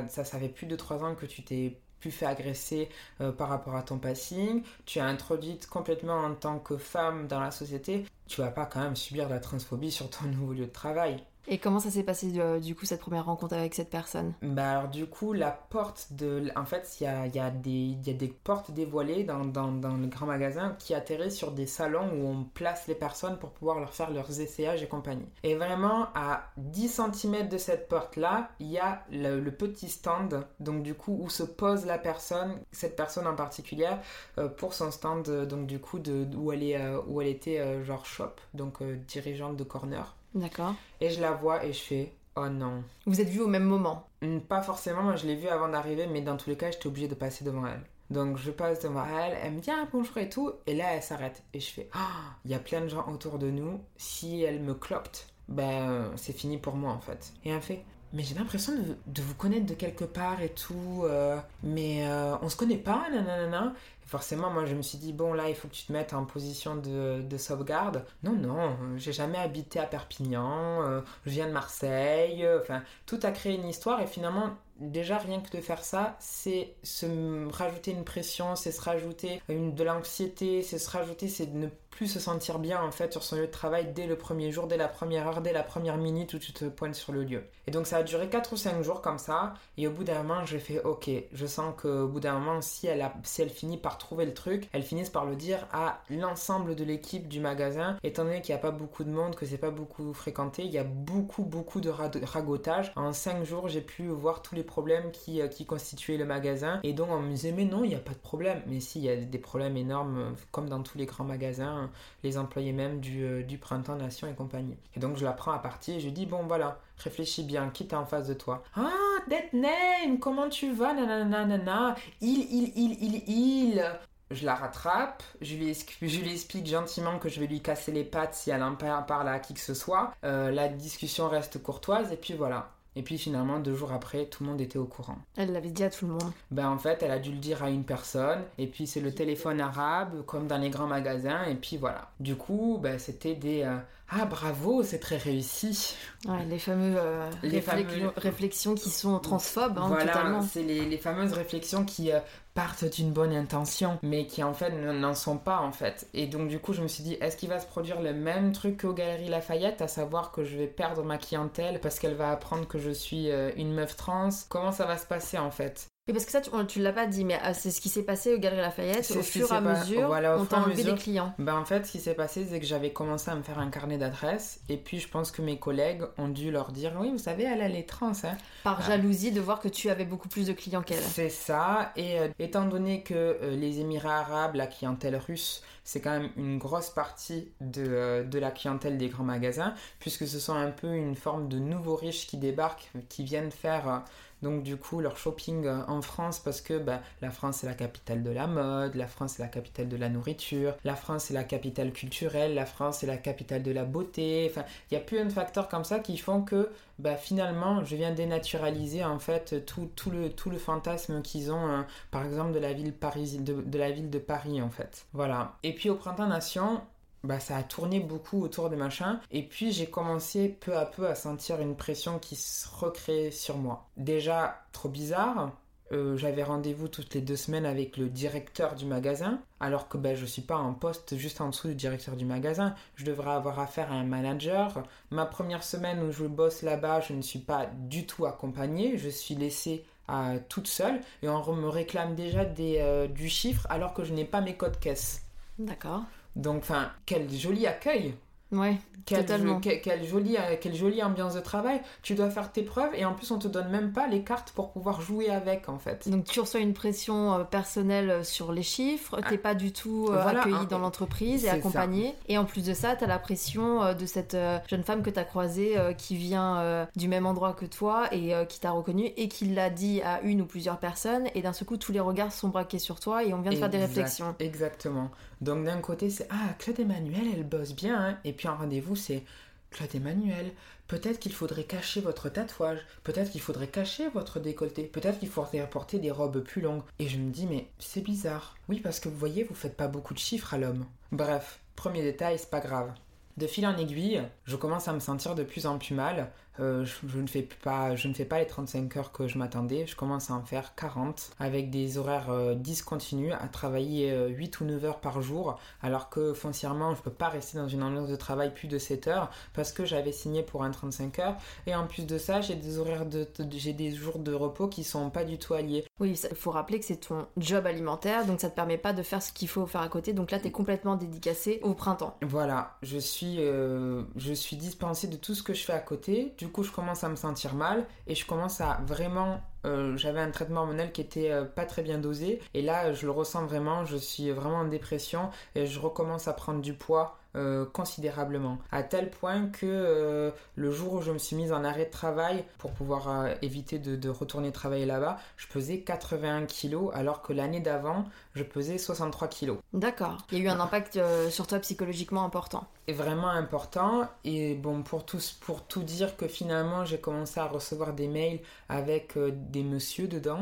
ça, 0.09 0.25
ça 0.25 0.39
fait 0.39 0.49
plus 0.49 0.67
de 0.67 0.77
3 0.77 1.05
ans 1.05 1.15
que 1.15 1.27
tu 1.27 1.43
t'es 1.43 1.79
plus 2.01 2.11
fait 2.11 2.27
agresser 2.27 2.89
euh, 3.21 3.33
par 3.33 3.49
rapport 3.49 3.77
à 3.77 3.83
ton 3.83 3.99
passing, 3.99 4.63
tu 4.85 4.99
es 4.99 5.03
introduite 5.03 5.69
complètement 5.69 6.19
en 6.19 6.35
tant 6.35 6.59
que 6.59 6.77
femme 6.77 7.29
dans 7.29 7.41
la 7.41 7.53
société, 7.53 8.05
tu 8.27 8.41
vas 8.41 8.51
pas 8.51 8.67
quand 8.67 8.81
même 8.81 8.97
subir 8.97 9.29
de 9.29 9.35
la 9.35 9.41
transphobie 9.41 9.93
sur 9.93 10.11
ton 10.11 10.25
nouveau 10.27 10.53
lieu 10.53 10.67
de 10.67 10.73
travail. 10.73 11.23
Et 11.49 11.59
comment 11.59 11.81
ça 11.81 11.91
s'est 11.91 12.05
passé 12.05 12.33
euh, 12.39 12.61
du 12.61 12.77
coup 12.77 12.87
cette 12.87 13.01
première 13.01 13.25
rencontre 13.25 13.55
avec 13.55 13.75
cette 13.75 13.91
personne? 13.91 14.35
Bah 14.43 14.79
alors 14.79 14.89
du 14.89 15.07
coup 15.07 15.33
la 15.33 15.51
porte 15.51 16.13
de... 16.13 16.51
En 16.55 16.65
fait 16.65 16.97
il 17.01 17.05
y 17.05 17.07
a, 17.07 17.27
y, 17.27 17.39
a 17.39 17.53
y 17.53 18.11
a 18.11 18.15
des 18.15 18.29
portes 18.45 18.71
dévoilées 18.71 19.25
dans, 19.25 19.43
le 19.43 20.07
grand 20.07 20.27
magasin 20.27 20.77
qui 20.79 20.95
atterrissent 20.95 21.37
sur 21.37 21.51
des 21.51 21.67
salons 21.67 22.11
où 22.15 22.29
on 22.29 22.45
place 22.45 22.87
les 22.87 22.95
personnes 22.95 23.39
pour 23.39 23.51
pouvoir 23.51 23.81
leur 23.81 23.93
faire 23.93 24.11
leurs 24.11 24.41
essayages 24.41 24.83
et 24.83 24.89
compagnie. 24.89 25.29
Et 25.43 25.57
vraiment 25.57 26.09
à 26.15 26.45
10 26.59 27.01
cm 27.13 27.49
de 27.49 27.59
cette 27.59 27.89
porte 27.89 28.17
là 28.17 28.51
il 28.61 28.69
y 28.69 28.79
a 28.79 29.05
le, 29.11 29.43
petit 29.51 29.89
stand 29.89 30.47
donc 30.61 30.83
du 30.83 30.95
coup 30.95 31.19
où 31.21 31.29
se 31.29 31.43
pose 31.43 31.85
la 31.87 31.99
personne, 31.99 32.61
cette 32.71 32.97
personne 32.97 33.27
en 33.27 33.35
particulier 33.35 33.91
euh, 34.39 34.49
pour 34.49 34.75
son 34.75 34.91
stand 34.91 35.29
donc 35.47 35.67
du 35.67 35.79
coup 35.79 35.99
où, 36.37 36.53
elle 36.53 36.63
est, 36.63 36.81
euh, 36.81 37.01
où 37.07 37.21
elle 37.21 37.29
était 37.29 37.83
genre 37.85 38.07
shop 38.07 38.37
donc 38.55 38.83
dirigeante 38.83 39.57
de 39.57 39.65
corner. 39.65 40.17
D'accord. 40.35 40.75
Et 41.01 41.11
je 41.11 41.21
la 41.21 41.33
vois 41.33 41.65
et 41.65 41.73
je 41.73 41.81
fais 41.81 42.13
Oh 42.35 42.49
non. 42.49 42.83
Vous 43.05 43.21
êtes 43.21 43.29
vus 43.29 43.43
au 43.43 43.47
même 43.47 43.65
moment 43.65 44.09
Pas 44.49 44.63
forcément, 44.63 45.03
moi 45.03 45.17
je 45.17 45.27
l'ai 45.27 45.37
vue 45.37 45.49
avant 45.49 45.69
d'arriver, 45.69 46.07
mais 46.07 46.23
dans 46.23 46.39
tous 46.39 46.49
les 46.49 46.57
cas, 46.57 46.71
j'étais 46.71 46.87
obligée 46.87 47.09
de 47.09 47.15
passer 47.15 47.45
devant 47.45 47.67
elle. 47.67 47.83
Donc 48.11 48.39
je 48.39 48.51
passe 48.51 48.81
devant 48.81 49.05
elle, 49.07 49.37
elle 49.43 49.53
me 49.53 49.61
dit 49.61 49.71
ah, 49.71 49.87
bonjour 49.93 50.17
et 50.19 50.29
tout, 50.29 50.53
et 50.67 50.75
là 50.75 50.95
elle 50.95 51.03
s'arrête. 51.03 51.43
Et 51.53 51.61
je 51.61 51.71
fais 51.71 51.89
ah, 51.93 52.37
il 52.45 52.51
y 52.51 52.55
a 52.55 52.59
plein 52.59 52.81
de 52.81 52.89
gens 52.89 53.07
autour 53.09 53.39
de 53.39 53.51
nous, 53.51 53.81
si 53.97 54.43
elle 54.43 54.61
me 54.61 54.75
clopte, 54.75 55.29
ben 55.49 56.11
c'est 56.17 56.35
fini 56.35 56.59
pour 56.59 56.75
moi 56.75 56.93
en 56.93 57.01
fait. 57.01 57.33
Et 57.45 57.51
elle 57.51 57.63
fait 57.63 57.85
mais 58.13 58.23
j'ai 58.23 58.35
l'impression 58.35 58.75
de, 58.75 58.97
de 59.07 59.23
vous 59.23 59.35
connaître 59.35 59.67
de 59.67 59.75
quelque 59.75 60.05
part 60.05 60.43
et 60.43 60.51
tout, 60.51 61.03
euh, 61.05 61.39
mais 61.63 62.07
euh, 62.07 62.37
on 62.43 62.49
se 62.49 62.57
connaît 62.57 62.77
pas, 62.77 63.09
nanana. 63.11 63.73
Forcément, 64.07 64.51
moi 64.51 64.67
je 64.67 64.75
me 64.75 64.83
suis 64.83 64.99
dit, 64.99 65.13
bon 65.13 65.33
là, 65.33 65.49
il 65.49 65.55
faut 65.55 65.69
que 65.69 65.75
tu 65.75 65.87
te 65.87 65.93
mettes 65.93 66.13
en 66.13 66.25
position 66.25 66.77
de, 66.77 67.23
de 67.23 67.37
sauvegarde. 67.39 68.05
Non, 68.23 68.33
non, 68.33 68.77
j'ai 68.97 69.13
jamais 69.13 69.39
habité 69.39 69.79
à 69.79 69.87
Perpignan, 69.87 70.83
euh, 70.83 71.01
je 71.25 71.31
viens 71.31 71.47
de 71.47 71.53
Marseille, 71.53 72.45
euh, 72.45 72.61
enfin, 72.61 72.83
tout 73.07 73.21
a 73.23 73.31
créé 73.31 73.55
une 73.55 73.69
histoire 73.69 74.01
et 74.01 74.07
finalement, 74.07 74.51
déjà 74.83 75.19
rien 75.19 75.41
que 75.41 75.57
de 75.57 75.63
faire 75.63 75.85
ça, 75.85 76.17
c'est 76.19 76.75
se 76.83 77.07
rajouter 77.53 77.93
une 77.93 78.05
pression, 78.05 78.57
c'est 78.57 78.73
se 78.73 78.81
rajouter 78.81 79.41
de 79.49 79.85
l'anxiété, 79.85 80.63
c'est 80.63 80.79
se 80.79 80.91
rajouter, 80.91 81.29
c'est 81.29 81.47
de 81.47 81.57
ne 81.57 81.69
plus 81.91 82.07
se 82.09 82.21
sentir 82.21 82.59
bien 82.59 82.83
en 82.83 82.91
fait 82.91 83.13
sur 83.13 83.23
son 83.23 83.37
lieu 83.37 83.47
de 83.47 83.51
travail 83.53 83.93
dès 83.95 84.07
le 84.07 84.17
premier 84.17 84.51
jour, 84.51 84.67
dès 84.67 84.79
la 84.79 84.89
première 84.89 85.29
heure, 85.29 85.43
dès 85.43 85.53
la 85.53 85.63
première 85.63 85.99
minute 85.99 86.33
où 86.33 86.39
tu 86.39 86.55
te 86.55 86.65
pointes 86.65 86.95
sur 86.95 87.13
le 87.13 87.23
lieu. 87.23 87.45
Et 87.67 87.71
donc 87.71 87.87
ça 87.87 87.99
a 87.99 88.03
duré 88.03 88.31
4 88.31 88.55
ou 88.55 88.57
5 88.57 88.81
jours 88.83 89.03
comme 89.03 89.19
ça, 89.19 89.53
et 89.77 89.87
au 89.87 89.91
bout 89.91 90.03
d'un 90.03 90.23
moment 90.23 90.47
j'ai 90.47 90.59
fait 90.59 90.83
ok, 90.85 91.11
je 91.33 91.47
sens 91.47 91.75
qu'au 91.81 92.09
bout 92.09 92.19
d'un 92.19 92.39
moment 92.39 92.63
si 92.63 92.87
elle, 92.87 93.03
a, 93.03 93.13
si 93.25 93.43
elle 93.43 93.51
finit 93.51 93.77
par 93.77 93.99
trouver 93.99 94.25
le 94.25 94.33
truc, 94.33 94.71
elle 94.73 94.83
finisse 94.83 95.11
par 95.11 95.27
le 95.27 95.37
dire 95.37 95.69
à 95.71 96.01
l'ensemble 96.09 96.75
de 96.77 96.83
l'équipe 96.85 97.29
du 97.29 97.41
magasin, 97.41 97.99
étant 98.03 98.25
donné 98.25 98.41
qu'il 98.41 98.55
n'y 98.55 98.59
a 98.59 98.63
pas 98.63 98.71
beaucoup 98.71 99.05
de 99.05 99.11
monde, 99.11 99.37
que 99.37 99.45
c'est 99.45 99.59
pas 99.59 99.71
beaucoup 99.71 100.15
fréquenté, 100.15 100.65
il 100.65 100.71
y 100.71 100.79
a 100.79 100.85
beaucoup 100.85 101.45
beaucoup 101.45 101.83
de 101.83 101.91
ra- 101.91 102.11
ragotage. 102.23 102.91
En 102.97 103.13
5 103.13 103.45
jours 103.45 103.69
j'ai 103.69 103.83
pu 103.83 104.07
voir 104.09 104.41
tous 104.41 104.55
les 104.55 104.65
qui, 105.13 105.41
euh, 105.41 105.49
qui 105.49 105.67
constituaient 105.67 106.17
le 106.17 106.25
magasin, 106.25 106.81
et 106.83 106.93
donc 106.93 107.09
on 107.11 107.21
me 107.21 107.29
disait 107.31 107.53
mais 107.53 107.65
non, 107.65 107.85
il 107.85 107.89
n'y 107.89 107.95
a 107.95 107.99
pas 108.01 108.13
de 108.13 108.19
problème, 108.19 108.63
mais 108.67 108.81
si, 108.81 108.99
il 109.01 109.05
y 109.05 109.09
a 109.11 109.17
des 109.17 109.39
problèmes 109.39 109.77
énormes, 109.77 110.19
euh, 110.19 110.31
comme 110.51 110.69
dans 110.69 110.83
tous 110.83 110.99
les 110.99 111.07
grands 111.07 111.25
magasins, 111.25 111.91
les 112.23 112.39
employés 112.39 112.73
même 112.73 113.01
du, 113.01 113.23
euh, 113.25 113.43
du 113.43 113.59
printemps 113.59 113.97
nation 113.97 114.29
et 114.29 114.35
compagnie. 114.35 114.77
Et 114.97 115.01
donc 115.01 115.17
je 115.17 115.25
la 115.25 115.33
prends 115.33 115.53
à 115.53 115.59
partie 115.59 115.93
et 115.93 116.01
je 116.01 116.09
dis 116.09 116.27
bon 116.27 116.45
voilà, 116.45 116.79
réfléchis 116.99 117.45
bien, 117.45 117.69
qui 117.71 117.87
t'es 117.87 117.97
en 117.97 118.07
face 118.07 118.27
de 118.29 118.35
toi 118.35 118.63
Ah, 118.77 118.91
Dead 119.29 119.53
Name, 119.53 120.19
comment 120.19 120.49
tu 120.49 120.73
vas 120.73 120.95
Nanana, 120.95 121.45
nanana. 121.45 121.95
Il, 122.21 122.39
il, 122.41 122.73
il, 122.77 122.99
il, 123.03 123.23
il. 123.29 123.85
Je 124.31 124.47
la 124.47 124.55
rattrape, 124.55 125.23
je 125.43 125.57
lui, 125.57 125.69
explique, 125.69 126.11
je 126.11 126.21
lui 126.21 126.33
explique 126.33 126.67
gentiment 126.67 127.19
que 127.19 127.29
je 127.29 127.39
vais 127.39 127.47
lui 127.47 127.61
casser 127.61 127.93
les 127.93 128.03
pattes 128.05 128.35
si 128.35 128.51
elle 128.51 128.63
en 128.63 128.75
par- 128.77 129.05
parle 129.05 129.29
à 129.29 129.39
qui 129.39 129.53
que 129.53 129.61
ce 129.61 129.75
soit. 129.75 130.15
La 130.23 130.69
discussion 130.69 131.29
reste 131.29 131.63
courtoise 131.63 132.11
et 132.13 132.17
puis 132.17 132.33
voilà. 132.33 132.71
Et 132.95 133.03
puis 133.03 133.17
finalement, 133.17 133.59
deux 133.59 133.75
jours 133.75 133.93
après, 133.93 134.27
tout 134.27 134.45
le 134.45 134.51
monde 134.51 134.61
était 134.61 134.79
au 134.79 134.85
courant. 134.85 135.17
Elle 135.37 135.53
l'avait 135.53 135.71
dit 135.71 135.83
à 135.85 135.89
tout 135.91 136.07
le 136.07 136.13
monde. 136.13 136.31
Ben 136.51 136.69
en 136.69 136.77
fait, 136.79 137.03
elle 137.03 137.11
a 137.11 137.19
dû 137.19 137.31
le 137.33 137.39
dire 137.39 137.63
à 137.65 137.71
une 137.71 137.85
personne, 137.85 138.41
et 138.59 138.67
puis 138.67 138.87
c'est 138.87 139.01
le 139.01 139.15
téléphone 139.15 139.61
arabe, 139.63 140.25
comme 140.27 140.47
dans 140.47 140.59
les 140.59 140.69
grands 140.71 140.87
magasins, 140.87 141.45
et 141.45 141.55
puis 141.55 141.79
voilà. 141.79 142.11
Du 142.21 142.37
coup, 142.37 142.79
ben, 142.83 142.99
c'était 142.99 143.35
des 143.35 143.63
euh, 143.63 143.79
Ah 144.11 144.27
bravo, 144.27 144.83
c'est 144.83 144.99
très 144.99 145.17
réussi. 145.17 145.95
Ouais, 146.29 146.45
les 146.49 146.59
fameux, 146.61 146.95
euh, 146.97 147.29
Les 147.43 147.59
réflexions, 147.59 147.99
fameux- 147.99 148.13
réflexions 148.17 148.75
qui 148.77 148.91
sont 148.91 149.19
transphobes, 149.19 149.77
hein, 149.79 149.89
voilà, 149.89 150.41
c'est 150.53 150.63
les, 150.63 150.85
les 150.85 150.99
fameuses 150.99 151.33
réflexions 151.33 151.85
qui 151.85 152.13
euh, 152.13 152.21
partent 152.55 152.85
d'une 152.85 153.13
bonne 153.13 153.33
intention, 153.33 153.99
mais 154.03 154.27
qui 154.27 154.43
en 154.43 154.55
fait 154.55 154.71
n'en 154.71 155.15
sont 155.15 155.39
pas 155.39 155.61
en 155.61 155.73
fait. 155.73 156.09
Et 156.15 156.27
donc 156.27 156.49
du 156.49 156.59
coup, 156.59 156.73
je 156.73 156.83
me 156.83 156.89
suis 156.89 157.03
dit, 157.03 157.15
est-ce 157.21 157.37
qu'il 157.37 157.49
va 157.49 157.61
se 157.61 157.67
produire 157.67 158.01
le 158.01 158.13
même 158.13 158.53
truc 158.53 158.83
qu'aux 158.83 158.93
Galeries 158.93 159.29
Lafayette, 159.29 159.83
à 159.83 159.89
savoir 159.89 160.33
que 160.33 160.45
je 160.45 160.57
vais 160.57 160.67
perdre 160.67 161.03
ma 161.05 161.19
clientèle 161.19 161.81
parce 161.81 161.99
qu'elle 161.99 162.15
va 162.15 162.31
apprendre 162.31 162.67
que 162.67 162.79
je 162.79 162.91
suis 162.91 163.31
euh, 163.31 163.51
une 163.57 163.73
meuf 163.73 163.97
trans? 163.97 164.31
Comment 164.49 164.73
ça 164.73 164.87
va 164.87 164.99
se 164.99 165.07
passer 165.07 165.39
en 165.39 165.51
fait? 165.51 165.92
Oui, 166.09 166.15
parce 166.15 166.25
que 166.25 166.33
ça, 166.33 166.41
tu, 166.41 166.51
on- 166.53 166.65
tu 166.67 166.81
l'as 166.81 166.93
pas 166.93 167.07
dit, 167.07 167.25
mais 167.25 167.39
ah, 167.45 167.55
c'est 167.55 167.71
ce 167.71 167.81
qui 167.81 167.89
s'est 167.89 168.03
passé 168.03 168.35
aux 168.35 168.39
Galeries 168.41 168.61
Lafayette. 168.61 169.09
Au 169.17 169.23
fur 169.23 169.53
et 169.53 169.55
à 169.57 169.61
mesure, 169.61 170.09
voilà, 170.09 170.37
on 170.37 170.45
t'a 170.45 170.57
et 170.57 170.61
enlevé 170.61 170.83
des 170.83 170.97
clients. 170.97 171.33
Ben 171.39 171.55
en 171.55 171.65
fait, 171.65 171.87
ce 171.87 171.93
qui 171.93 172.01
s'est 172.01 172.15
passé, 172.15 172.45
c'est 172.51 172.59
que 172.59 172.67
j'avais 172.67 172.93
commencé 172.93 173.31
à 173.31 173.37
me 173.37 173.43
faire 173.45 173.61
un 173.61 173.71
carnet 173.71 173.99
d'adresses, 173.99 174.59
et 174.69 174.79
puis 174.79 174.99
je 174.99 175.07
pense 175.09 175.31
que 175.31 175.43
mes 175.43 175.61
collègues 175.61 176.03
ont 176.19 176.27
dû 176.27 176.51
leur 176.51 176.73
dire, 176.73 176.93
oui, 176.99 177.11
vous 177.13 177.19
savez, 177.19 177.45
elle, 177.45 177.61
elle 177.61 177.77
est 177.77 177.89
trans, 177.89 178.11
hein. 178.25 178.37
Par 178.65 178.81
Ah. 178.81 178.89
jalousie 178.89 179.31
de 179.31 179.41
voir 179.41 179.61
que 179.61 179.69
tu 179.69 179.91
avais 179.91 180.05
beaucoup 180.05 180.27
plus 180.29 180.49
de 180.49 180.53
clients 180.53 180.83
qu'elle. 180.83 180.99
C'est 180.99 181.29
ça, 181.29 181.93
et 181.95 182.19
euh, 182.19 182.29
étant 182.41 182.65
donné 182.65 183.05
que 183.05 183.15
euh, 183.15 183.55
les 183.55 183.79
Émirats 183.79 184.19
arabes, 184.19 184.57
la 184.57 184.67
clientèle 184.67 185.15
russe, 185.15 185.63
c'est 185.85 186.01
quand 186.01 186.11
même 186.19 186.31
une 186.37 186.59
grosse 186.59 186.91
partie 186.91 187.53
de, 187.61 187.85
euh, 187.87 188.25
de 188.25 188.41
la 188.41 188.51
clientèle 188.51 188.99
des 188.99 189.09
grands 189.09 189.23
magasins, 189.23 189.73
puisque 190.01 190.27
ce 190.27 190.41
sont 190.41 190.55
un 190.55 190.73
peu 190.73 190.93
une 190.97 191.15
forme 191.15 191.47
de 191.49 191.61
nouveaux 191.61 191.95
riches 191.97 192.27
qui 192.27 192.39
débarquent, 192.39 192.91
qui 193.09 193.23
viennent 193.23 193.53
faire 193.53 193.89
euh, 193.89 193.99
donc 194.43 194.63
du 194.63 194.77
coup 194.77 195.01
leur 195.01 195.17
shopping 195.17 195.67
euh, 195.67 195.83
en 195.89 196.03
France, 196.03 196.41
parce 196.41 196.61
que 196.61 196.79
ben, 196.79 197.01
la 197.21 197.31
France 197.31 197.59
c'est 197.61 197.67
la 197.67 197.75
capitale 197.75 198.23
de 198.23 198.31
la 198.31 198.47
mode, 198.47 198.95
la 198.95 199.07
France 199.07 199.35
c'est 199.37 199.43
la 199.43 199.49
capitale 199.49 199.89
de 199.89 199.97
la 199.97 200.09
nourriture, 200.09 200.75
la 200.85 200.97
France 200.97 201.25
c'est 201.25 201.35
la 201.35 201.45
capitale 201.45 201.93
culturelle, 201.93 202.55
la 202.55 202.67
France 202.67 202.99
c'est 202.99 203.07
la 203.07 203.17
capitale 203.17 203.63
de 203.63 203.73
la 203.73 203.85
beauté, 203.85 204.49
enfin 204.51 204.65
il 204.91 204.95
y 204.95 204.97
a 204.97 205.01
plein 205.01 205.25
de 205.25 205.33
facteurs 205.33 205.69
comme 205.69 205.85
ça 205.85 205.99
qui 205.99 206.17
font 206.19 206.43
que 206.43 206.71
bah, 206.99 207.17
finalement, 207.17 207.85
je 207.85 207.97
viens 207.97 208.13
dénaturaliser 208.13 209.05
en 209.05 209.19
fait 209.19 209.67
tout, 209.67 209.91
tout, 209.97 210.11
le, 210.11 210.31
tout 210.31 210.51
le 210.51 210.59
fantasme 210.59 211.21
qu'ils 211.23 211.51
ont, 211.51 211.69
euh, 211.69 211.83
par 212.11 212.25
exemple, 212.25 212.53
de 212.53 212.61
la, 212.61 212.73
ville 212.73 212.93
Paris, 212.93 213.39
de, 213.41 213.61
de 213.61 213.79
la 213.79 213.91
ville 213.91 214.09
de 214.09 214.19
Paris 214.19 214.63
en 214.63 214.71
fait. 214.71 215.07
Voilà. 215.13 215.57
Et 215.65 215.75
puis 215.75 215.91
au 215.91 215.97
Printemps 215.97 216.29
Nation, 216.29 216.81
bah, 217.25 217.41
ça 217.41 217.57
a 217.57 217.63
tourné 217.63 218.01
beaucoup 218.01 218.43
autour 218.43 218.71
des 218.71 218.77
machins. 218.77 219.19
Et 219.31 219.43
puis 219.43 219.73
j'ai 219.73 219.87
commencé 219.87 220.49
peu 220.49 220.77
à 220.77 220.87
peu 220.87 221.07
à 221.07 221.15
sentir 221.15 221.61
une 221.61 221.77
pression 221.77 222.19
qui 222.19 222.37
se 222.37 222.69
recréait 222.69 223.31
sur 223.31 223.57
moi. 223.57 223.87
Déjà, 223.97 224.63
trop 224.73 224.89
bizarre. 224.89 225.53
euh, 225.93 226.17
j'avais 226.17 226.43
rendez-vous 226.43 226.89
toutes 226.89 227.15
les 227.15 227.21
deux 227.21 227.37
semaines 227.37 227.67
avec 227.67 227.97
le 227.99 228.09
directeur 228.09 228.75
du 228.75 228.87
magasin, 228.87 229.41
alors 229.61 229.89
que 229.89 229.99
ben, 229.99 230.17
je 230.17 230.25
suis 230.25 230.41
pas 230.43 230.57
en 230.57 230.73
poste 230.73 231.17
juste 231.17 231.41
en 231.43 231.49
dessous 231.51 231.69
du 231.69 231.75
directeur 231.75 232.17
du 232.17 232.25
magasin. 232.25 232.75
Je 232.97 233.05
devrais 233.05 233.33
avoir 233.33 233.59
affaire 233.61 233.93
à 233.93 233.97
un 233.97 234.05
manager. 234.05 234.85
Ma 235.11 235.27
première 235.27 235.63
semaine 235.63 236.03
où 236.03 236.11
je 236.11 236.25
bosse 236.25 236.63
là-bas, 236.63 237.01
je 237.01 237.13
ne 237.13 237.21
suis 237.23 237.41
pas 237.41 237.67
du 237.67 238.07
tout 238.07 238.25
accompagnée. 238.25 238.97
Je 238.97 239.11
suis 239.11 239.35
laissée 239.35 239.85
à 240.09 240.39
toute 240.49 240.67
seule 240.67 241.01
et 241.23 241.29
on 241.29 241.55
me 241.55 241.69
réclame 241.69 242.15
déjà 242.15 242.45
des, 242.45 242.79
euh, 242.79 243.07
du 243.07 243.29
chiffre 243.29 243.67
alors 243.71 243.93
que 243.93 244.03
je 244.03 244.13
n'ai 244.15 244.25
pas 244.25 244.41
mes 244.41 244.57
codes 244.57 244.79
caisse. 244.81 245.23
D'accord. 245.59 246.03
Donc, 246.37 246.59
enfin, 246.63 246.91
quel 247.07 247.31
joli 247.31 247.67
accueil 247.67 248.15
Ouais, 248.53 248.77
quelle, 249.07 249.21
Totalement. 249.21 249.61
quelle, 249.61 249.81
quelle 249.81 250.05
jolie, 250.05 250.37
euh, 250.37 250.57
quelle 250.61 250.75
jolie 250.75 251.03
ambiance 251.03 251.35
de 251.35 251.41
travail. 251.41 251.81
Tu 252.03 252.15
dois 252.15 252.31
faire 252.31 252.53
tes 252.53 252.63
preuves 252.63 252.95
et 252.95 253.05
en 253.05 253.15
plus 253.15 253.31
on 253.31 253.39
te 253.39 253.49
donne 253.49 253.69
même 253.71 253.93
pas 253.93 254.07
les 254.07 254.23
cartes 254.23 254.53
pour 254.53 254.71
pouvoir 254.71 255.01
jouer 255.01 255.31
avec 255.31 255.69
en 255.71 255.79
fait. 255.79 256.09
donc 256.09 256.25
tu 256.25 256.39
reçois 256.39 256.61
une 256.61 256.75
pression 256.75 257.33
euh, 257.33 257.45
personnelle 257.45 258.11
euh, 258.11 258.25
sur 258.25 258.53
les 258.53 258.63
chiffres, 258.63 259.19
t'es 259.29 259.39
pas 259.39 259.55
du 259.55 259.73
tout 259.73 260.07
Voilà, 260.07 260.41
accueilli 260.41 260.55
hein, 260.55 260.67
dans 260.69 260.79
l'entreprise 260.79 261.47
et 261.47 261.49
accompagné. 261.49 262.15
Et 262.29 262.37
en 262.37 262.45
plus 262.45 262.65
de 262.65 262.75
ça, 262.75 262.95
t'as 262.95 263.07
la 263.07 263.19
pression 263.19 263.95
de 263.95 264.07
cette 264.07 264.37
jeune 264.69 264.83
femme 264.83 265.03
que 265.03 265.11
t'as 265.11 265.25
croisée 265.25 265.77
qui 265.97 266.17
vient 266.17 266.87
du 266.95 267.09
même 267.09 267.27
endroit 267.27 267.55
que 267.55 267.65
toi 267.67 268.13
et 268.13 268.33
qui 268.49 268.61
t'a 268.61 268.71
reconnu 268.71 269.07
et 269.17 269.29
qui 269.29 269.47
l'a 269.47 269.71
dit 269.71 270.03
à 270.03 270.21
une 270.23 270.43
ou 270.43 270.47
plusieurs 270.47 270.79
personnes. 270.79 271.29
Et 271.35 271.43
d'un 271.43 271.53
seul 271.53 271.67
coup, 271.67 271.77
tous 271.77 271.93
les 271.93 272.01
regards 272.01 272.33
sont 272.33 272.49
braqués 272.49 272.79
sur 272.79 273.01
toi 273.01 273.25
et 273.25 273.33
on 273.33 273.41
vient 273.41 273.53
de 273.53 273.57
faire 273.57 273.71
des 273.71 273.79
réflexions. 273.79 274.35
Exactement. 274.39 275.11
Donc 275.43 275.65
d'un 275.65 275.81
côté 275.81 276.09
c'est 276.09 276.29
ah 276.31 276.55
Claude 276.59 276.79
Emmanuel 276.79 277.25
elle 277.35 277.43
bosse 277.43 277.75
bien 277.75 278.01
hein. 278.01 278.19
et 278.25 278.33
puis 278.33 278.47
en 278.47 278.57
rendez-vous 278.57 278.95
c'est 278.95 279.25
Claude 279.73 279.93
Emmanuel 279.93 280.53
peut-être 280.87 281.19
qu'il 281.19 281.33
faudrait 281.33 281.65
cacher 281.65 282.01
votre 282.01 282.29
tatouage 282.29 282.79
peut-être 283.03 283.33
qu'il 283.33 283.41
faudrait 283.41 283.67
cacher 283.67 284.09
votre 284.11 284.39
décolleté 284.39 284.85
peut-être 284.85 285.19
qu'il 285.19 285.29
faudrait 285.29 285.69
porter 285.69 285.99
des 285.99 286.13
robes 286.13 286.45
plus 286.45 286.63
longues 286.63 286.83
et 287.01 287.09
je 287.09 287.19
me 287.19 287.33
dis 287.33 287.47
mais 287.47 287.67
c'est 287.81 288.03
bizarre 288.03 288.57
oui 288.69 288.79
parce 288.79 289.01
que 289.01 289.09
vous 289.09 289.19
voyez 289.19 289.43
vous 289.43 289.55
faites 289.55 289.77
pas 289.77 289.89
beaucoup 289.89 290.15
de 290.15 290.21
chiffres 290.21 290.55
à 290.55 290.59
l'homme 290.59 290.87
bref 291.11 291.59
premier 291.75 292.03
détail 292.03 292.39
c'est 292.39 292.51
pas 292.51 292.61
grave 292.61 292.93
de 293.39 293.47
fil 293.47 293.67
en 293.67 293.77
aiguille, 293.77 294.23
je 294.45 294.57
commence 294.57 294.89
à 294.89 294.93
me 294.93 295.01
sentir 295.01 295.35
de 295.35 295.43
plus 295.43 295.67
en 295.67 295.79
plus 295.79 295.95
mal. 295.95 296.31
Euh, 296.61 296.85
je, 296.85 297.09
je 297.09 297.19
ne 297.19 297.27
fais 297.27 297.43
pas, 297.43 297.97
je 297.97 298.09
ne 298.09 298.15
fais 298.15 298.25
pas 298.27 298.39
les 298.39 298.47
35 298.47 298.97
heures 298.97 299.13
que 299.13 299.27
je 299.27 299.39
m'attendais. 299.39 299.87
Je 299.87 299.97
commence 299.97 300.31
à 300.31 300.35
en 300.35 300.43
faire 300.43 300.75
40 300.75 301.31
avec 301.39 301.71
des 301.71 301.97
horaires 301.99 302.31
euh, 302.31 302.55
discontinus, 302.55 303.33
à 303.41 303.49
travailler 303.49 304.11
euh, 304.13 304.29
8 304.29 304.61
ou 304.61 304.65
9 304.67 304.85
heures 304.85 305.01
par 305.01 305.23
jour, 305.23 305.59
alors 305.83 306.11
que 306.11 306.35
foncièrement, 306.35 306.95
je 306.95 307.01
peux 307.03 307.11
pas 307.11 307.29
rester 307.29 307.57
dans 307.59 307.69
une 307.69 307.83
ambiance 307.83 308.09
de 308.09 308.17
travail 308.17 308.53
plus 308.53 308.69
de 308.69 308.79
7 308.79 309.09
heures 309.09 309.31
parce 309.55 309.73
que 309.73 309.85
j'avais 309.85 310.13
signé 310.13 310.43
pour 310.43 310.63
un 310.63 310.71
35 310.71 311.19
heures. 311.21 311.37
Et 311.67 311.75
en 311.75 311.87
plus 311.87 312.07
de 312.07 312.19
ça, 312.19 312.41
j'ai 312.41 312.55
des 312.55 312.79
horaires 312.79 313.07
de, 313.07 313.27
de- 313.39 313.49
j'ai 313.59 313.73
des 313.73 313.91
jours 313.93 314.19
de 314.19 314.33
repos 314.35 314.69
qui 314.69 314.85
sont 314.85 315.09
pas 315.11 315.25
du 315.25 315.39
tout 315.39 315.55
alliés. 315.55 315.85
Oui, 316.01 316.19
il 316.31 316.37
faut 316.37 316.51
rappeler 316.51 316.79
que 316.81 316.85
c'est 316.85 316.97
ton 317.09 317.27
job 317.39 317.67
alimentaire, 317.67 318.27
donc 318.27 318.41
ça 318.41 318.51
te 318.51 318.57
permet 318.57 318.79
pas 318.79 318.93
de 318.93 319.03
faire 319.03 319.23
ce 319.23 319.33
qu'il 319.33 319.49
faut 319.49 319.67
faire 319.67 319.81
à 319.81 319.89
côté. 319.89 320.13
Donc 320.13 320.31
là, 320.31 320.39
t'es 320.39 320.51
complètement 320.51 320.97
dédicacé 320.97 321.61
au 321.63 321.75
printemps. 321.75 322.17
Voilà, 322.23 322.77
je 322.83 322.99
suis, 322.99 323.37
euh, 323.39 324.03
je 324.17 324.33
suis 324.35 324.57
dispensée 324.57 325.07
de 325.09 325.17
tout 325.17 325.35
ce 325.35 325.43
que 325.43 325.55
je 325.55 325.65
fais 325.65 325.73
à 325.73 325.81
côté. 325.81 326.35
Du 326.43 326.49
coup, 326.49 326.65
je 326.65 326.73
commence 326.73 327.05
à 327.05 327.09
me 327.09 327.15
sentir 327.15 327.55
mal 327.55 327.87
et 328.09 328.17
je 328.17 328.27
commence 328.27 328.61
à 328.61 328.81
vraiment 328.85 329.41
euh, 329.65 329.97
j'avais 329.97 330.21
un 330.21 330.31
traitement 330.31 330.63
hormonal 330.63 330.93
qui 330.93 331.01
était 331.01 331.31
euh, 331.31 331.45
pas 331.45 331.65
très 331.65 331.83
bien 331.83 331.99
dosé. 331.99 332.41
Et 332.55 332.63
là, 332.63 332.93
je 332.93 333.07
le 333.07 333.13
ressens 333.13 333.47
vraiment. 333.47 333.85
Je 333.85 333.97
suis 333.97 334.31
vraiment 334.31 334.59
en 334.59 334.65
dépression 334.65 335.31
et 335.55 335.67
je 335.67 335.79
recommence 335.81 336.29
à 336.29 336.33
prendre 336.33 336.61
du 336.61 336.75
poids. 336.75 337.19
Euh, 337.35 337.65
considérablement. 337.65 338.59
À 338.73 338.83
tel 338.83 339.09
point 339.09 339.47
que 339.47 339.65
euh, 339.65 340.31
le 340.55 340.71
jour 340.71 340.93
où 340.93 341.01
je 341.01 341.11
me 341.11 341.17
suis 341.17 341.35
mise 341.35 341.51
en 341.51 341.65
arrêt 341.65 341.87
de 341.87 341.91
travail 341.91 342.45
pour 342.59 342.73
pouvoir 342.73 343.09
euh, 343.09 343.33
éviter 343.41 343.79
de, 343.79 344.09
retourner 344.11 344.53
travailler 344.53 344.85
là-bas, 344.85 345.17
je 345.39 345.47
pesais 345.47 345.81
81 345.81 346.45
kilos 346.45 346.91
alors 346.93 347.23
que 347.23 347.33
l'année 347.33 347.61
d'avant, 347.61 348.05
je 348.35 348.43
pesais 348.43 348.77
63 348.77 349.29
kilos. 349.29 349.57
D'accord. 349.73 350.19
Il 350.31 350.39
y 350.39 350.41
a 350.43 350.45
eu 350.45 350.49
un 350.49 350.61
impact 350.61 351.01
sur 351.31 351.47
toi 351.47 351.59
psychologiquement 351.61 352.23
important. 352.23 352.67
Et 352.87 352.93
vraiment 352.93 353.31
important. 353.31 354.07
Et 354.25 354.55
bon, 354.55 354.83
pour, 354.83 355.07
tous, 355.07 355.33
pour 355.33 355.63
tout 355.65 355.85
dire 355.85 356.19
que 356.19 356.29
finalement, 356.29 356.85
j'ai 356.85 356.99
commencé 356.99 357.41
à 357.41 357.47
recevoir 357.47 357.95
des 357.95 358.09
mails 358.09 358.41
avec 358.69 359.15
des 359.53 359.63
messieurs 359.63 360.09
dedans. 360.09 360.41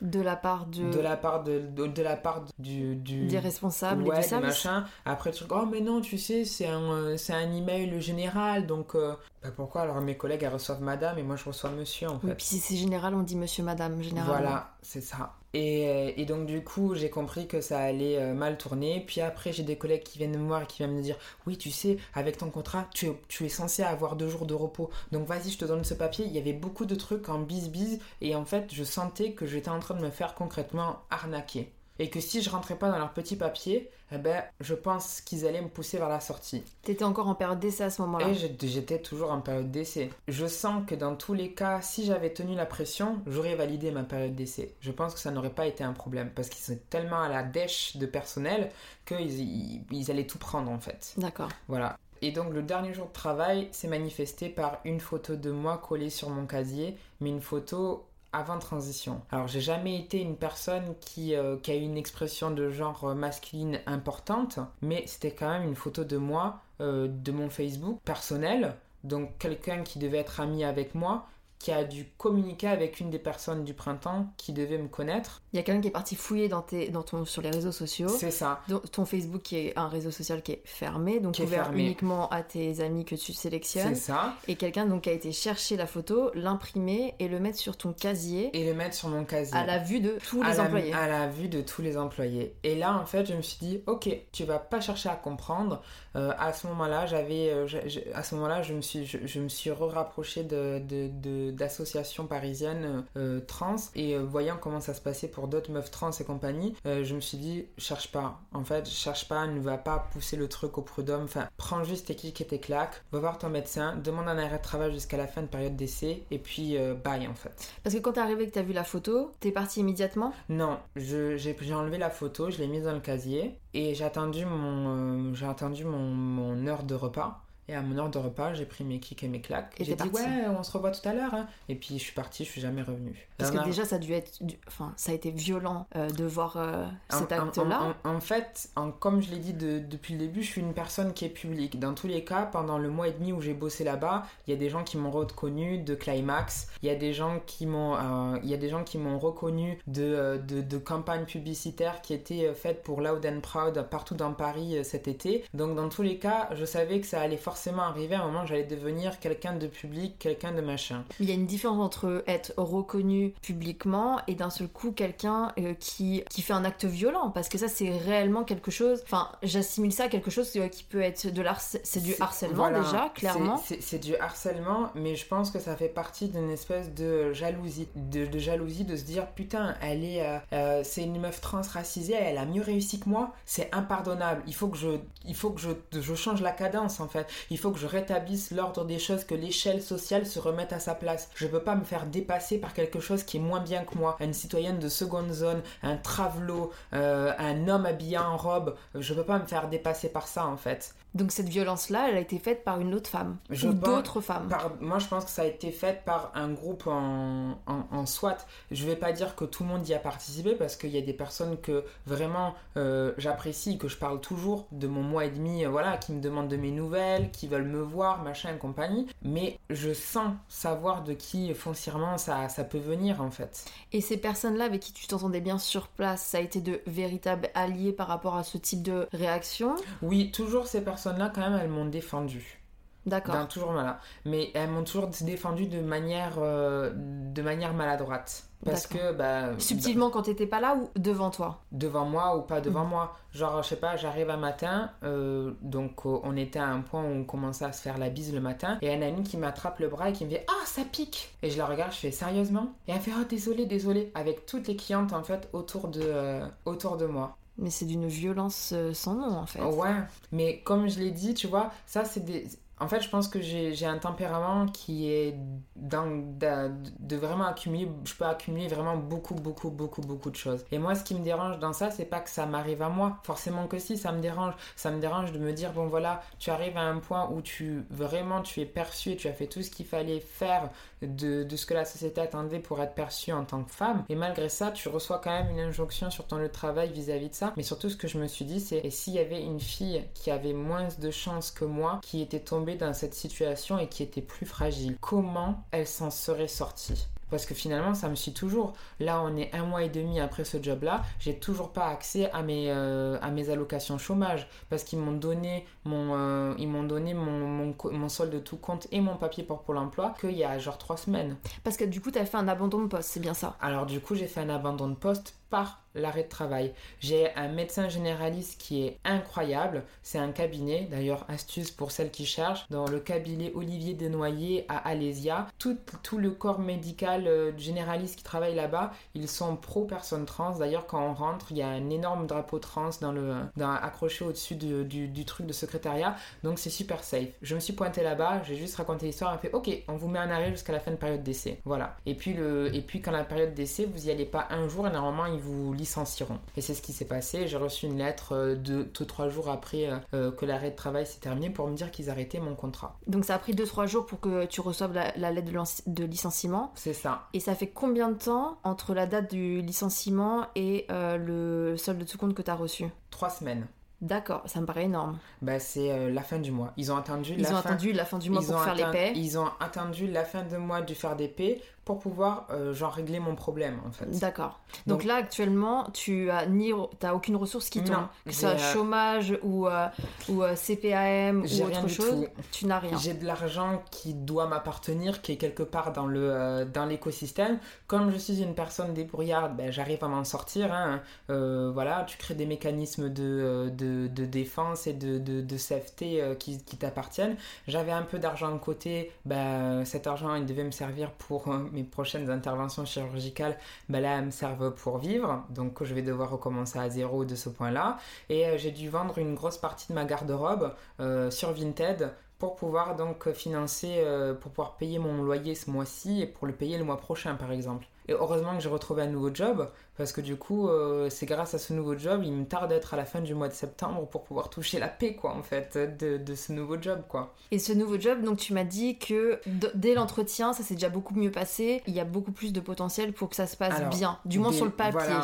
De 0.00 0.20
la 0.20 0.34
part 0.36 0.64
de... 0.66 0.90
De 0.90 1.00
la 1.00 1.16
part, 1.16 1.44
de, 1.44 1.58
de, 1.58 2.02
la 2.02 2.16
part 2.16 2.44
du, 2.58 2.96
du... 2.96 3.26
Des 3.26 3.38
responsables 3.38 4.06
et 4.06 4.16
du 4.16 4.22
service. 4.22 4.48
machin. 4.48 4.86
Après, 5.04 5.30
tu 5.30 5.44
dis, 5.44 5.50
oh 5.52 5.66
mais 5.70 5.80
non, 5.80 6.00
tu 6.00 6.16
sais, 6.16 6.46
c'est 6.46 6.66
un, 6.68 6.92
euh, 6.92 7.16
c'est 7.18 7.34
un 7.34 7.52
email 7.52 8.00
général, 8.00 8.66
donc... 8.66 8.94
Euh, 8.94 9.14
bah 9.42 9.48
pourquoi 9.56 9.82
alors 9.82 10.00
mes 10.02 10.18
collègues, 10.18 10.42
elles 10.42 10.52
reçoivent 10.52 10.82
madame 10.82 11.18
et 11.18 11.22
moi 11.22 11.36
je 11.36 11.44
reçois 11.44 11.70
monsieur, 11.70 12.08
en 12.08 12.20
fait. 12.20 12.26
Oui, 12.26 12.34
puis 12.36 12.44
si 12.44 12.58
c'est 12.58 12.76
général, 12.76 13.14
on 13.14 13.22
dit 13.22 13.36
monsieur, 13.36 13.62
madame, 13.62 14.02
généralement. 14.02 14.38
Voilà, 14.38 14.74
c'est 14.82 15.00
ça. 15.00 15.34
Et, 15.54 16.20
et, 16.20 16.26
donc 16.26 16.46
du 16.46 16.62
coup, 16.62 16.94
j'ai 16.94 17.10
compris 17.10 17.48
que 17.48 17.60
ça 17.60 17.80
allait 17.80 18.18
euh, 18.18 18.34
mal 18.34 18.58
tourner. 18.58 19.02
Puis 19.06 19.20
après, 19.22 19.52
j'ai 19.52 19.62
des 19.62 19.76
collègues 19.76 20.02
qui 20.02 20.18
viennent 20.18 20.38
me 20.38 20.46
voir 20.46 20.62
et 20.62 20.66
qui 20.66 20.78
viennent 20.78 20.94
me 20.94 21.02
dire, 21.02 21.16
oui, 21.46 21.56
tu 21.56 21.70
sais, 21.70 21.96
avec 22.14 22.36
ton 22.36 22.50
contrat, 22.50 22.86
tu 22.94 23.06
es, 23.06 23.20
tu 23.28 23.46
es 23.46 23.48
censé 23.48 23.82
avoir 23.82 24.14
deux 24.14 24.28
jours 24.28 24.46
de 24.46 24.54
repos. 24.54 24.90
Donc 25.10 25.26
vas-y, 25.26 25.50
je 25.50 25.58
te 25.58 25.64
donne 25.64 25.84
ce 25.84 25.94
papier. 25.94 26.26
Il 26.26 26.32
y 26.32 26.38
avait 26.38 26.52
beaucoup 26.52 26.84
de 26.84 26.94
trucs 26.94 27.28
en 27.30 27.38
bis-bis. 27.40 27.98
Et 28.20 28.36
en 28.36 28.44
fait, 28.44 28.72
je 28.72 28.84
sentais 28.84 29.32
que 29.32 29.46
j'étais 29.46 29.70
en 29.70 29.80
train 29.80 29.94
de 29.94 30.02
me 30.02 30.10
faire 30.10 30.34
concrètement 30.34 31.00
arnaquer 31.10 31.72
et 32.00 32.08
que 32.08 32.18
si 32.18 32.40
je 32.40 32.48
rentrais 32.48 32.76
pas 32.76 32.90
dans 32.90 32.98
leur 32.98 33.12
petit 33.12 33.36
papier, 33.36 33.90
eh 34.10 34.16
ben, 34.16 34.42
je 34.58 34.74
pense 34.74 35.20
qu'ils 35.20 35.46
allaient 35.46 35.60
me 35.60 35.68
pousser 35.68 35.98
vers 35.98 36.08
la 36.08 36.18
sortie. 36.18 36.64
T'étais 36.82 37.04
encore 37.04 37.28
en 37.28 37.34
période 37.34 37.60
d'essai 37.60 37.84
à 37.84 37.90
ce 37.90 38.00
moment-là 38.00 38.30
Et 38.30 38.34
j'étais 38.34 39.00
toujours 39.00 39.30
en 39.30 39.42
période 39.42 39.70
d'essai. 39.70 40.10
Je 40.26 40.46
sens 40.46 40.82
que 40.86 40.94
dans 40.94 41.14
tous 41.14 41.34
les 41.34 41.52
cas, 41.52 41.82
si 41.82 42.06
j'avais 42.06 42.32
tenu 42.32 42.56
la 42.56 42.64
pression, 42.64 43.20
j'aurais 43.26 43.54
validé 43.54 43.90
ma 43.90 44.02
période 44.02 44.34
d'essai. 44.34 44.74
Je 44.80 44.90
pense 44.90 45.12
que 45.12 45.20
ça 45.20 45.30
n'aurait 45.30 45.50
pas 45.50 45.66
été 45.66 45.84
un 45.84 45.92
problème 45.92 46.30
parce 46.34 46.48
qu'ils 46.48 46.64
sont 46.64 46.80
tellement 46.88 47.20
à 47.20 47.28
la 47.28 47.42
dèche 47.42 47.98
de 47.98 48.06
personnel 48.06 48.70
qu'ils 49.04 49.84
ils, 49.92 50.10
allaient 50.10 50.26
tout 50.26 50.38
prendre 50.38 50.70
en 50.70 50.80
fait. 50.80 51.12
D'accord. 51.18 51.50
Voilà. 51.68 51.98
Et 52.22 52.32
donc 52.32 52.54
le 52.54 52.62
dernier 52.62 52.94
jour 52.94 53.08
de 53.08 53.12
travail 53.12 53.68
s'est 53.72 53.88
manifesté 53.88 54.48
par 54.48 54.80
une 54.84 55.00
photo 55.00 55.36
de 55.36 55.50
moi 55.50 55.76
collée 55.76 56.10
sur 56.10 56.30
mon 56.30 56.46
casier, 56.46 56.96
mais 57.20 57.28
une 57.28 57.42
photo 57.42 58.06
avant 58.32 58.58
transition. 58.58 59.20
Alors 59.30 59.48
j'ai 59.48 59.60
jamais 59.60 59.98
été 59.98 60.20
une 60.20 60.36
personne 60.36 60.94
qui, 61.00 61.34
euh, 61.34 61.56
qui 61.56 61.70
a 61.70 61.74
une 61.74 61.96
expression 61.96 62.50
de 62.50 62.70
genre 62.70 63.04
euh, 63.04 63.14
masculine 63.14 63.80
importante, 63.86 64.58
mais 64.82 65.04
c'était 65.06 65.32
quand 65.32 65.50
même 65.50 65.64
une 65.64 65.76
photo 65.76 66.04
de 66.04 66.16
moi, 66.16 66.60
euh, 66.80 67.08
de 67.08 67.32
mon 67.32 67.50
Facebook 67.50 67.98
personnel, 68.04 68.74
donc 69.04 69.36
quelqu'un 69.38 69.82
qui 69.82 69.98
devait 69.98 70.18
être 70.18 70.40
ami 70.40 70.64
avec 70.64 70.94
moi, 70.94 71.26
qui 71.60 71.72
a 71.72 71.84
dû 71.84 72.06
communiquer 72.16 72.68
avec 72.68 73.00
une 73.00 73.10
des 73.10 73.18
personnes 73.18 73.64
du 73.64 73.74
printemps 73.74 74.32
qui 74.38 74.54
devait 74.54 74.78
me 74.78 74.88
connaître. 74.88 75.42
Il 75.52 75.56
y 75.56 75.60
a 75.60 75.62
quelqu'un 75.62 75.82
qui 75.82 75.88
est 75.88 75.92
parti 75.92 76.16
fouiller 76.16 76.48
dans 76.48 76.62
tes, 76.62 76.88
dans 76.88 77.02
ton, 77.02 77.26
sur 77.26 77.42
les 77.42 77.50
réseaux 77.50 77.70
sociaux. 77.70 78.08
C'est 78.08 78.30
ça. 78.30 78.62
ton 78.92 79.04
Facebook 79.04 79.42
qui 79.42 79.56
est 79.56 79.78
un 79.78 79.86
réseau 79.86 80.10
social 80.10 80.42
qui 80.42 80.52
est 80.52 80.62
fermé, 80.64 81.20
donc 81.20 81.38
ouvert 81.38 81.70
uniquement 81.74 82.30
à 82.30 82.42
tes 82.42 82.80
amis 82.80 83.04
que 83.04 83.14
tu 83.14 83.34
sélectionnes. 83.34 83.94
C'est 83.94 84.12
ça. 84.12 84.36
Et 84.48 84.56
quelqu'un 84.56 84.86
donc 84.86 85.06
a 85.06 85.12
été 85.12 85.32
chercher 85.32 85.76
la 85.76 85.86
photo, 85.86 86.30
l'imprimer 86.34 87.14
et 87.18 87.28
le 87.28 87.38
mettre 87.38 87.58
sur 87.58 87.76
ton 87.76 87.92
casier. 87.92 88.56
Et 88.58 88.64
le 88.64 88.72
mettre 88.72 88.94
sur 88.94 89.08
mon 89.08 89.24
casier. 89.24 89.54
À 89.54 89.66
la 89.66 89.78
vue 89.78 90.00
de 90.00 90.16
tous 90.26 90.42
les 90.42 90.58
employés. 90.58 90.94
À 90.94 91.08
la 91.08 91.28
vue 91.28 91.48
de 91.48 91.60
tous 91.60 91.82
les 91.82 91.98
employés. 91.98 92.56
Et 92.62 92.74
là, 92.74 92.98
en 92.98 93.04
fait, 93.04 93.26
je 93.26 93.34
me 93.34 93.42
suis 93.42 93.58
dit, 93.60 93.82
ok, 93.86 94.08
tu 94.32 94.44
vas 94.44 94.58
pas 94.58 94.80
chercher 94.80 95.10
à 95.10 95.14
comprendre. 95.14 95.82
Euh, 96.16 96.32
à 96.38 96.54
ce 96.54 96.66
moment-là, 96.68 97.04
j'avais, 97.04 97.50
euh, 97.50 97.66
à 98.14 98.22
ce 98.22 98.34
moment-là, 98.36 98.62
je 98.62 98.72
me 98.72 98.80
suis, 98.80 99.04
je, 99.04 99.40
me 99.40 99.48
suis 99.48 99.70
rapproché 99.70 100.42
de, 100.42 100.80
de, 100.80 101.10
de 101.12 101.49
d'associations 101.50 102.26
parisiennes 102.26 103.04
euh, 103.16 103.40
trans 103.40 103.76
et 103.94 104.16
voyant 104.18 104.56
comment 104.60 104.80
ça 104.80 104.94
se 104.94 105.00
passait 105.00 105.28
pour 105.28 105.48
d'autres 105.48 105.70
meufs 105.70 105.90
trans 105.90 106.10
et 106.10 106.24
compagnie, 106.24 106.74
je 106.84 107.14
me 107.14 107.20
suis 107.20 107.38
dit, 107.38 107.66
cherche 107.78 108.10
pas. 108.10 108.40
En 108.52 108.64
fait, 108.64 108.88
cherche 108.88 109.28
pas, 109.28 109.46
ne 109.46 109.60
va 109.60 109.78
pas 109.78 110.08
pousser 110.12 110.36
le 110.36 110.48
truc 110.48 110.78
au 110.78 110.82
prud'homme. 110.82 111.24
Enfin, 111.24 111.48
prends 111.56 111.84
juste 111.84 112.06
tes 112.06 112.16
clics 112.16 112.40
et 112.40 112.46
tes 112.46 112.58
claques, 112.58 113.02
va 113.12 113.20
voir 113.20 113.38
ton 113.38 113.48
médecin, 113.48 113.96
demande 113.96 114.28
un 114.28 114.38
arrêt 114.38 114.58
de 114.58 114.62
travail 114.62 114.92
jusqu'à 114.92 115.16
la 115.16 115.26
fin 115.26 115.42
de 115.42 115.46
période 115.46 115.76
d'essai 115.76 116.24
et 116.30 116.38
puis 116.38 116.76
bye 117.04 117.26
en 117.26 117.34
fait. 117.34 117.72
Parce 117.82 117.94
que 117.94 118.00
quand 118.00 118.12
t'es 118.12 118.20
arrivé 118.20 118.46
que 118.46 118.52
t'as 118.52 118.62
vu 118.62 118.72
la 118.72 118.84
photo, 118.84 119.32
t'es 119.40 119.52
parti 119.52 119.80
immédiatement? 119.80 120.32
Non, 120.48 120.78
j'ai, 120.96 121.54
enlevé 121.72 121.98
la 121.98 122.10
photo, 122.10 122.50
je 122.50 122.58
l'ai 122.58 122.66
mise 122.66 122.84
dans 122.84 122.92
le 122.92 123.00
casier 123.00 123.58
et 123.74 123.94
j'ai 123.94 124.04
attendu 124.04 124.44
mon, 124.44 125.34
j'ai 125.34 125.46
attendu 125.46 125.84
mon 125.84 126.00
mon, 126.00 126.66
heure 126.66 126.82
de 126.82 126.94
repas. 126.94 127.42
Et 127.70 127.74
à 127.74 127.82
mon 127.82 127.96
heure 127.98 128.10
de 128.10 128.18
repas, 128.18 128.52
j'ai 128.52 128.64
pris 128.64 128.82
mes 128.82 128.98
kicks 128.98 129.22
et 129.22 129.28
mes 129.28 129.40
claques. 129.40 129.72
Et 129.78 129.84
j'ai 129.84 129.94
dit, 129.94 130.08
ouais, 130.08 130.44
on 130.48 130.64
se 130.64 130.72
revoit 130.72 130.90
tout 130.90 131.08
à 131.08 131.12
l'heure. 131.12 131.32
Hein. 131.34 131.46
Et 131.68 131.76
puis, 131.76 131.98
je 131.98 132.02
suis 132.02 132.12
partie, 132.12 132.44
je 132.44 132.50
suis 132.50 132.60
jamais 132.60 132.82
revenue. 132.82 133.28
Parce 133.38 133.52
que 133.52 133.64
déjà, 133.64 133.84
ça 133.84 133.96
a 133.96 133.98
dû 134.00 134.12
être. 134.12 134.40
Enfin, 134.66 134.92
ça 134.96 135.12
a 135.12 135.14
été 135.14 135.30
violent 135.30 135.86
euh, 135.94 136.10
de 136.10 136.24
voir 136.24 136.56
euh, 136.56 136.84
cet 137.08 137.30
acte-là. 137.30 137.94
En, 138.02 138.18
fait, 138.20 138.70
comme 138.98 139.22
je 139.22 139.30
l'ai 139.30 139.38
dit 139.38 139.52
depuis 139.52 140.14
le 140.14 140.18
début, 140.18 140.42
je 140.42 140.50
suis 140.50 140.60
une 140.60 140.74
personne 140.74 141.12
qui 141.12 141.24
est 141.24 141.30
publique. 141.30 141.78
Dans 141.78 141.94
tous 141.94 142.08
les 142.08 142.24
cas, 142.24 142.42
pendant 142.42 142.76
le 142.76 142.90
mois 142.90 143.06
et 143.06 143.12
demi 143.12 143.32
où 143.32 143.40
j'ai 143.40 143.54
bossé 143.54 143.84
là-bas, 143.84 144.26
il 144.46 144.50
y 144.50 144.56
a 144.56 144.58
des 144.58 144.68
gens 144.68 144.82
qui 144.82 144.96
m'ont 144.96 145.12
reconnu 145.12 145.78
de 145.78 145.94
Climax. 145.94 146.68
Il 146.82 146.88
y 146.88 146.90
a 146.90 146.96
des 146.96 147.12
gens 147.12 147.40
qui 147.46 147.66
m'ont, 147.66 147.94
euh, 147.94 148.38
il 148.42 148.50
y 148.50 148.54
a 148.54 148.58
des 148.58 148.68
gens 148.68 148.82
qui 148.82 148.98
m'ont 148.98 149.18
reconnu 149.18 149.78
de, 149.86 150.40
de, 150.48 150.60
de 150.60 150.78
campagnes 150.78 151.24
publicitaires 151.24 152.02
qui 152.02 152.14
étaient 152.14 152.52
faites 152.52 152.82
pour 152.82 153.00
Loud 153.00 153.24
and 153.24 153.40
Proud 153.40 153.86
partout 153.88 154.16
dans 154.16 154.32
Paris 154.32 154.84
cet 154.84 155.06
été. 155.06 155.44
Donc, 155.54 155.76
dans 155.76 155.88
tous 155.88 156.02
les 156.02 156.18
cas, 156.18 156.48
je 156.54 156.64
savais 156.64 157.00
que 157.00 157.06
ça 157.06 157.20
allait 157.20 157.36
forcément 157.36 157.59
forcément 157.60 157.82
arriver 157.82 158.14
à 158.14 158.22
un 158.22 158.26
moment 158.26 158.46
j'allais 158.46 158.64
devenir 158.64 159.20
quelqu'un 159.20 159.52
de 159.52 159.66
public, 159.66 160.16
quelqu'un 160.18 160.52
de 160.52 160.62
machin. 160.62 161.04
Il 161.20 161.28
y 161.28 161.30
a 161.30 161.34
une 161.34 161.44
différence 161.44 161.84
entre 161.84 162.24
être 162.26 162.54
reconnu 162.56 163.34
publiquement 163.42 164.18
et 164.26 164.34
d'un 164.34 164.48
seul 164.48 164.66
coup 164.66 164.92
quelqu'un 164.92 165.52
euh, 165.58 165.74
qui, 165.78 166.24
qui 166.30 166.40
fait 166.40 166.54
un 166.54 166.64
acte 166.64 166.86
violent, 166.86 167.28
parce 167.28 167.50
que 167.50 167.58
ça 167.58 167.68
c'est 167.68 167.90
réellement 167.90 168.44
quelque 168.44 168.70
chose, 168.70 169.02
enfin 169.04 169.28
j'assimile 169.42 169.92
ça 169.92 170.04
à 170.04 170.08
quelque 170.08 170.30
chose 170.30 170.50
euh, 170.56 170.68
qui 170.68 170.84
peut 170.84 171.02
être 171.02 171.26
de 171.26 171.42
l'art, 171.42 171.60
c'est 171.60 172.02
du 172.02 172.14
harcèlement 172.18 172.70
déjà, 172.70 173.12
clairement. 173.14 173.62
C'est 173.80 173.98
du 173.98 174.16
harcèlement, 174.16 174.90
mais 174.94 175.14
je 175.14 175.26
pense 175.26 175.50
que 175.50 175.58
ça 175.58 175.76
fait 175.76 175.90
partie 175.90 176.28
d'une 176.28 176.48
espèce 176.48 176.94
de 176.94 177.34
jalousie, 177.34 177.88
de, 177.94 178.38
jalousie 178.38 178.84
de 178.84 178.96
se 178.96 179.04
dire 179.04 179.26
putain, 179.32 179.74
elle 179.82 180.02
est, 180.02 180.40
euh, 180.54 180.80
c'est 180.82 181.02
une 181.02 181.20
meuf 181.20 181.42
trans 181.42 181.60
racisée, 181.60 182.14
elle 182.14 182.38
a 182.38 182.46
mieux 182.46 182.62
réussi 182.62 183.00
que 183.00 183.08
moi, 183.10 183.34
c'est 183.44 183.68
impardonnable, 183.74 184.42
il 184.46 184.54
faut 184.54 184.68
que 184.68 184.78
je, 184.78 184.88
il 185.26 185.34
faut 185.34 185.50
que 185.50 185.60
je, 185.60 186.00
je 186.00 186.14
change 186.14 186.40
la 186.40 186.52
cadence 186.52 187.00
en 187.00 187.08
fait. 187.08 187.26
Il 187.50 187.58
faut 187.58 187.72
que 187.72 187.80
je 187.80 187.86
rétablisse 187.86 188.52
l'ordre 188.52 188.84
des 188.84 189.00
choses, 189.00 189.24
que 189.24 189.34
l'échelle 189.34 189.82
sociale 189.82 190.24
se 190.24 190.38
remette 190.38 190.72
à 190.72 190.78
sa 190.78 190.94
place. 190.94 191.28
Je 191.34 191.48
peux 191.48 191.62
pas 191.62 191.74
me 191.74 191.84
faire 191.84 192.06
dépasser 192.06 192.58
par 192.58 192.74
quelque 192.74 193.00
chose 193.00 193.24
qui 193.24 193.38
est 193.38 193.40
moins 193.40 193.60
bien 193.60 193.82
que 193.82 193.98
moi. 193.98 194.16
Une 194.20 194.32
citoyenne 194.32 194.78
de 194.78 194.88
seconde 194.88 195.32
zone, 195.32 195.62
un 195.82 195.96
travelo, 195.96 196.70
euh, 196.92 197.32
un 197.38 197.68
homme 197.68 197.86
habillé 197.86 198.18
en 198.18 198.36
robe. 198.36 198.76
Je 198.94 199.14
peux 199.14 199.24
pas 199.24 199.40
me 199.40 199.46
faire 199.46 199.68
dépasser 199.68 200.08
par 200.08 200.28
ça 200.28 200.46
en 200.46 200.56
fait. 200.56 200.94
Donc 201.14 201.32
cette 201.32 201.48
violence-là, 201.48 202.08
elle 202.08 202.16
a 202.16 202.20
été 202.20 202.38
faite 202.38 202.64
par 202.64 202.80
une 202.80 202.94
autre 202.94 203.10
femme 203.10 203.38
ou 203.50 203.72
d'autres 203.72 204.20
femmes. 204.20 204.48
moi, 204.80 204.98
je 204.98 205.08
pense 205.08 205.24
que 205.24 205.30
ça 205.30 205.42
a 205.42 205.46
été 205.46 205.72
fait 205.72 206.04
par 206.04 206.30
un 206.34 206.50
groupe 206.50 206.86
en, 206.86 207.58
en, 207.66 208.06
SWAT. 208.06 208.38
Je 208.70 208.86
vais 208.86 208.96
pas 208.96 209.12
dire 209.12 209.34
que 209.34 209.44
tout 209.44 209.64
le 209.64 209.68
monde 209.68 209.86
y 209.88 209.94
a 209.94 209.98
participé 209.98 210.54
parce 210.54 210.76
qu'il 210.76 210.90
y 210.90 210.98
a 210.98 211.02
des 211.02 211.12
personnes 211.12 211.60
que 211.60 211.84
vraiment 212.06 212.54
euh, 212.76 213.12
j'apprécie, 213.18 213.78
que 213.78 213.88
je 213.88 213.96
parle 213.96 214.20
toujours 214.20 214.66
de 214.72 214.86
mon 214.86 215.02
mois 215.02 215.24
et 215.24 215.30
demi, 215.30 215.64
euh, 215.64 215.68
voilà, 215.68 215.96
qui 215.96 216.12
me 216.12 216.20
demandent 216.20 216.48
de 216.48 216.56
mes 216.56 216.70
nouvelles, 216.70 217.30
qui 217.30 217.48
veulent 217.48 217.68
me 217.68 217.82
voir, 217.82 218.22
machin 218.22 218.54
et 218.54 218.58
compagnie. 218.58 219.06
Mais 219.22 219.58
je 219.68 219.92
sens 219.92 220.32
savoir 220.48 221.02
de 221.02 221.12
qui 221.12 221.52
foncièrement 221.54 222.18
ça, 222.18 222.48
ça 222.48 222.64
peut 222.64 222.78
venir 222.78 223.20
en 223.20 223.30
fait. 223.30 223.64
Et 223.92 224.00
ces 224.00 224.16
personnes-là 224.16 224.64
avec 224.64 224.80
qui 224.80 224.92
tu 224.92 225.06
t'entendais 225.06 225.40
bien 225.40 225.58
sur 225.58 225.88
place, 225.88 226.22
ça 226.22 226.38
a 226.38 226.40
été 226.40 226.60
de 226.60 226.80
véritables 226.86 227.50
alliés 227.54 227.92
par 227.92 228.06
rapport 228.06 228.36
à 228.36 228.44
ce 228.44 228.58
type 228.58 228.82
de 228.82 229.08
réaction? 229.12 229.74
Oui, 230.02 230.30
toujours 230.30 230.66
ces 230.66 230.82
personnes 230.82 230.99
personnes-là, 231.00 231.30
quand 231.34 231.40
même, 231.40 231.58
elles 231.60 231.70
m'ont 231.70 231.86
défendu. 231.86 232.60
D'accord. 233.06 233.48
Toujours 233.48 233.72
voilà. 233.72 233.98
Mais 234.26 234.50
elles 234.54 234.68
m'ont 234.68 234.84
toujours 234.84 235.08
défendu 235.22 235.66
de 235.66 235.80
manière, 235.80 236.34
euh, 236.38 236.92
de 236.94 237.40
manière 237.40 237.72
maladroite. 237.72 238.44
Parce 238.62 238.86
que. 238.86 239.12
Bah, 239.12 239.58
Subtilement 239.58 240.08
bah, 240.08 240.12
quand 240.14 240.22
t'étais 240.22 240.46
pas 240.46 240.60
là 240.60 240.76
ou 240.76 240.90
devant 240.98 241.30
toi? 241.30 241.62
Devant 241.72 242.04
moi 242.04 242.36
ou 242.36 242.42
pas 242.42 242.60
devant 242.60 242.84
mm. 242.84 242.90
moi. 242.90 243.16
Genre, 243.32 243.62
je 243.62 243.68
sais 243.68 243.76
pas, 243.76 243.96
j'arrive 243.96 244.28
un 244.28 244.36
matin, 244.36 244.90
euh, 245.02 245.52
donc 245.62 246.04
euh, 246.04 246.18
on 246.24 246.36
était 246.36 246.58
à 246.58 246.66
un 246.66 246.80
point 246.82 247.02
où 247.02 247.06
on 247.06 247.24
commençait 247.24 247.64
à 247.64 247.72
se 247.72 247.80
faire 247.80 247.96
la 247.96 248.10
bise 248.10 248.34
le 248.34 248.40
matin, 248.40 248.76
et 248.82 248.92
un 248.92 249.00
ami 249.00 249.22
qui 249.22 249.38
m'attrape 249.38 249.78
le 249.78 249.88
bras 249.88 250.10
et 250.10 250.12
qui 250.12 250.24
me 250.26 250.30
dit 250.30 250.38
Ah, 250.46 250.66
ça 250.66 250.82
pique 250.84 251.32
Et 251.42 251.48
je 251.48 251.56
la 251.56 251.64
regarde, 251.64 251.92
je 251.92 251.98
fais 251.98 252.10
Sérieusement? 252.10 252.74
Et 252.86 252.92
elle 252.92 253.00
fait 253.00 253.12
Oh, 253.18 253.24
désolé, 253.24 253.64
désolé. 253.64 254.12
Avec 254.14 254.44
toutes 254.44 254.68
les 254.68 254.76
clientes 254.76 255.14
en 255.14 255.22
fait 255.22 255.48
autour 255.54 255.88
de, 255.88 256.40
autour 256.66 256.98
de 256.98 257.06
moi. 257.06 257.38
Mais 257.58 257.70
c'est 257.70 257.84
d'une 257.84 258.06
violence 258.06 258.72
euh, 258.74 258.94
sans 258.94 259.14
nom 259.14 259.36
en 259.36 259.46
fait. 259.46 259.60
Ouais, 259.60 259.94
mais 260.32 260.60
comme 260.60 260.88
je 260.88 260.98
l'ai 260.98 261.10
dit, 261.10 261.34
tu 261.34 261.46
vois, 261.46 261.70
ça 261.86 262.04
c'est 262.04 262.24
des 262.24 262.46
En 262.78 262.88
fait, 262.88 263.02
je 263.02 263.10
pense 263.10 263.28
que 263.28 263.40
j'ai 263.42 263.84
un 263.84 263.98
tempérament 263.98 264.64
qui 264.66 265.10
est 265.10 265.36
dans, 265.76 266.06
de, 266.06 267.16
vraiment 267.16 267.44
accumuler, 267.44 267.90
je 268.04 268.14
peux 268.14 268.24
accumuler 268.24 268.68
vraiment 268.68 268.96
beaucoup, 268.96 269.34
beaucoup, 269.34 269.68
beaucoup, 269.68 270.00
beaucoup 270.00 270.30
de 270.30 270.36
choses. 270.36 270.64
Et 270.72 270.78
moi, 270.78 270.94
ce 270.94 271.04
qui 271.04 271.14
me 271.14 271.22
dérange 271.22 271.58
dans 271.58 271.74
ça, 271.74 271.90
c'est 271.90 272.06
pas 272.06 272.20
que 272.20 272.30
ça 272.30 272.46
m'arrive 272.46 272.80
à 272.80 272.88
moi. 272.88 273.18
Forcément 273.24 273.66
que 273.66 273.78
si, 273.78 273.98
ça 273.98 274.12
me 274.12 274.20
dérange. 274.20 274.54
Ça 274.76 274.90
me 274.90 274.98
dérange 274.98 275.32
de 275.32 275.38
me 275.38 275.52
dire, 275.52 275.72
bon 275.72 275.88
voilà, 275.88 276.22
tu 276.38 276.48
arrives 276.50 276.78
à 276.78 276.82
un 276.82 276.98
point 277.00 277.28
où 277.30 277.42
tu 277.42 277.84
vraiment, 277.90 278.40
tu 278.40 278.60
es 278.60 278.66
perçu 278.66 279.10
et 279.10 279.16
tu 279.16 279.28
as 279.28 279.34
fait 279.34 279.46
tout 279.46 279.60
ce 279.60 279.70
qu'il 279.70 279.84
fallait 279.84 280.20
faire 280.20 280.70
de, 281.02 281.46
ce 281.56 281.66
que 281.66 281.74
la 281.74 281.84
société 281.84 282.20
attendait 282.20 282.58
pour 282.58 282.80
être 282.80 282.94
perçue 282.94 283.32
en 283.32 283.44
tant 283.44 283.62
que 283.62 283.70
femme. 283.70 284.04
Et 284.08 284.14
malgré 284.14 284.48
ça, 284.48 284.70
tu 284.70 284.88
reçois 284.88 285.20
quand 285.22 285.30
même 285.30 285.50
une 285.50 285.60
injonction 285.60 286.10
sur 286.10 286.26
ton 286.26 286.36
lieu 286.36 286.48
de 286.48 286.52
travail 286.52 286.92
vis-à-vis 286.92 287.30
de 287.30 287.34
ça. 287.34 287.52
Mais 287.56 287.62
surtout, 287.62 287.88
ce 287.88 287.96
que 287.96 288.08
je 288.08 288.18
me 288.18 288.26
suis 288.26 288.44
dit, 288.44 288.60
c'est 288.60 288.78
et 288.78 288.90
s'il 288.90 289.14
y 289.14 289.18
avait 289.18 289.42
une 289.42 289.60
fille 289.60 290.04
qui 290.14 290.30
avait 290.30 290.52
moins 290.52 290.88
de 290.98 291.10
chances 291.10 291.50
que 291.50 291.64
moi, 291.64 292.00
qui 292.02 292.20
était 292.22 292.40
tombée 292.40 292.76
dans 292.76 292.94
cette 292.94 293.14
situation 293.14 293.78
et 293.78 293.88
qui 293.88 294.02
était 294.02 294.22
plus 294.22 294.46
fragile, 294.46 294.96
comment 295.00 295.64
elle 295.70 295.86
s'en 295.86 296.10
serait 296.10 296.48
sortie? 296.48 297.08
Parce 297.30 297.46
que 297.46 297.54
finalement 297.54 297.94
ça 297.94 298.08
me 298.08 298.14
suit 298.14 298.32
toujours. 298.32 298.74
Là 298.98 299.22
on 299.22 299.36
est 299.36 299.54
un 299.54 299.64
mois 299.64 299.82
et 299.82 299.88
demi 299.88 300.20
après 300.20 300.44
ce 300.44 300.62
job 300.62 300.82
là, 300.82 301.02
j'ai 301.18 301.38
toujours 301.38 301.72
pas 301.72 301.86
accès 301.86 302.30
à 302.32 302.42
mes, 302.42 302.70
euh, 302.70 303.18
à 303.22 303.30
mes 303.30 303.50
allocations 303.50 303.98
chômage 303.98 304.48
parce 304.68 304.84
qu'ils 304.84 304.98
m'ont 304.98 305.12
donné 305.12 305.66
mon 305.84 306.14
euh, 306.14 306.54
ils 306.58 306.68
m'ont 306.68 306.84
donné 306.84 307.14
mon, 307.14 307.30
mon, 307.46 307.74
mon, 307.90 308.08
solde 308.08 308.32
de 308.32 308.38
tout 308.38 308.56
compte 308.56 308.86
et 308.92 309.00
mon 309.00 309.16
papier 309.16 309.44
pour 309.44 309.62
Pôle 309.62 309.78
emploi 309.78 310.14
qu'il 310.20 310.32
y 310.32 310.44
a 310.44 310.58
genre 310.58 310.78
trois 310.78 310.96
semaines. 310.96 311.36
Parce 311.64 311.76
que 311.76 311.84
du 311.84 312.00
coup 312.00 312.10
tu 312.10 312.18
as 312.18 312.26
fait 312.26 312.36
un 312.36 312.48
abandon 312.48 312.82
de 312.82 312.88
poste, 312.88 313.08
c'est 313.10 313.20
bien 313.20 313.34
ça? 313.34 313.56
Alors 313.60 313.86
du 313.86 314.00
coup 314.00 314.14
j'ai 314.14 314.26
fait 314.26 314.40
un 314.40 314.50
abandon 314.50 314.88
de 314.88 314.94
poste 314.94 315.34
par 315.50 315.82
l'arrêt 315.94 316.24
de 316.24 316.28
travail. 316.28 316.72
J'ai 317.00 317.34
un 317.34 317.48
médecin 317.48 317.88
généraliste 317.88 318.60
qui 318.60 318.84
est 318.84 318.98
incroyable. 319.04 319.84
C'est 320.02 320.18
un 320.18 320.32
cabinet, 320.32 320.88
d'ailleurs 320.90 321.24
astuce 321.28 321.70
pour 321.70 321.90
celles 321.90 322.10
qui 322.10 322.26
cherchent, 322.26 322.66
dans 322.70 322.86
le 322.86 323.00
cabinet 323.00 323.52
Olivier 323.54 323.94
Desnoyers 323.94 324.64
à 324.68 324.78
Alésia. 324.88 325.46
Tout, 325.58 325.76
tout 326.02 326.18
le 326.18 326.30
corps 326.30 326.60
médical 326.60 327.26
euh, 327.26 327.56
généraliste 327.56 328.16
qui 328.16 328.24
travaille 328.24 328.54
là-bas, 328.54 328.92
ils 329.14 329.28
sont 329.28 329.56
pro 329.56 329.84
personnes 329.84 330.26
trans. 330.26 330.58
D'ailleurs, 330.58 330.86
quand 330.86 331.04
on 331.04 331.14
rentre, 331.14 331.46
il 331.50 331.58
y 331.58 331.62
a 331.62 331.68
un 331.68 331.90
énorme 331.90 332.26
drapeau 332.26 332.58
trans 332.58 332.90
dans 333.00 333.12
le, 333.12 333.34
dans, 333.56 333.70
accroché 333.70 334.24
au-dessus 334.24 334.54
du, 334.54 335.08
du, 335.08 335.24
truc 335.24 335.46
de 335.46 335.52
secrétariat. 335.52 336.16
Donc 336.42 336.58
c'est 336.58 336.70
super 336.70 337.04
safe. 337.04 337.28
Je 337.42 337.54
me 337.54 337.60
suis 337.60 337.72
pointée 337.72 338.02
là-bas, 338.02 338.42
j'ai 338.44 338.56
juste 338.56 338.76
raconté 338.76 339.06
l'histoire 339.06 339.34
et 339.34 339.38
fait 339.38 339.52
OK, 339.52 339.70
on 339.88 339.96
vous 339.96 340.08
met 340.08 340.18
en 340.18 340.30
arrêt 340.30 340.50
jusqu'à 340.50 340.72
la 340.72 340.80
fin 340.80 340.90
de 340.90 340.96
période 340.96 341.22
d'essai. 341.22 341.60
Voilà. 341.64 341.96
Et 342.06 342.14
puis, 342.14 342.32
le, 342.32 342.74
et 342.74 342.80
puis 342.80 343.00
quand 343.00 343.12
la 343.12 343.24
période 343.24 343.54
d'essai, 343.54 343.86
vous 343.86 344.08
y 344.08 344.10
allez 344.10 344.24
pas 344.24 344.48
un 344.50 344.68
jour 344.68 344.86
et 344.86 344.90
normalement 344.90 345.26
ils 345.26 345.40
vous 345.40 345.72
licencieront. 345.80 346.38
Et 346.56 346.60
c'est 346.60 346.74
ce 346.74 346.82
qui 346.82 346.92
s'est 346.92 347.04
passé. 347.04 347.48
J'ai 347.48 347.56
reçu 347.56 347.86
une 347.86 347.98
lettre 347.98 348.32
euh, 348.32 348.54
deux, 348.54 348.86
trois 349.06 349.28
jours 349.28 349.48
après 349.48 349.86
euh, 349.86 349.96
euh, 350.14 350.30
que 350.30 350.44
l'arrêt 350.44 350.70
de 350.70 350.76
travail 350.76 351.06
s'est 351.06 351.20
terminé 351.20 351.50
pour 351.50 351.66
me 351.66 351.74
dire 351.74 351.90
qu'ils 351.90 352.10
arrêtaient 352.10 352.40
mon 352.40 352.54
contrat. 352.54 352.98
Donc 353.06 353.24
ça 353.24 353.34
a 353.34 353.38
pris 353.38 353.54
deux 353.54 353.66
trois 353.66 353.86
jours 353.86 354.06
pour 354.06 354.20
que 354.20 354.46
tu 354.46 354.60
reçoives 354.60 354.92
la, 354.92 355.30
lettre 355.32 355.50
de, 355.86 356.04
licenciement. 356.04 356.72
C'est 356.74 356.92
ça. 356.92 357.28
Et 357.32 357.40
ça 357.40 357.54
fait 357.54 357.68
combien 357.68 358.10
de 358.10 358.18
temps 358.18 358.58
entre 358.62 358.94
la 358.94 359.06
date 359.06 359.30
du 359.30 359.62
licenciement 359.62 360.46
et 360.54 360.86
le 360.90 361.76
solde 361.76 361.98
de 361.98 362.04
tout 362.04 362.18
compte 362.18 362.34
que 362.34 362.42
tu 362.42 362.50
as 362.50 362.54
reçu? 362.54 362.86
Trois 363.10 363.30
semaines. 363.30 363.66
D'accord, 364.00 364.42
ça 364.46 364.60
me 364.60 364.66
paraît 364.66 364.84
énorme. 364.84 365.18
Bah, 365.42 365.60
c'est 365.60 366.10
la 366.10 366.22
fin 366.22 366.38
du 366.38 366.50
mois. 366.50 366.72
Ils 366.76 366.90
ont 366.90 366.96
attendu 366.96 367.34
ils 367.36 367.42
la 367.42 367.52
ont 367.52 367.56
attendu 367.56 367.92
la 367.92 368.04
fin 368.04 368.18
du 368.18 368.30
mois 368.30 368.42
pour 368.42 368.62
faire 368.62 368.74
les 368.74 368.90
paies. 368.90 369.12
Ils 369.14 369.38
ont 369.38 369.48
attendu 369.60 370.06
la 370.06 370.24
fin 370.24 370.42
de 370.42 370.56
mois 370.56 370.80
de 370.80 370.94
faire 370.94 371.16
des 371.16 371.28
paies 371.28 371.60
pour 371.90 371.98
pouvoir 371.98 372.46
euh, 372.50 372.72
genre 372.72 372.92
régler 372.92 373.18
mon 373.18 373.34
problème 373.34 373.80
en 373.84 373.90
fait. 373.90 374.08
D'accord. 374.20 374.60
Donc, 374.86 375.02
là 375.02 375.16
actuellement 375.16 375.90
tu 375.92 376.30
as 376.30 376.46
ni 376.46 376.72
as 377.02 377.14
aucune 377.16 377.34
ressource 377.34 377.68
qui 377.68 377.82
tombe, 377.82 378.06
que 378.24 378.32
ce 378.32 378.42
soit 378.42 378.50
euh, 378.50 378.72
chômage 378.72 379.36
ou 379.42 379.66
euh, 379.66 379.88
ou 380.28 380.42
CPAM 380.54 381.42
ou 381.42 381.64
autre 381.64 381.88
chose, 381.88 382.28
tu 382.52 382.66
n'as 382.66 382.78
rien. 382.78 382.96
J'ai 382.96 383.14
de 383.14 383.26
l'argent 383.26 383.82
qui 383.90 384.14
doit 384.14 384.46
m'appartenir, 384.46 385.20
qui 385.20 385.32
est 385.32 385.36
quelque 385.36 385.64
part 385.64 385.92
dans 385.92 386.06
le 386.06 386.64
dans 386.72 386.86
l'écosystème. 386.86 387.58
Comme 387.88 388.12
je 388.12 388.18
suis 388.18 388.40
une 388.40 388.54
personne 388.54 388.94
débrouillarde, 388.94 389.56
ben, 389.56 389.72
j'arrive 389.72 390.04
à 390.04 390.08
m'en 390.08 390.22
sortir. 390.22 390.72
Hein. 390.72 391.02
voilà, 391.28 392.04
tu 392.06 392.16
crées 392.18 392.34
des 392.34 392.46
mécanismes 392.46 393.08
de, 393.08 393.72
de, 393.76 394.06
de 394.06 394.24
défense 394.26 394.86
et 394.86 394.92
de, 394.92 395.18
de, 395.18 395.40
de 395.40 395.56
safety 395.56 396.20
qui, 396.38 396.62
qui 396.62 396.76
t'appartiennent. 396.76 397.36
J'avais 397.66 397.90
un 397.90 398.02
peu 398.02 398.20
d'argent 398.20 398.52
de 398.52 398.58
côté, 398.58 399.10
ben, 399.24 399.84
cet 399.84 400.06
argent 400.06 400.36
il 400.36 400.46
devait 400.46 400.62
me 400.62 400.70
servir 400.70 401.10
pour 401.10 401.48
mes 401.48 401.79
prochaines 401.84 402.30
interventions 402.30 402.84
chirurgicales, 402.84 403.56
ben 403.88 404.00
là, 404.00 404.18
elles 404.18 404.26
me 404.26 404.30
servent 404.30 404.74
pour 404.74 404.98
vivre. 404.98 405.44
Donc, 405.50 405.82
je 405.82 405.94
vais 405.94 406.02
devoir 406.02 406.30
recommencer 406.30 406.78
à 406.78 406.88
zéro 406.88 407.24
de 407.24 407.34
ce 407.34 407.48
point-là. 407.48 407.98
Et 408.28 408.46
euh, 408.46 408.58
j'ai 408.58 408.70
dû 408.70 408.88
vendre 408.88 409.18
une 409.18 409.34
grosse 409.34 409.58
partie 409.58 409.88
de 409.88 409.94
ma 409.94 410.04
garde-robe 410.04 410.74
euh, 411.00 411.30
sur 411.30 411.52
Vinted 411.52 412.12
pour 412.38 412.56
pouvoir 412.56 412.96
donc 412.96 413.30
financer, 413.32 413.96
euh, 413.98 414.32
pour 414.34 414.50
pouvoir 414.50 414.76
payer 414.76 414.98
mon 414.98 415.22
loyer 415.22 415.54
ce 415.54 415.70
mois-ci 415.70 416.22
et 416.22 416.26
pour 416.26 416.46
le 416.46 416.54
payer 416.54 416.78
le 416.78 416.84
mois 416.84 416.96
prochain, 416.96 417.34
par 417.34 417.52
exemple. 417.52 417.86
Et 418.08 418.12
heureusement 418.12 418.56
que 418.56 418.62
j'ai 418.62 418.68
retrouvé 418.68 419.02
un 419.02 419.08
nouveau 419.08 419.32
job 419.32 419.70
parce 419.96 420.12
que 420.12 420.20
du 420.20 420.36
coup, 420.36 420.68
euh, 420.68 421.10
c'est 421.10 421.26
grâce 421.26 421.54
à 421.54 421.58
ce 421.58 421.72
nouveau 421.72 421.96
job, 421.96 422.22
il 422.24 422.32
me 422.32 422.44
tarde 422.46 422.70
d'être 422.70 422.94
à 422.94 422.96
la 422.96 423.04
fin 423.04 423.20
du 423.20 423.34
mois 423.34 423.48
de 423.48 423.52
septembre 423.52 424.06
pour 424.06 424.22
pouvoir 424.24 424.48
toucher 424.48 424.78
la 424.78 424.88
paix, 424.88 425.14
quoi, 425.14 425.34
en 425.34 425.42
fait, 425.42 425.76
de, 425.76 426.16
de 426.16 426.34
ce 426.34 426.52
nouveau 426.52 426.80
job, 426.80 427.02
quoi. 427.08 427.34
Et 427.50 427.58
ce 427.58 427.72
nouveau 427.72 427.98
job, 428.00 428.22
donc 428.22 428.38
tu 428.38 428.54
m'as 428.54 428.64
dit 428.64 428.98
que 428.98 429.40
dès 429.74 429.94
l'entretien, 429.94 430.52
ça 430.52 430.62
s'est 430.62 430.74
déjà 430.74 430.88
beaucoup 430.88 431.14
mieux 431.14 431.30
passé. 431.30 431.82
Il 431.86 431.94
y 431.94 432.00
a 432.00 432.04
beaucoup 432.04 432.32
plus 432.32 432.52
de 432.52 432.60
potentiel 432.60 433.12
pour 433.12 433.28
que 433.28 433.36
ça 433.36 433.46
se 433.46 433.56
passe 433.56 433.82
bien, 433.90 434.18
du 434.24 434.38
moins 434.38 434.52
sur 434.52 434.64
le 434.64 434.70
papier. 434.70 435.16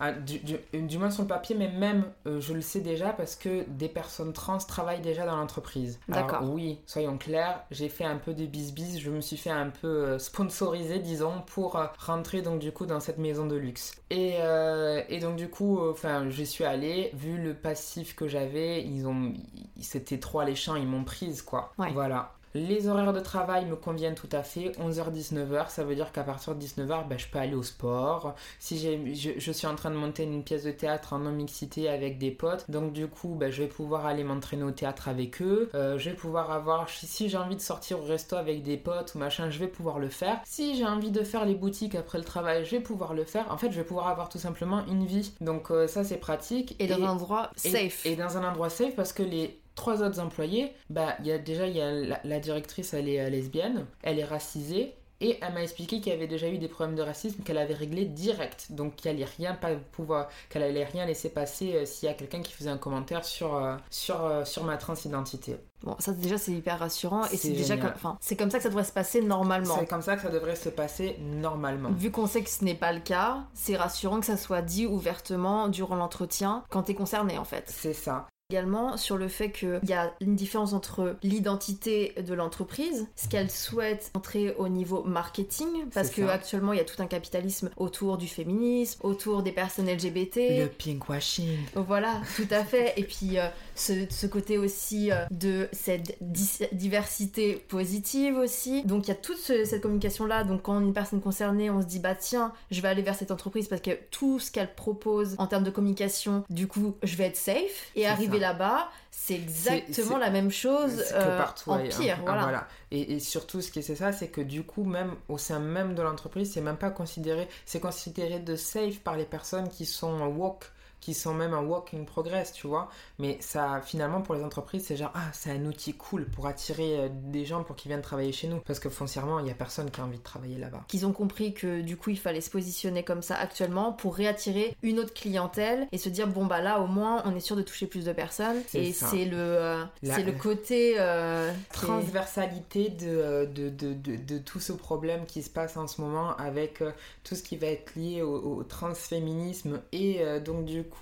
Ah, 0.00 0.12
du, 0.12 0.40
du, 0.72 0.98
moins 0.98 1.10
sur 1.10 1.22
le 1.22 1.28
papier, 1.28 1.54
mais 1.56 1.68
même, 1.68 2.04
euh, 2.26 2.40
je 2.40 2.54
le 2.54 2.60
sais 2.60 2.80
déjà 2.80 3.10
parce 3.10 3.36
que 3.36 3.64
des 3.68 3.88
personnes 3.88 4.32
trans 4.32 4.58
travaillent 4.58 5.00
déjà 5.00 5.26
dans 5.26 5.36
l'entreprise. 5.36 6.00
D'accord. 6.08 6.42
Oui, 6.50 6.80
soyons 6.86 7.18
clairs, 7.18 7.62
j'ai 7.70 7.88
fait 7.88 8.04
un 8.04 8.16
peu 8.16 8.34
de 8.34 8.46
bis-bis, 8.46 8.98
je 8.98 9.10
me 9.10 9.20
suis 9.20 9.36
fait 9.36 9.50
un 9.50 9.70
peu 9.70 9.86
euh, 9.86 10.18
sponsoriser, 10.18 10.98
disons, 10.98 11.42
pour 11.46 11.78
rentrer 11.98 12.42
donc 12.42 12.58
du 12.58 12.72
coup 12.72 12.86
dans 12.86 13.00
cette 13.00 13.18
maison 13.18 13.46
de 13.46 13.56
luxe. 13.56 13.94
Et 14.10 14.23
euh, 14.40 15.02
et, 15.08 15.18
donc 15.18 15.36
du 15.36 15.48
coup, 15.48 15.78
euh, 15.78 15.92
enfin, 15.92 16.28
j'y 16.30 16.46
suis 16.46 16.64
allée. 16.64 17.10
Vu 17.14 17.38
le 17.38 17.54
passif 17.54 18.14
que 18.14 18.28
j'avais, 18.28 18.82
ils 18.84 19.06
ont, 19.06 19.32
c'était 19.80 20.18
trop 20.18 20.40
alléchant, 20.40 20.76
ils 20.76 20.86
m'ont 20.86 21.04
prise 21.04 21.42
quoi. 21.42 21.72
Voilà. 21.76 22.32
Les 22.54 22.86
horaires 22.86 23.12
de 23.12 23.20
travail 23.20 23.66
me 23.66 23.74
conviennent 23.74 24.14
tout 24.14 24.28
à 24.30 24.44
fait. 24.44 24.70
11h-19h, 24.78 25.70
ça 25.70 25.82
veut 25.82 25.96
dire 25.96 26.12
qu'à 26.12 26.22
partir 26.22 26.54
de 26.54 26.64
19h, 26.64 27.08
ben, 27.08 27.18
je 27.18 27.26
peux 27.26 27.38
aller 27.38 27.54
au 27.54 27.64
sport. 27.64 28.36
Si 28.60 28.78
je, 28.78 29.38
je, 29.38 29.52
suis 29.52 29.66
en 29.66 29.74
train 29.74 29.90
de 29.90 29.96
monter 29.96 30.22
une 30.22 30.44
pièce 30.44 30.62
de 30.62 30.70
théâtre 30.70 31.14
en 31.14 31.18
non-mixité 31.18 31.88
avec 31.88 32.18
des 32.18 32.30
potes, 32.30 32.70
donc 32.70 32.92
du 32.92 33.08
coup, 33.08 33.34
ben, 33.34 33.50
je 33.50 33.62
vais 33.62 33.68
pouvoir 33.68 34.06
aller 34.06 34.22
m'entraîner 34.22 34.62
au 34.62 34.70
théâtre 34.70 35.08
avec 35.08 35.42
eux. 35.42 35.68
Euh, 35.74 35.98
je 35.98 36.10
vais 36.10 36.16
pouvoir 36.16 36.52
avoir, 36.52 36.88
si 36.88 37.28
j'ai 37.28 37.36
envie 37.36 37.56
de 37.56 37.60
sortir 37.60 37.98
au 37.98 38.04
resto 38.04 38.36
avec 38.36 38.62
des 38.62 38.76
potes 38.76 39.14
ou 39.16 39.18
machin, 39.18 39.50
je 39.50 39.58
vais 39.58 39.68
pouvoir 39.68 39.98
le 39.98 40.08
faire. 40.08 40.40
Si 40.44 40.76
j'ai 40.76 40.86
envie 40.86 41.10
de 41.10 41.24
faire 41.24 41.44
les 41.44 41.56
boutiques 41.56 41.96
après 41.96 42.18
le 42.18 42.24
travail, 42.24 42.64
je 42.64 42.70
vais 42.70 42.82
pouvoir 42.82 43.14
le 43.14 43.24
faire. 43.24 43.50
En 43.50 43.58
fait, 43.58 43.72
je 43.72 43.76
vais 43.76 43.84
pouvoir 43.84 44.06
avoir 44.06 44.28
tout 44.28 44.38
simplement 44.38 44.84
une 44.86 45.06
vie. 45.06 45.32
Donc 45.40 45.72
euh, 45.72 45.88
ça, 45.88 46.04
c'est 46.04 46.18
pratique. 46.18 46.76
Et, 46.78 46.86
dans 46.86 47.02
un 47.02 47.08
endroit 47.08 47.50
safe. 47.56 48.06
et 48.06 48.14
dans 48.14 48.36
un 48.36 48.48
endroit 48.48 48.70
safe 48.70 48.94
parce 48.94 49.12
que 49.12 49.24
les 49.24 49.58
trois 49.74 50.02
autres 50.02 50.20
employés, 50.20 50.72
bah, 50.90 51.16
y 51.22 51.30
a, 51.30 51.38
déjà, 51.38 51.66
y 51.66 51.80
a 51.80 52.18
la, 52.24 52.40
directrice, 52.40 52.94
elle 52.94 53.08
est 53.08 53.20
euh, 53.20 53.30
lesbienne, 53.30 53.86
elle 54.02 54.18
est 54.18 54.24
racisée, 54.24 54.94
et 55.20 55.38
elle 55.40 55.54
m'a 55.54 55.62
expliqué 55.62 56.00
qu'il 56.00 56.12
y 56.12 56.16
avait 56.16 56.26
déjà 56.26 56.48
eu 56.48 56.58
des 56.58 56.68
problèmes 56.68 56.96
de 56.96 57.02
racisme 57.02 57.42
qu'elle 57.44 57.58
avait 57.58 57.74
réglé 57.74 58.04
direct. 58.04 58.66
Donc 58.70 58.96
qu'elle 58.96 59.16
allait 59.16 59.24
rien 59.24 59.54
pas 59.54 59.70
pouvoir, 59.92 60.28
qu'elle 60.50 60.62
allait 60.62 60.84
rien 60.84 61.06
laisser 61.06 61.30
passer 61.30 61.74
euh, 61.74 61.86
s'il 61.86 62.08
y 62.08 62.12
a 62.12 62.14
quelqu'un 62.14 62.42
qui 62.42 62.52
faisait 62.52 62.70
un 62.70 62.78
commentaire 62.78 63.24
sur, 63.24 63.54
euh, 63.54 63.76
sur, 63.90 64.46
sur 64.46 64.64
ma 64.64 64.76
transidentité. 64.76 65.56
Bon, 65.82 65.96
ça 65.98 66.12
déjà 66.12 66.38
c'est 66.38 66.52
hyper 66.52 66.78
rassurant 66.78 67.26
et 67.26 67.36
c'est 67.36 67.50
déjà 67.50 67.76
comme, 67.76 67.92
enfin, 67.94 68.16
c'est 68.20 68.36
comme 68.36 68.50
ça 68.50 68.56
que 68.56 68.62
ça 68.62 68.70
devrait 68.70 68.84
se 68.84 68.92
passer 68.92 69.20
normalement. 69.20 69.76
C'est 69.78 69.86
comme 69.86 70.02
ça 70.02 70.16
que 70.16 70.22
ça 70.22 70.30
devrait 70.30 70.56
se 70.56 70.70
passer 70.70 71.18
normalement. 71.20 71.90
Vu 71.90 72.10
qu'on 72.10 72.26
sait 72.26 72.42
que 72.42 72.48
ce 72.48 72.64
n'est 72.64 72.74
pas 72.74 72.92
le 72.92 73.00
cas, 73.00 73.44
c'est 73.52 73.76
rassurant 73.76 74.20
que 74.20 74.26
ça 74.26 74.38
soit 74.38 74.62
dit 74.62 74.86
ouvertement 74.86 75.68
durant 75.68 75.96
l'entretien 75.96 76.64
quand 76.70 76.84
t'es 76.84 76.94
concerné 76.94 77.36
en 77.38 77.44
fait. 77.44 77.64
C'est 77.66 77.92
ça 77.92 78.26
également 78.54 78.96
sur 78.96 79.16
le 79.16 79.26
fait 79.26 79.50
qu'il 79.50 79.80
y 79.88 79.92
a 79.92 80.14
une 80.20 80.36
différence 80.36 80.74
entre 80.74 81.16
l'identité 81.24 82.14
de 82.24 82.34
l'entreprise, 82.34 83.08
ce 83.16 83.28
qu'elle 83.28 83.50
souhaite 83.50 84.12
entrer 84.14 84.54
au 84.58 84.68
niveau 84.68 85.02
marketing, 85.02 85.66
parce 85.92 86.10
que 86.10 86.22
actuellement 86.22 86.72
il 86.72 86.76
y 86.76 86.80
a 86.80 86.84
tout 86.84 87.02
un 87.02 87.06
capitalisme 87.06 87.70
autour 87.76 88.16
du 88.16 88.28
féminisme, 88.28 89.00
autour 89.02 89.42
des 89.42 89.50
personnes 89.50 89.90
LGBT. 89.90 90.36
Le 90.36 90.68
pinkwashing. 90.68 91.58
Voilà, 91.74 92.20
tout 92.36 92.46
à 92.52 92.64
fait. 92.64 92.94
Et 92.96 93.02
puis 93.02 93.38
euh, 93.38 93.48
ce, 93.74 94.26
côté 94.26 94.56
aussi 94.56 95.10
euh, 95.10 95.24
de 95.32 95.68
cette 95.72 96.16
diversité 96.20 97.54
positive 97.68 98.36
aussi. 98.36 98.84
Donc 98.84 99.06
il 99.06 99.08
y 99.08 99.12
a 99.12 99.16
toute 99.16 99.38
cette 99.38 99.80
communication 99.80 100.26
là. 100.26 100.44
Donc 100.44 100.62
quand 100.62 100.80
une 100.80 100.92
personne 100.92 101.20
concernée, 101.20 101.70
on 101.70 101.82
se 101.82 101.86
dit 101.86 101.98
bah 101.98 102.14
tiens, 102.14 102.52
je 102.70 102.80
vais 102.80 102.88
aller 102.88 103.02
vers 103.02 103.16
cette 103.16 103.32
entreprise 103.32 103.66
parce 103.66 103.82
que 103.82 103.98
tout 104.12 104.38
ce 104.38 104.52
qu'elle 104.52 104.72
propose 104.74 105.34
en 105.38 105.48
termes 105.48 105.64
de 105.64 105.70
communication, 105.70 106.44
du 106.50 106.68
coup, 106.68 106.94
je 107.02 107.16
vais 107.16 107.24
être 107.24 107.36
safe. 107.36 107.90
Et 107.96 108.06
arriver 108.06 108.38
là-bas, 108.44 108.88
c'est 109.10 109.34
exactement 109.34 110.18
la 110.18 110.30
même 110.30 110.50
chose 110.50 111.02
euh, 111.12 111.38
partout, 111.38 111.70
en 111.70 111.78
pire. 111.78 112.18
Ah, 112.26 112.38
voilà. 112.42 112.68
Et, 112.90 113.18
surtout, 113.18 113.60
ce 113.60 113.70
qui 113.70 113.82
c'est 113.82 113.96
ça, 113.96 114.12
c'est 114.12 114.28
que 114.28 114.40
du 114.40 114.62
coup, 114.64 114.84
même 114.84 115.14
au 115.28 115.38
sein 115.38 115.58
même 115.58 115.94
de 115.94 116.02
l'entreprise, 116.02 116.52
c'est 116.52 116.60
même 116.60 116.76
pas 116.76 116.90
considéré, 116.90 117.48
c'est 117.64 117.80
considéré 117.80 118.38
de 118.38 118.54
safe 118.54 119.00
par 119.00 119.16
les 119.16 119.24
personnes 119.24 119.68
qui 119.68 119.86
sont 119.86 120.20
woke 120.26 120.66
qui 121.04 121.12
sont 121.12 121.34
même 121.34 121.52
un 121.52 121.62
walk 121.62 121.92
in 121.92 122.04
progress, 122.04 122.50
tu 122.54 122.66
vois. 122.66 122.88
Mais 123.18 123.36
ça, 123.42 123.82
finalement, 123.84 124.22
pour 124.22 124.34
les 124.34 124.42
entreprises, 124.42 124.86
c'est 124.86 124.96
genre, 124.96 125.12
ah, 125.12 125.28
c'est 125.34 125.50
un 125.50 125.62
outil 125.66 125.92
cool 125.92 126.24
pour 126.24 126.46
attirer 126.46 126.98
euh, 126.98 127.08
des 127.10 127.44
gens 127.44 127.62
pour 127.62 127.76
qu'ils 127.76 127.90
viennent 127.90 128.00
travailler 128.00 128.32
chez 128.32 128.48
nous. 128.48 128.60
Parce 128.60 128.78
que 128.78 128.88
foncièrement, 128.88 129.38
il 129.38 129.44
n'y 129.44 129.50
a 129.50 129.54
personne 129.54 129.90
qui 129.90 130.00
a 130.00 130.04
envie 130.04 130.16
de 130.16 130.22
travailler 130.22 130.56
là-bas. 130.56 130.82
Qu'ils 130.88 131.04
ont 131.04 131.12
compris 131.12 131.52
que 131.52 131.82
du 131.82 131.98
coup, 131.98 132.08
il 132.08 132.18
fallait 132.18 132.40
se 132.40 132.48
positionner 132.48 133.04
comme 133.04 133.20
ça 133.20 133.36
actuellement 133.36 133.92
pour 133.92 134.16
réattirer 134.16 134.74
une 134.82 134.98
autre 134.98 135.12
clientèle 135.12 135.88
et 135.92 135.98
se 135.98 136.08
dire, 136.08 136.26
bon, 136.26 136.46
bah 136.46 136.62
là, 136.62 136.80
au 136.80 136.86
moins, 136.86 137.22
on 137.26 137.36
est 137.36 137.40
sûr 137.40 137.54
de 137.54 137.62
toucher 137.62 137.86
plus 137.86 138.06
de 138.06 138.12
personnes. 138.14 138.62
Et 138.72 138.94
c'est 138.94 139.26
le, 139.26 139.36
euh, 139.36 139.84
c'est 140.02 140.22
le 140.22 140.32
côté. 140.32 140.94
Euh, 140.98 141.52
transversalité 141.70 142.88
de, 142.88 143.44
de, 143.44 143.68
de, 143.68 143.92
de, 143.92 144.38
tout 144.38 144.60
ce 144.60 144.72
problème 144.72 145.26
qui 145.26 145.42
se 145.42 145.50
passe 145.50 145.76
en 145.76 145.86
ce 145.86 146.00
moment 146.00 146.34
avec 146.36 146.82
tout 147.24 147.34
ce 147.34 147.42
qui 147.42 147.56
va 147.58 147.66
être 147.66 147.94
lié 147.94 148.22
au, 148.22 148.62
transféminisme 148.62 149.82
et 149.92 150.22
donc 150.44 150.64
du 150.64 150.84
coup 150.84 150.93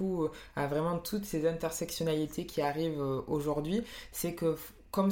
à 0.57 0.66
vraiment 0.66 0.99
toutes 0.99 1.24
ces 1.24 1.47
intersectionnalités 1.47 2.47
qui 2.47 2.61
arrivent 2.61 3.01
aujourd'hui, 3.26 3.82
c'est 4.12 4.34
que 4.34 4.57
comme, 4.93 5.11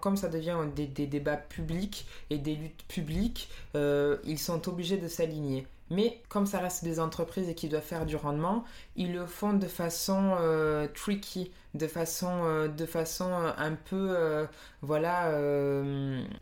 comme 0.00 0.16
ça 0.16 0.28
devient 0.28 0.58
des, 0.74 1.06
débats 1.06 1.36
publics 1.36 2.06
et 2.28 2.36
des 2.36 2.56
luttes 2.56 2.82
publiques, 2.88 3.48
euh, 3.76 4.18
ils 4.24 4.38
sont 4.38 4.68
obligés 4.68 4.98
de 4.98 5.08
s'aligner. 5.08 5.66
Mais 5.90 6.22
comme 6.28 6.46
ça 6.46 6.60
reste 6.60 6.84
des 6.84 7.00
entreprises 7.00 7.48
et 7.48 7.54
qu'ils 7.54 7.68
doivent 7.68 7.82
faire 7.82 8.06
du 8.06 8.14
rendement, 8.14 8.64
ils 8.94 9.12
le 9.12 9.26
font 9.26 9.52
de 9.52 9.66
façon 9.66 10.36
euh, 10.38 10.86
tricky, 10.86 11.50
de 11.74 11.88
façon, 11.88 12.44
euh, 12.44 12.68
de 12.68 12.86
façon 12.86 13.28
euh, 13.28 13.50
un 13.58 13.74
peu, 13.74 14.46
voilà, 14.82 15.32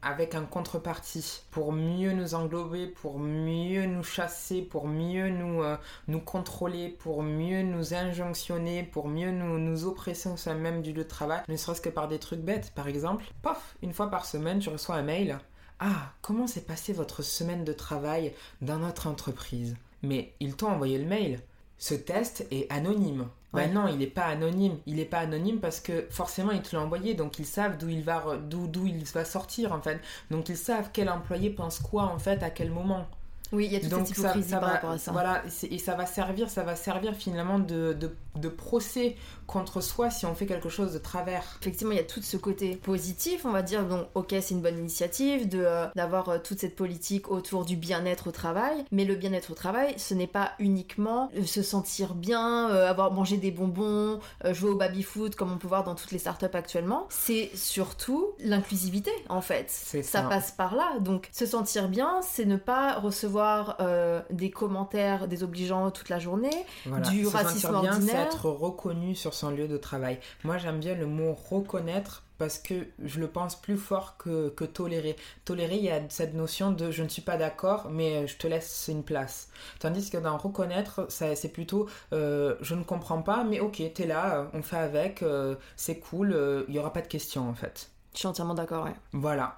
avec 0.02 0.34
un 0.34 0.44
contrepartie, 0.44 1.42
pour 1.50 1.72
mieux 1.72 2.12
nous 2.12 2.34
englober, 2.34 2.86
pour 2.86 3.18
mieux 3.18 3.86
nous 3.86 4.02
chasser, 4.02 4.60
pour 4.60 4.86
mieux 4.86 5.30
nous, 5.30 5.62
nous 6.08 6.20
contrôler, 6.20 6.90
pour 6.90 7.22
mieux 7.22 7.62
nous 7.62 7.94
injonctionner, 7.94 8.82
pour 8.82 9.08
mieux 9.08 9.30
nous, 9.30 9.58
nous 9.58 9.86
oppresser 9.86 10.28
au 10.28 10.36
sein 10.36 10.54
même 10.54 10.82
du 10.82 10.92
lieu 10.92 11.04
de 11.04 11.08
travail, 11.08 11.40
ne 11.48 11.56
serait-ce 11.56 11.80
que 11.80 11.88
par 11.88 12.08
des 12.08 12.18
trucs 12.18 12.40
bêtes. 12.40 12.72
Par 12.74 12.86
exemple, 12.86 13.24
paf, 13.42 13.76
une 13.82 13.94
fois 13.94 14.10
par 14.10 14.26
semaine, 14.26 14.58
tu 14.58 14.68
reçois 14.68 14.96
un 14.96 15.02
mail 15.02 15.38
ah, 15.80 16.12
comment 16.22 16.46
s'est 16.46 16.62
passée 16.62 16.92
votre 16.92 17.22
semaine 17.22 17.64
de 17.64 17.72
travail 17.72 18.32
dans 18.62 18.78
notre 18.78 19.06
entreprise? 19.06 19.76
Mais 20.02 20.32
ils 20.40 20.56
t'ont 20.56 20.70
envoyé 20.70 20.98
le 20.98 21.06
mail. 21.06 21.40
Ce 21.78 21.94
test 21.94 22.46
est 22.50 22.70
anonyme. 22.70 23.28
Ben 23.52 23.72
non, 23.72 23.86
il 23.88 23.98
n'est 23.98 24.06
pas 24.06 24.26
anonyme. 24.26 24.78
Il 24.86 24.96
n'est 24.96 25.04
pas 25.04 25.20
anonyme 25.20 25.60
parce 25.60 25.80
que 25.80 26.06
forcément 26.10 26.52
ils 26.52 26.60
te 26.60 26.76
l'ont 26.76 26.82
envoyé, 26.82 27.14
donc 27.14 27.38
ils 27.38 27.46
savent 27.46 27.78
d'où 27.78 27.88
il 27.88 28.02
va, 28.02 28.36
d'où 28.36 28.86
il 28.86 29.04
va 29.04 29.24
sortir 29.24 29.72
en 29.72 29.80
fait. 29.80 30.00
Donc 30.30 30.48
ils 30.48 30.56
savent 30.56 30.90
quel 30.92 31.08
employé 31.08 31.50
pense 31.50 31.78
quoi 31.78 32.04
en 32.04 32.18
fait 32.18 32.42
à 32.42 32.50
quel 32.50 32.70
moment. 32.70 33.06
Oui, 33.52 33.66
il 33.66 33.72
y 33.72 33.76
a 33.76 33.80
toute 33.80 34.06
cette 34.06 34.18
hypocrisie 34.18 34.50
par 34.50 34.62
rapport 34.62 34.90
à 34.90 34.98
ça. 34.98 35.12
Voilà, 35.12 35.42
et 35.70 35.78
ça 35.78 35.94
va 35.94 36.06
servir, 36.06 36.50
ça 36.50 36.62
va 36.62 36.76
servir 36.76 37.14
finalement 37.14 37.58
de, 37.58 37.92
de, 37.92 38.48
procès 38.48 39.16
contre 39.46 39.80
soi 39.80 40.10
si 40.10 40.26
on 40.26 40.34
fait 40.34 40.46
quelque 40.46 40.68
chose 40.68 40.92
de 40.92 40.98
travers. 40.98 41.42
Effectivement, 41.60 41.92
il 41.92 41.96
y 41.96 42.00
a 42.00 42.04
tout 42.04 42.22
ce 42.22 42.36
côté 42.36 42.76
positif, 42.76 43.44
on 43.44 43.50
va 43.50 43.62
dire, 43.62 43.84
donc 43.84 44.06
ok, 44.14 44.28
c'est 44.40 44.50
une 44.50 44.60
bonne 44.60 44.78
initiative 44.78 45.48
de 45.48 45.58
euh, 45.64 45.86
d'avoir 45.96 46.28
euh, 46.28 46.38
toute 46.38 46.60
cette 46.60 46.76
politique 46.76 47.30
autour 47.30 47.64
du 47.64 47.76
bien-être 47.76 48.28
au 48.28 48.30
travail, 48.30 48.84
mais 48.92 49.04
le 49.04 49.16
bien-être 49.16 49.50
au 49.50 49.54
travail, 49.54 49.94
ce 49.96 50.14
n'est 50.14 50.28
pas 50.28 50.52
uniquement 50.58 51.30
euh, 51.36 51.44
se 51.44 51.62
sentir 51.62 52.14
bien, 52.14 52.66
avoir 52.68 53.12
mangé 53.12 53.36
des 53.36 53.50
bonbons, 53.50 54.20
jouer 54.50 54.70
au 54.70 54.76
baby-foot 54.76 55.34
comme 55.34 55.52
on 55.52 55.58
peut 55.58 55.68
voir 55.68 55.84
dans 55.84 55.94
toutes 55.94 56.12
les 56.12 56.18
startups 56.18 56.46
actuellement, 56.52 57.06
c'est 57.10 57.50
surtout 57.54 58.28
l'inclusivité 58.38 59.10
en 59.28 59.40
fait. 59.40 59.70
Ça. 59.70 60.02
ça 60.02 60.22
passe 60.22 60.52
par 60.52 60.74
là, 60.74 60.98
donc 61.00 61.28
se 61.32 61.46
sentir 61.46 61.88
bien, 61.88 62.20
c'est 62.22 62.44
ne 62.44 62.56
pas 62.56 62.98
recevoir 62.98 63.37
euh, 63.80 64.20
des 64.30 64.50
commentaires 64.50 65.28
désobligeants 65.28 65.90
toute 65.90 66.08
la 66.08 66.18
journée, 66.18 66.64
du 67.10 67.26
racisme 67.26 67.74
ordinaire. 67.74 67.98
c'est 68.00 68.16
être 68.16 68.46
reconnu 68.46 69.14
sur 69.14 69.34
son 69.34 69.50
lieu 69.50 69.68
de 69.68 69.76
travail. 69.76 70.18
Moi, 70.44 70.58
j'aime 70.58 70.80
bien 70.80 70.94
le 70.94 71.06
mot 71.06 71.34
reconnaître 71.34 72.24
parce 72.38 72.58
que 72.58 72.86
je 73.02 73.18
le 73.18 73.26
pense 73.26 73.56
plus 73.56 73.76
fort 73.76 74.16
que, 74.16 74.48
que, 74.50 74.64
tolérer. 74.64 75.16
Tolérer, 75.44 75.76
il 75.76 75.84
y 75.84 75.90
a 75.90 76.00
cette 76.08 76.34
notion 76.34 76.70
de 76.70 76.90
je 76.90 77.02
ne 77.02 77.08
suis 77.08 77.22
pas 77.22 77.36
d'accord, 77.36 77.88
mais 77.90 78.26
je 78.28 78.36
te 78.36 78.46
laisse 78.46 78.86
une 78.88 79.02
place. 79.02 79.48
Tandis 79.80 80.08
que 80.08 80.18
dans 80.18 80.36
reconnaître, 80.36 81.06
c'est 81.08 81.52
plutôt 81.52 81.88
euh, 82.12 82.54
je 82.60 82.76
ne 82.76 82.84
comprends 82.84 83.22
pas, 83.22 83.42
mais 83.42 83.58
ok, 83.58 83.82
t'es 83.92 84.06
là, 84.06 84.48
on 84.54 84.62
fait 84.62 84.76
avec, 84.76 85.22
euh, 85.22 85.56
c'est 85.76 85.98
cool, 85.98 86.64
il 86.68 86.72
n'y 86.72 86.78
aura 86.78 86.92
pas 86.92 87.02
de 87.02 87.08
questions 87.08 87.48
en 87.48 87.54
fait. 87.54 87.90
Je 88.14 88.18
suis 88.20 88.28
entièrement 88.28 88.54
d'accord, 88.54 88.84
ouais. 88.84 88.94
Voilà. 89.12 89.56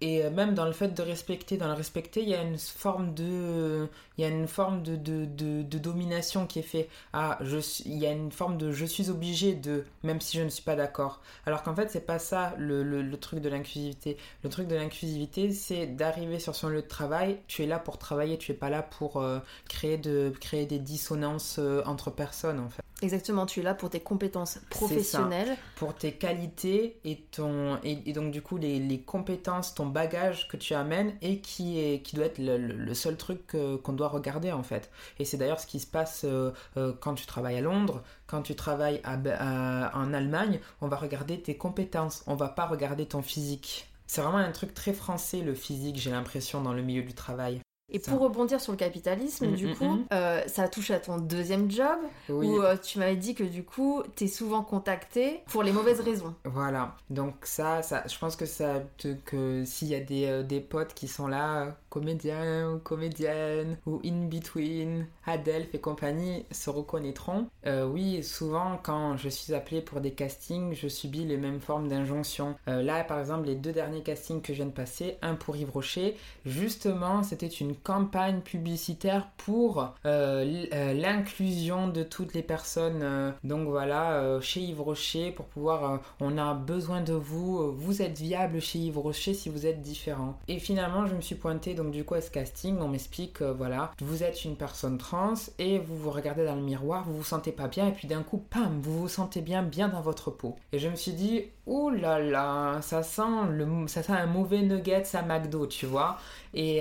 Et 0.00 0.24
euh, 0.24 0.30
même 0.30 0.54
dans 0.54 0.64
le 0.66 0.72
fait 0.72 0.88
de 0.88 1.02
respecter, 1.02 1.56
dans 1.56 1.68
le 1.68 1.74
respecter, 1.74 2.22
il 2.22 2.28
y 2.28 2.34
a 2.34 2.42
une 2.42 2.58
forme 2.58 3.14
de, 3.14 3.88
il 4.18 4.22
y 4.22 4.24
a 4.24 4.28
une 4.30 4.48
forme 4.48 4.82
de, 4.82 4.96
de, 4.96 5.24
de, 5.62 5.78
domination 5.78 6.46
qui 6.46 6.58
est 6.58 6.62
faite. 6.62 6.88
Ah, 7.12 7.38
je 7.40 7.58
il 7.86 7.98
y 7.98 8.06
a 8.06 8.10
une 8.10 8.32
forme 8.32 8.58
de 8.58 8.72
je 8.72 8.84
suis 8.84 9.10
obligé 9.10 9.54
de, 9.54 9.84
même 10.02 10.20
si 10.20 10.36
je 10.36 10.42
ne 10.42 10.48
suis 10.48 10.64
pas 10.64 10.74
d'accord. 10.74 11.22
Alors 11.46 11.62
qu'en 11.62 11.74
fait, 11.74 11.88
c'est 11.88 12.04
pas 12.04 12.18
ça 12.18 12.52
le, 12.58 12.82
le, 12.82 13.16
truc 13.16 13.40
de 13.40 13.48
l'inclusivité. 13.48 14.16
Le 14.42 14.50
truc 14.50 14.66
de 14.66 14.74
l'inclusivité, 14.74 15.52
c'est 15.52 15.86
d'arriver 15.86 16.40
sur 16.40 16.56
son 16.56 16.68
lieu 16.68 16.82
de 16.82 16.88
travail. 16.88 17.38
Tu 17.46 17.62
es 17.62 17.66
là 17.66 17.78
pour 17.78 17.96
travailler, 17.96 18.38
tu 18.38 18.50
es 18.50 18.56
pas 18.56 18.70
là 18.70 18.82
pour 18.82 19.18
euh, 19.18 19.38
créer, 19.68 19.98
de, 19.98 20.32
créer 20.40 20.66
des 20.66 20.80
dissonances 20.80 21.56
euh, 21.60 21.82
entre 21.86 22.10
personnes 22.10 22.58
en 22.58 22.68
fait. 22.68 22.82
Exactement, 23.00 23.46
tu 23.46 23.60
es 23.60 23.62
là 23.62 23.74
pour 23.74 23.90
tes 23.90 24.00
compétences 24.00 24.58
professionnelles. 24.70 25.56
Pour 25.76 25.94
tes 25.94 26.12
qualités 26.12 26.98
et, 27.04 27.16
ton, 27.30 27.78
et, 27.84 28.12
donc 28.12 28.32
du 28.32 28.42
coup 28.42 28.56
les, 28.56 28.80
les, 28.80 29.00
compétences, 29.00 29.74
ton 29.74 29.86
bagage 29.86 30.48
que 30.48 30.56
tu 30.56 30.74
amènes 30.74 31.14
et 31.22 31.38
qui, 31.38 31.78
est, 31.78 32.02
qui 32.02 32.16
doit 32.16 32.26
être 32.26 32.38
le, 32.38 32.56
le 32.56 32.94
seul 32.94 33.16
truc 33.16 33.56
qu'on 33.84 33.92
doit 33.92 34.07
regarder 34.08 34.52
en 34.52 34.62
fait. 34.62 34.90
Et 35.18 35.24
c'est 35.24 35.36
d'ailleurs 35.36 35.60
ce 35.60 35.66
qui 35.66 35.80
se 35.80 35.86
passe 35.86 36.24
euh, 36.24 36.52
euh, 36.76 36.92
quand 37.00 37.14
tu 37.14 37.26
travailles 37.26 37.58
à 37.58 37.60
Londres, 37.60 38.02
quand 38.26 38.42
tu 38.42 38.54
travailles 38.54 39.00
en 39.04 40.12
Allemagne, 40.12 40.60
on 40.80 40.88
va 40.88 40.96
regarder 40.96 41.40
tes 41.40 41.56
compétences, 41.56 42.22
on 42.26 42.34
va 42.34 42.48
pas 42.48 42.66
regarder 42.66 43.06
ton 43.06 43.22
physique. 43.22 43.90
C'est 44.06 44.22
vraiment 44.22 44.38
un 44.38 44.52
truc 44.52 44.74
très 44.74 44.92
français 44.92 45.40
le 45.40 45.54
physique, 45.54 45.96
j'ai 45.96 46.10
l'impression, 46.10 46.62
dans 46.62 46.72
le 46.72 46.82
milieu 46.82 47.02
du 47.02 47.14
travail. 47.14 47.60
Et 47.90 47.98
pour 47.98 48.20
rebondir 48.20 48.60
sur 48.60 48.72
le 48.72 48.76
capitalisme, 48.76 49.46
mm, 49.46 49.54
du 49.54 49.66
mm, 49.68 49.74
coup, 49.76 49.88
mm. 49.88 50.04
Euh, 50.12 50.42
ça 50.46 50.68
touche 50.68 50.90
à 50.90 51.00
ton 51.00 51.16
deuxième 51.16 51.70
job, 51.70 51.98
où 52.28 52.60
euh, 52.60 52.76
tu 52.76 52.98
m'avais 52.98 53.16
dit 53.16 53.34
que 53.34 53.44
du 53.44 53.64
coup, 53.64 54.02
tu 54.14 54.24
es 54.24 54.26
souvent 54.26 54.62
contacté 54.62 55.42
pour 55.46 55.62
les 55.62 55.72
mauvaises 55.72 56.00
raisons. 56.00 56.34
Voilà, 56.44 56.96
donc 57.08 57.34
ça, 57.44 57.82
ça 57.82 58.04
je 58.06 58.18
pense 58.18 58.36
que 58.36 58.44
ça 58.44 58.82
que 59.24 59.64
s'il 59.64 59.88
y 59.88 59.94
a 59.94 60.00
des, 60.00 60.44
des, 60.44 60.60
potes 60.60 60.92
qui 60.92 61.08
sont 61.08 61.26
là, 61.26 61.78
comédiens 61.98 62.72
ou 62.72 62.78
comédiennes, 62.78 63.76
ou 63.86 64.00
in 64.04 64.26
between, 64.28 65.06
Adelph 65.26 65.74
et 65.74 65.78
compagnie, 65.78 66.44
se 66.50 66.70
reconnaîtront. 66.70 67.46
oui, 67.66 68.22
souvent, 68.22 68.78
quand 68.82 69.16
je 69.16 69.28
suis 69.28 69.54
appelée 69.54 69.82
pour 69.82 70.00
des 70.00 70.12
castings, 70.12 70.74
je 70.74 70.88
subis 70.88 71.24
les 71.24 71.36
mêmes 71.36 71.60
formes 71.60 71.88
d'injonctions. 71.88 72.54
là, 72.66 73.04
par 73.04 73.20
exemple, 73.20 73.46
les 73.46 73.54
deux 73.54 73.72
derniers 73.72 74.02
castings 74.02 74.40
que 74.40 74.52
je 74.52 74.58
viens 74.58 74.66
de 74.66 74.70
passer, 74.70 75.18
un 75.22 75.34
pour 75.34 75.56
Yves 75.56 75.70
Rocher, 75.70 76.16
justement, 76.46 77.22
c'était 77.22 77.46
une 77.46 77.74
campagne 77.74 78.40
publicitaire 78.40 79.28
pour 79.36 79.94
euh, 80.06 80.66
euh, 80.72 80.92
l'inclusion 80.94 81.88
de 81.88 82.02
toutes 82.02 82.34
les 82.34 82.42
personnes. 82.42 83.00
Euh, 83.02 83.30
donc 83.44 83.68
voilà, 83.68 84.40
chez 84.40 84.60
Yves 84.60 84.80
Rocher, 84.80 85.30
pour 85.30 85.46
pouvoir, 85.46 86.00
on 86.20 86.38
a 86.38 86.54
besoin 86.54 87.00
de 87.00 87.12
vous, 87.12 87.72
vous 87.72 88.02
êtes 88.02 88.18
viable 88.18 88.60
chez 88.60 88.78
Yves 88.78 88.98
Rocher 88.98 89.34
si 89.34 89.48
vous 89.48 89.66
êtes 89.66 89.82
différent. 89.82 90.38
Et 90.48 90.58
finalement, 90.58 91.06
je 91.06 91.14
me 91.14 91.20
suis 91.20 91.34
pointée 91.34 91.74
donc 91.74 91.87
du 91.90 92.04
coup 92.04 92.14
à 92.14 92.20
ce 92.20 92.30
casting, 92.30 92.78
on 92.80 92.88
m'explique, 92.88 93.42
voilà, 93.42 93.92
vous 94.00 94.22
êtes 94.22 94.44
une 94.44 94.56
personne 94.56 94.98
trans 94.98 95.34
et 95.58 95.78
vous 95.78 95.96
vous 95.96 96.10
regardez 96.10 96.44
dans 96.44 96.56
le 96.56 96.62
miroir, 96.62 97.04
vous 97.04 97.18
vous 97.18 97.24
sentez 97.24 97.52
pas 97.52 97.68
bien 97.68 97.88
et 97.88 97.92
puis 97.92 98.08
d'un 98.08 98.22
coup, 98.22 98.38
pam, 98.38 98.80
vous 98.82 99.00
vous 99.00 99.08
sentez 99.08 99.40
bien, 99.40 99.62
bien 99.62 99.88
dans 99.88 100.00
votre 100.00 100.30
peau. 100.30 100.56
Et 100.72 100.78
je 100.78 100.88
me 100.88 100.96
suis 100.96 101.12
dit, 101.12 101.44
oh 101.66 101.90
là 101.90 102.18
là, 102.18 102.80
ça 102.80 103.02
sent, 103.02 103.22
le, 103.50 103.66
ça 103.86 104.02
sent 104.02 104.12
un 104.12 104.26
mauvais 104.26 104.62
nugget 104.62 105.04
à 105.14 105.22
McDo, 105.22 105.66
tu 105.66 105.86
vois. 105.86 106.18
Et 106.54 106.80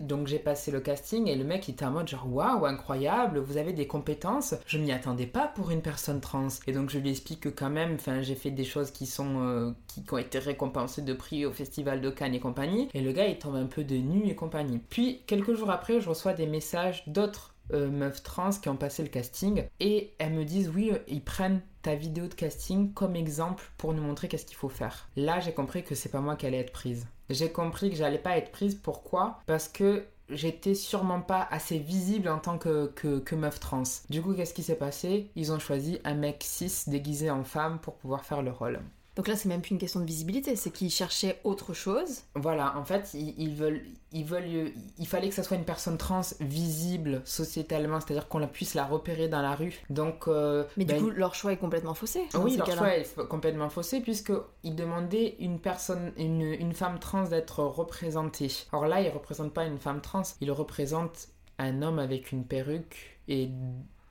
donc 0.00 0.16
donc 0.16 0.28
j'ai 0.28 0.38
passé 0.38 0.70
le 0.70 0.80
casting 0.80 1.28
et 1.28 1.34
le 1.34 1.44
mec 1.44 1.68
il 1.68 1.72
était 1.72 1.84
en 1.84 1.90
mode 1.90 2.08
genre 2.08 2.26
waouh 2.32 2.64
incroyable, 2.64 3.38
vous 3.38 3.58
avez 3.58 3.74
des 3.74 3.86
compétences. 3.86 4.54
Je 4.66 4.78
m'y 4.78 4.90
attendais 4.90 5.26
pas 5.26 5.46
pour 5.46 5.70
une 5.70 5.82
personne 5.82 6.22
trans. 6.22 6.48
Et 6.66 6.72
donc 6.72 6.88
je 6.88 6.98
lui 6.98 7.10
explique 7.10 7.40
que 7.40 7.48
quand 7.50 7.68
même, 7.68 7.96
enfin 7.96 8.22
j'ai 8.22 8.34
fait 8.34 8.50
des 8.50 8.64
choses 8.64 8.90
qui 8.90 9.04
sont 9.04 9.42
euh, 9.42 9.72
qui, 9.88 10.02
ont 10.10 10.16
été 10.16 10.38
récompensées 10.38 11.02
de 11.02 11.12
prix 11.12 11.44
au 11.44 11.52
festival 11.52 12.00
de 12.00 12.08
Cannes 12.08 12.34
et 12.34 12.40
compagnie. 12.40 12.88
Et 12.94 13.02
le 13.02 13.12
gars 13.12 13.26
il 13.26 13.38
tombe 13.38 13.56
un 13.56 13.66
peu 13.66 13.84
de 13.84 13.96
nu 13.96 14.25
et 14.28 14.34
compagnie. 14.34 14.80
Puis 14.90 15.22
quelques 15.26 15.54
jours 15.54 15.70
après, 15.70 16.00
je 16.00 16.08
reçois 16.08 16.32
des 16.32 16.46
messages 16.46 17.04
d'autres 17.06 17.54
euh, 17.72 17.88
meufs 17.90 18.22
trans 18.22 18.50
qui 18.50 18.68
ont 18.68 18.76
passé 18.76 19.02
le 19.02 19.08
casting 19.08 19.64
et 19.80 20.12
elles 20.18 20.32
me 20.32 20.44
disent 20.44 20.70
oui 20.72 20.92
ils 21.08 21.22
prennent 21.22 21.60
ta 21.82 21.96
vidéo 21.96 22.28
de 22.28 22.34
casting 22.34 22.92
comme 22.92 23.16
exemple 23.16 23.64
pour 23.76 23.92
nous 23.92 24.02
montrer 24.02 24.28
qu'est-ce 24.28 24.46
qu'il 24.46 24.56
faut 24.56 24.68
faire. 24.68 25.08
Là 25.16 25.40
j'ai 25.40 25.52
compris 25.52 25.82
que 25.82 25.96
c'est 25.96 26.08
pas 26.08 26.20
moi 26.20 26.36
qui 26.36 26.46
allais 26.46 26.60
être 26.60 26.72
prise. 26.72 27.08
J'ai 27.28 27.50
compris 27.50 27.90
que 27.90 27.96
j'allais 27.96 28.18
pas 28.18 28.36
être 28.36 28.52
prise. 28.52 28.76
Pourquoi? 28.76 29.40
Parce 29.46 29.68
que 29.68 30.04
j'étais 30.28 30.74
sûrement 30.74 31.20
pas 31.20 31.46
assez 31.50 31.78
visible 31.78 32.28
en 32.28 32.38
tant 32.38 32.58
que, 32.58 32.86
que, 32.86 33.34
meuf 33.34 33.60
trans. 33.60 33.82
Du 34.10 34.22
coup, 34.22 34.34
qu'est-ce 34.34 34.54
qui 34.54 34.62
s'est 34.62 34.76
passé? 34.76 35.30
Ils 35.36 35.52
ont 35.52 35.58
choisi 35.58 35.98
un 36.04 36.14
mec 36.14 36.42
cis 36.44 36.88
déguisé 36.88 37.30
en 37.30 37.44
femme 37.44 37.78
pour 37.80 37.94
pouvoir 37.96 38.24
faire 38.24 38.42
le 38.42 38.50
rôle. 38.50 38.80
Donc 39.16 39.28
là, 39.28 39.34
c'est 39.34 39.48
même 39.48 39.62
plus 39.62 39.70
une 39.70 39.78
question 39.78 40.00
de 40.00 40.04
visibilité, 40.04 40.56
c'est 40.56 40.70
qu'ils 40.70 40.90
cherchaient 40.90 41.40
autre 41.42 41.72
chose. 41.72 42.22
Voilà, 42.34 42.76
en 42.76 42.84
fait, 42.84 43.14
ils, 43.14 43.54
veulent, 43.54 43.82
ils 44.12 44.26
veulent, 44.26 44.72
il 44.98 45.06
fallait 45.06 45.30
que 45.30 45.34
ça 45.34 45.42
soit 45.42 45.56
une 45.56 45.64
personne 45.64 45.96
trans 45.96 46.20
visible 46.40 47.22
sociétalement, 47.24 47.98
c'est-à-dire 47.98 48.28
qu'on 48.28 48.46
puisse 48.46 48.74
la 48.74 48.84
repérer 48.84 49.28
dans 49.28 49.40
la 49.40 49.54
rue. 49.54 49.80
Donc, 49.88 50.28
euh, 50.28 50.64
mais 50.76 50.84
du 50.84 50.92
ben, 50.92 51.02
coup, 51.02 51.10
leur 51.10 51.34
choix 51.34 51.54
est 51.54 51.56
complètement 51.56 51.94
faussé. 51.94 52.24
Oui, 52.34 52.58
leur 52.58 52.70
choix 52.70 52.94
est 52.94 53.16
complètement 53.28 53.70
faussé 53.70 54.00
puisque 54.00 54.32
ils 54.62 54.76
demandaient 54.76 55.36
une 55.40 55.60
personne, 55.60 56.12
une, 56.18 56.42
une 56.42 56.74
femme 56.74 56.98
trans 56.98 57.24
d'être 57.24 57.60
représentée. 57.60 58.52
Or 58.72 58.86
là, 58.86 59.00
ils 59.00 59.08
représentent 59.08 59.54
pas 59.54 59.64
une 59.64 59.78
femme 59.78 60.02
trans, 60.02 60.22
ils 60.42 60.52
représentent 60.52 61.28
un 61.58 61.80
homme 61.80 61.98
avec 61.98 62.32
une 62.32 62.44
perruque 62.44 63.18
et 63.28 63.48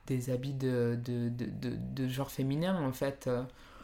des 0.08 0.30
habits 0.30 0.54
de, 0.54 0.98
de, 1.04 1.28
de, 1.28 1.46
de 1.94 2.08
genre 2.08 2.30
féminin 2.30 2.84
en 2.84 2.92
fait. 2.92 3.28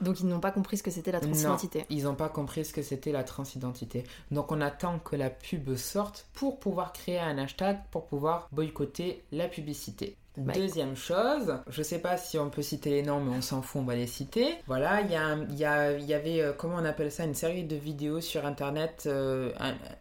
Donc 0.03 0.21
ils 0.21 0.27
n'ont 0.27 0.41
pas 0.41 0.51
compris 0.51 0.77
ce 0.77 0.83
que 0.83 0.91
c'était 0.91 1.13
la 1.13 1.21
transidentité. 1.21 1.79
Non, 1.81 1.85
ils 1.91 2.05
n'ont 2.05 2.15
pas 2.15 2.29
compris 2.29 2.65
ce 2.65 2.73
que 2.73 2.83
c'était 2.83 3.13
la 3.13 3.25
transidentité. 3.25 4.05
Donc 4.31 4.53
on 4.53 4.61
attend 4.61 4.99
que 4.99 5.17
la 5.17 5.31
pub 5.31 5.75
sorte 5.77 6.27
pour 6.35 6.59
pouvoir 6.59 6.93
créer 6.93 7.19
un 7.19 7.39
hashtag 7.39 7.79
pour 7.91 8.07
pouvoir 8.07 8.49
boycotter 8.53 9.23
la 9.33 9.49
publicité. 9.49 10.17
Deuxième 10.37 10.97
chose, 10.97 11.59
je 11.69 11.83
sais 11.83 11.99
pas 11.99 12.17
si 12.17 12.39
on 12.39 12.49
peut 12.49 12.63
citer 12.63 12.89
les 12.89 13.03
noms, 13.03 13.21
mais 13.21 13.37
on 13.37 13.43
s'en 13.43 13.61
fout, 13.61 13.83
on 13.83 13.85
va 13.85 13.95
les 13.95 14.07
citer. 14.07 14.55
Voilà, 14.67 15.03
il 15.03 15.11
y, 15.11 15.55
y, 15.55 15.59
y, 15.59 16.15
avait, 16.15 16.41
euh, 16.41 16.55
comment 16.55 16.77
on 16.77 16.85
appelle 16.87 17.13
ça, 17.13 17.25
une 17.25 17.35
série 17.35 17.65
de 17.65 17.77
vidéos 17.77 18.23
sur 18.23 18.47
internet, 18.47 19.05
euh, 19.05 19.53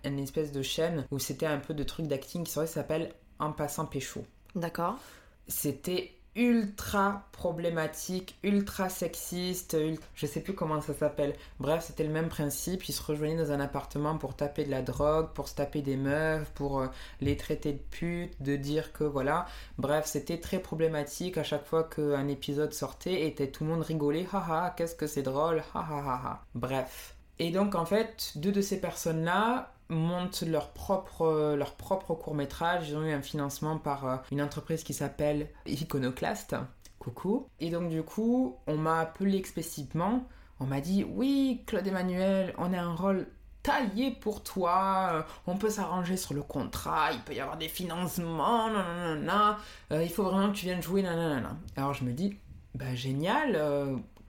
une 0.05 0.19
espèce 0.19 0.53
de 0.53 0.61
chaîne 0.61 1.05
où 1.11 1.19
c'était 1.19 1.47
un 1.47 1.57
peu 1.57 1.73
de 1.73 1.83
trucs 1.83 2.07
d'acting 2.07 2.45
qui 2.45 2.51
s'appelle 2.51 3.11
En 3.39 3.51
passant 3.51 3.85
pécho. 3.85 4.23
D'accord. 4.55 4.97
C'était 5.49 6.13
ultra 6.35 7.27
problématique, 7.31 8.37
ultra 8.43 8.89
sexiste, 8.89 9.77
je 10.15 10.25
sais 10.25 10.39
plus 10.39 10.53
comment 10.53 10.79
ça 10.81 10.93
s'appelle. 10.93 11.35
Bref, 11.59 11.83
c'était 11.87 12.03
le 12.03 12.09
même 12.11 12.29
principe. 12.29 12.87
Ils 12.87 12.93
se 12.93 13.03
rejoignaient 13.03 13.37
dans 13.37 13.51
un 13.51 13.59
appartement 13.59 14.17
pour 14.17 14.35
taper 14.35 14.63
de 14.63 14.71
la 14.71 14.81
drogue, 14.81 15.29
pour 15.33 15.49
se 15.49 15.55
taper 15.55 15.81
des 15.81 15.97
meufs, 15.97 16.49
pour 16.51 16.79
euh, 16.79 16.87
les 17.19 17.35
traiter 17.35 17.73
de 17.73 17.81
putes, 17.91 18.41
de 18.41 18.55
dire 18.55 18.93
que 18.93 19.03
voilà. 19.03 19.45
Bref, 19.77 20.05
c'était 20.05 20.39
très 20.39 20.59
problématique 20.59 21.37
à 21.37 21.43
chaque 21.43 21.65
fois 21.65 21.83
qu'un 21.83 22.27
épisode 22.27 22.73
sortait 22.73 23.27
et 23.27 23.51
tout 23.51 23.63
le 23.63 23.71
monde 23.71 23.81
rigolait. 23.81 24.27
Haha, 24.31 24.73
qu'est-ce 24.77 24.95
que 24.95 25.07
c'est 25.07 25.23
drôle, 25.23 25.63
ha 25.73 26.43
Bref. 26.55 27.15
Et 27.39 27.49
donc 27.49 27.75
en 27.75 27.85
fait, 27.85 28.33
deux 28.35 28.51
de 28.51 28.61
ces 28.61 28.79
personnes-là 28.79 29.73
montent 29.91 30.41
leur 30.41 30.69
propre, 30.69 31.55
leur 31.55 31.75
propre 31.75 32.15
court 32.15 32.35
métrage. 32.35 32.89
Ils 32.89 32.97
ont 32.97 33.03
eu 33.03 33.11
un 33.11 33.21
financement 33.21 33.77
par 33.77 34.07
euh, 34.07 34.17
une 34.31 34.41
entreprise 34.41 34.83
qui 34.83 34.93
s'appelle 34.93 35.49
Iconoclast. 35.65 36.55
Coucou. 36.99 37.47
Et 37.59 37.69
donc 37.69 37.89
du 37.89 38.03
coup, 38.03 38.57
on 38.67 38.77
m'a 38.77 38.99
appelé 38.99 39.37
explicitement. 39.37 40.23
On 40.59 40.65
m'a 40.65 40.81
dit 40.81 41.03
oui, 41.03 41.63
Claude 41.65 41.87
Emmanuel, 41.87 42.53
on 42.57 42.73
a 42.73 42.79
un 42.79 42.95
rôle 42.95 43.27
taillé 43.63 44.11
pour 44.11 44.43
toi, 44.43 45.09
euh, 45.13 45.21
on 45.47 45.55
peut 45.55 45.69
s'arranger 45.69 46.17
sur 46.17 46.33
le 46.33 46.41
contrat, 46.41 47.11
il 47.11 47.19
peut 47.19 47.33
y 47.33 47.39
avoir 47.39 47.57
des 47.57 47.67
financements, 47.67 48.69
nanana, 48.69 49.59
euh, 49.91 50.03
il 50.03 50.09
faut 50.09 50.23
vraiment 50.23 50.51
que 50.51 50.57
tu 50.57 50.65
viennes 50.65 50.81
jouer, 50.81 51.03
nanana. 51.03 51.57
Alors 51.75 51.93
je 51.93 52.03
me 52.03 52.11
dis, 52.11 52.37
bah 52.73 52.95
génial, 52.95 53.55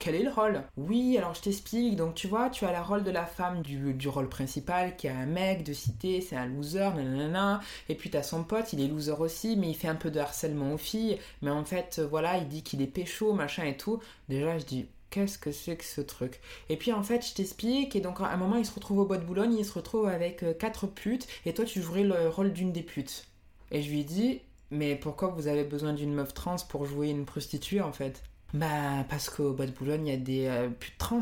quel 0.03 0.15
est 0.15 0.23
le 0.23 0.31
rôle 0.31 0.63
Oui, 0.75 1.17
alors 1.17 1.33
je 1.33 1.41
t'explique. 1.41 1.95
Donc 1.95 2.13
tu 2.13 2.27
vois, 2.27 2.49
tu 2.49 2.65
as 2.65 2.73
la 2.73 2.83
rôle 2.83 3.05
de 3.05 3.11
la 3.11 3.25
femme 3.25 3.61
du, 3.61 4.09
rôle 4.09 4.27
principal 4.27 4.97
qui 4.97 5.07
a 5.07 5.15
un 5.15 5.25
mec 5.25 5.63
de 5.63 5.71
cité, 5.71 6.19
c'est 6.19 6.35
un 6.35 6.45
loser, 6.45 6.89
nanana. 6.93 7.61
Et 7.87 7.95
puis 7.95 8.09
t'as 8.09 8.21
son 8.21 8.43
pote, 8.43 8.73
il 8.73 8.81
est 8.81 8.87
loser 8.87 9.13
aussi, 9.17 9.55
mais 9.55 9.69
il 9.69 9.75
fait 9.75 9.87
un 9.87 9.95
peu 9.95 10.11
de 10.11 10.19
harcèlement 10.19 10.73
aux 10.73 10.77
filles. 10.77 11.19
Mais 11.41 11.51
en 11.51 11.63
fait, 11.63 12.01
voilà, 12.01 12.37
il 12.37 12.49
dit 12.49 12.63
qu'il 12.63 12.81
est 12.81 12.87
pécho, 12.87 13.31
machin 13.31 13.63
et 13.63 13.77
tout. 13.77 14.01
Déjà, 14.27 14.57
je 14.57 14.65
dis, 14.65 14.87
qu'est-ce 15.09 15.37
que 15.37 15.53
c'est 15.53 15.77
que 15.77 15.85
ce 15.85 16.01
truc? 16.01 16.41
Et 16.67 16.75
puis 16.75 16.91
en 16.91 17.01
fait, 17.01 17.25
je 17.25 17.33
t'explique, 17.33 17.95
et 17.95 18.01
donc 18.01 18.19
à 18.19 18.27
un 18.27 18.35
moment, 18.35 18.57
il 18.57 18.65
se 18.65 18.75
retrouve 18.75 18.99
au 18.99 19.05
bois 19.05 19.17
de 19.17 19.25
Boulogne, 19.25 19.55
il 19.57 19.63
se 19.63 19.71
retrouve 19.71 20.09
avec 20.09 20.43
euh, 20.43 20.53
quatre 20.53 20.85
putes, 20.85 21.27
et 21.45 21.53
toi, 21.53 21.63
tu 21.63 21.81
jouerais 21.81 22.03
le 22.03 22.27
rôle 22.27 22.51
d'une 22.51 22.73
des 22.73 22.83
putes. 22.83 23.27
Et 23.71 23.81
je 23.81 23.89
lui 23.89 24.03
dis, 24.03 24.41
mais 24.69 24.97
pourquoi 24.97 25.29
vous 25.29 25.47
avez 25.47 25.63
besoin 25.63 25.93
d'une 25.93 26.13
meuf 26.13 26.33
trans 26.33 26.57
pour 26.67 26.85
jouer 26.85 27.09
une 27.09 27.25
prostituée 27.25 27.79
en 27.79 27.93
fait? 27.93 28.21
Bah, 28.53 29.05
parce 29.09 29.29
qu'au 29.29 29.53
Bois 29.53 29.65
de 29.65 29.71
Boulogne, 29.71 30.07
il 30.07 30.11
y 30.11 30.15
a 30.15 30.17
des 30.17 30.47
euh, 30.47 30.69
trans. 30.97 31.19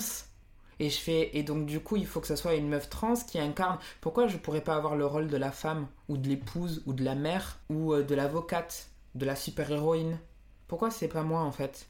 Et 0.79 0.89
je 0.89 0.97
fais. 0.97 1.37
Et 1.37 1.43
donc, 1.43 1.65
du 1.65 1.79
coup, 1.79 1.95
il 1.95 2.07
faut 2.07 2.21
que 2.21 2.27
ce 2.27 2.35
soit 2.35 2.55
une 2.55 2.67
meuf 2.67 2.89
trans 2.89 3.15
qui 3.15 3.39
incarne. 3.39 3.77
Pourquoi 4.01 4.27
je 4.27 4.37
pourrais 4.37 4.61
pas 4.61 4.75
avoir 4.75 4.95
le 4.95 5.05
rôle 5.05 5.27
de 5.27 5.37
la 5.37 5.51
femme, 5.51 5.87
ou 6.09 6.17
de 6.17 6.27
l'épouse, 6.27 6.83
ou 6.85 6.93
de 6.93 7.03
la 7.03 7.15
mère, 7.15 7.59
ou 7.69 7.93
euh, 7.93 8.03
de 8.03 8.15
l'avocate, 8.15 8.89
de 9.15 9.25
la 9.25 9.35
super-héroïne? 9.35 10.19
Pourquoi 10.67 10.91
c'est 10.91 11.07
pas 11.07 11.23
moi 11.23 11.41
en 11.41 11.51
fait? 11.51 11.87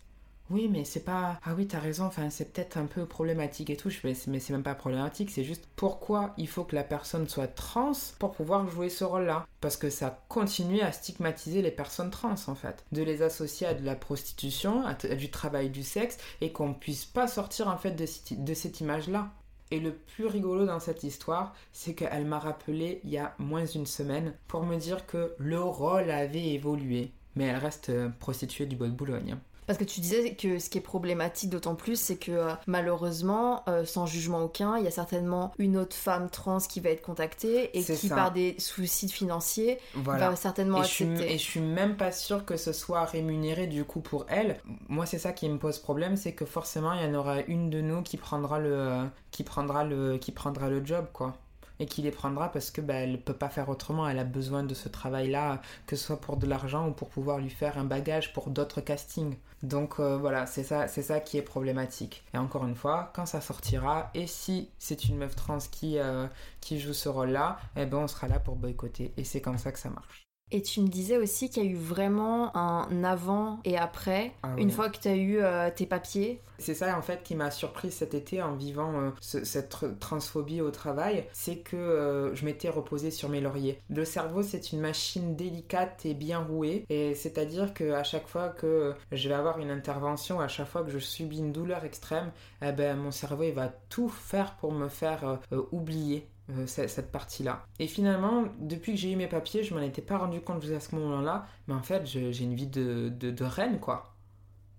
Oui, 0.52 0.68
mais 0.70 0.84
c'est 0.84 1.04
pas. 1.04 1.40
Ah 1.44 1.54
oui, 1.56 1.68
t'as 1.68 1.80
raison, 1.80 2.06
enfin, 2.06 2.30
c'est 2.30 2.52
peut-être 2.52 2.78
un 2.78 2.86
peu 2.86 3.06
problématique 3.06 3.70
et 3.70 3.78
tout. 3.78 3.90
Mais 4.04 4.14
c'est 4.14 4.50
même 4.52 4.64
pas 4.64 4.76
problématique, 4.76 5.32
c'est 5.32 5.44
juste 5.44 5.68
pourquoi 5.76 6.34
il 6.38 6.48
faut 6.48 6.64
que 6.64 6.76
la 6.76 6.84
personne 6.84 7.28
soit 7.28 7.48
trans 7.48 7.92
pour 8.20 8.32
pouvoir 8.32 8.68
jouer 8.68 8.90
ce 8.90 9.04
rôle-là. 9.04 9.48
Parce 9.62 9.78
que 9.78 9.90
ça 9.90 10.24
continue 10.28 10.82
à 10.82 10.92
stigmatiser 10.92 11.62
les 11.62 11.72
personnes 11.72 12.12
trans, 12.12 12.36
en 12.48 12.56
fait. 12.56 12.84
De 12.92 13.04
les 13.04 13.22
associer 13.22 13.68
à 13.68 13.74
de 13.74 13.86
la 13.86 13.96
prostitution, 13.96 14.86
à, 14.86 14.94
du 14.94 15.32
travail 15.32 15.70
du 15.70 15.84
sexe, 15.84 16.18
et 16.42 16.52
qu'on 16.52 16.74
puisse 16.74 17.06
pas 17.06 17.28
sortir, 17.28 17.68
en 17.68 17.78
fait, 17.78 17.92
de, 17.92 18.06
de 18.36 18.54
cette 18.54 18.82
image-là. 18.82 19.30
Et 19.72 19.80
le 19.80 19.94
plus 19.94 20.26
rigolo 20.26 20.66
dans 20.66 20.82
cette 20.82 21.04
histoire, 21.04 21.56
c'est 21.72 21.94
qu'elle 21.94 22.26
m'a 22.26 22.40
rappelé 22.40 23.00
il 23.06 23.10
y 23.10 23.18
a 23.18 23.34
moins 23.40 23.64
d'une 23.64 23.86
semaine 23.86 24.34
pour 24.48 24.66
me 24.66 24.76
dire 24.76 25.06
que 25.06 25.34
le 25.38 25.62
rôle 25.62 26.12
avait 26.12 26.50
évolué. 26.50 27.12
Mais 27.36 27.46
elle 27.46 27.58
reste 27.58 27.90
euh, 27.90 28.10
prostituée 28.20 28.66
du 28.66 28.76
Bois 28.76 28.88
de 28.88 28.94
Boulogne. 28.94 29.38
Parce 29.72 29.80
que 29.80 29.86
tu 29.86 30.02
disais 30.02 30.36
que 30.36 30.60
ce 30.60 30.70
qui 30.70 30.80
est 30.80 30.82
problématique 30.82 31.50
d'autant 31.50 31.76
plus, 31.76 31.98
c'est 31.98 32.18
que 32.18 32.34
euh, 32.34 32.52
malheureusement, 32.68 33.64
euh, 33.70 33.86
sans 33.86 34.06
jugement 34.06 34.44
aucun, 34.44 34.78
il 34.78 34.84
y 34.84 34.88
a 34.88 34.92
certainement 34.92 35.54
une 35.60 35.78
autre 35.78 35.96
femme 35.96 36.30
trans 36.30 36.58
qui 36.58 36.82
va 36.82 36.90
être 36.90 37.02
contactée 37.02 37.70
et 37.78 37.82
qui, 37.82 38.10
par 38.10 38.34
des 38.34 38.58
soucis 38.60 39.08
financiers, 39.08 39.80
va 39.96 40.36
certainement 40.36 40.80
et 40.80 40.82
accepter. 40.82 41.26
Je 41.26 41.34
et 41.36 41.38
je 41.38 41.44
suis 41.44 41.62
même 41.62 41.96
pas 41.96 42.12
sûre 42.12 42.44
que 42.44 42.58
ce 42.58 42.74
soit 42.74 43.06
rémunéré 43.06 43.66
du 43.66 43.86
coup 43.86 44.02
pour 44.02 44.26
elle. 44.28 44.60
Moi, 44.90 45.06
c'est 45.06 45.20
ça 45.20 45.32
qui 45.32 45.48
me 45.48 45.58
pose 45.58 45.80
problème, 45.80 46.18
c'est 46.18 46.34
que 46.34 46.44
forcément, 46.44 46.92
il 46.92 47.04
y 47.04 47.06
en 47.06 47.14
aura 47.14 47.40
une 47.44 47.70
de 47.70 47.80
nous 47.80 48.02
qui 48.02 48.18
prendra 48.18 48.60
le, 48.60 49.08
qui 49.32 49.44
prendra 49.44 49.86
le, 49.86 50.18
qui 50.18 50.34
prendra 50.34 50.70
le 50.70 50.86
job, 50.86 51.06
quoi 51.14 51.38
et 51.82 51.88
qui 51.88 52.04
les 52.04 52.12
prendra 52.12 52.52
parce 52.52 52.70
que 52.70 52.80
bah, 52.80 52.94
elle 52.94 53.20
peut 53.20 53.34
pas 53.34 53.50
faire 53.50 53.68
autrement. 53.68 54.08
Elle 54.08 54.20
a 54.20 54.24
besoin 54.24 54.64
de 54.64 54.74
ce 54.76 54.88
travail-là, 54.88 55.62
que 55.88 55.96
ce 55.96 56.06
soit 56.06 56.22
pour 56.22 56.38
de 56.38 56.46
l'argent 56.46 56.88
ou 56.88 56.92
pour 56.92 57.10
pouvoir 57.10 57.40
lui 57.40 57.50
faire 57.50 57.78
un 57.80 57.84
bagage 57.84 58.34
pour 58.34 58.52
d'autres 58.52 58.82
castings. 58.82 59.36
Donc 59.64 60.00
euh, 60.00 60.16
voilà, 60.18 60.46
c'est 60.46 60.64
ça, 60.64 60.88
c'est 60.88 61.02
ça 61.02 61.20
qui 61.20 61.38
est 61.38 61.42
problématique. 61.42 62.24
Et 62.36 62.38
encore 62.38 62.66
une 62.68 62.76
fois, 62.76 63.12
quand 63.16 63.26
ça 63.26 63.42
sortira, 63.42 64.12
et 64.14 64.28
si 64.28 64.70
c'est 64.78 65.06
une 65.06 65.18
meuf 65.18 65.36
trans 65.36 65.58
qui, 65.72 65.98
euh, 65.98 66.28
qui 66.62 66.80
joue 66.80 66.94
ce 66.94 67.10
rôle-là, 67.10 67.58
eh 67.76 67.86
ben 67.88 67.98
on 67.98 68.08
sera 68.08 68.28
là 68.28 68.40
pour 68.40 68.56
boycotter. 68.56 69.12
Et 69.18 69.24
c'est 69.24 69.42
comme 69.42 69.58
ça 69.58 69.72
que 69.72 69.80
ça 69.80 69.90
marche. 69.90 70.31
Et 70.52 70.62
tu 70.62 70.82
me 70.82 70.88
disais 70.88 71.18
aussi 71.18 71.50
qu'il 71.50 71.64
y 71.64 71.68
a 71.68 71.70
eu 71.70 71.76
vraiment 71.76 72.56
un 72.56 73.04
avant 73.04 73.60
et 73.64 73.78
après, 73.78 74.34
ah 74.44 74.54
une 74.58 74.70
fois 74.70 74.90
que 74.90 75.00
tu 75.00 75.08
as 75.08 75.16
eu 75.16 75.38
euh, 75.40 75.70
tes 75.74 75.86
papiers. 75.86 76.42
C'est 76.60 76.74
ça 76.74 76.96
en 76.98 77.02
fait 77.02 77.24
qui 77.24 77.36
m'a 77.36 77.50
surpris 77.50 77.90
cet 77.90 78.14
été 78.14 78.42
en 78.42 78.54
vivant 78.54 78.94
euh, 79.00 79.10
cette 79.22 80.00
transphobie 80.00 80.62
au 80.62 80.70
travail, 80.70 81.26
c'est 81.32 81.58
que 81.58 81.76
euh, 81.76 82.36
je 82.36 82.46
m'étais 82.46 82.70
reposée 82.70 83.12
sur 83.12 83.30
mes 83.30 83.42
lauriers. 83.42 83.80
Le 83.90 84.06
cerveau 84.06 84.44
c'est 84.44 84.72
une 84.72 84.82
machine 84.82 85.36
délicate 85.36 86.06
et 86.06 86.14
bien 86.14 86.40
rouée, 86.40 86.86
et 86.90 87.16
c'est-à-dire 87.16 87.74
qu'à 87.74 88.04
chaque 88.04 88.28
fois 88.28 88.50
que 88.50 88.94
je 89.12 89.30
vais 89.30 89.36
avoir 89.36 89.60
une 89.60 89.72
intervention, 89.72 90.40
à 90.40 90.48
chaque 90.48 90.68
fois 90.68 90.84
que 90.84 90.92
je 90.92 91.00
subis 91.00 91.40
une 91.40 91.52
douleur 91.52 91.86
extrême, 91.86 92.32
eh 92.62 92.72
ben, 92.74 92.98
mon 92.98 93.12
cerveau 93.12 93.44
il 93.44 93.54
va 93.54 93.70
tout 93.90 94.10
faire 94.10 94.56
pour 94.58 94.72
me 94.72 94.90
faire 94.90 95.40
oublier 95.72 96.28
euh, 96.50 96.66
cette 96.66 97.12
partie-là. 97.12 97.66
Et 97.80 97.88
finalement, 97.88 98.46
depuis 98.60 98.94
que 98.94 98.98
j'ai 99.00 99.12
eu 99.12 99.16
mes 99.16 99.28
papiers, 99.28 99.64
je 99.64 99.74
m'en 99.74 99.82
étais 99.82 100.02
pas 100.02 100.18
rendu 100.18 100.42
compte 100.42 100.62
jusqu'à 100.62 100.80
ce 100.80 100.96
moment-là, 100.96 101.46
mais 101.68 101.74
en 101.74 101.84
fait, 101.84 102.06
j'ai 102.06 102.44
une 102.44 102.56
vie 102.56 102.68
de, 102.68 103.10
de, 103.10 103.44
reine, 103.46 103.80
quoi. 103.80 104.16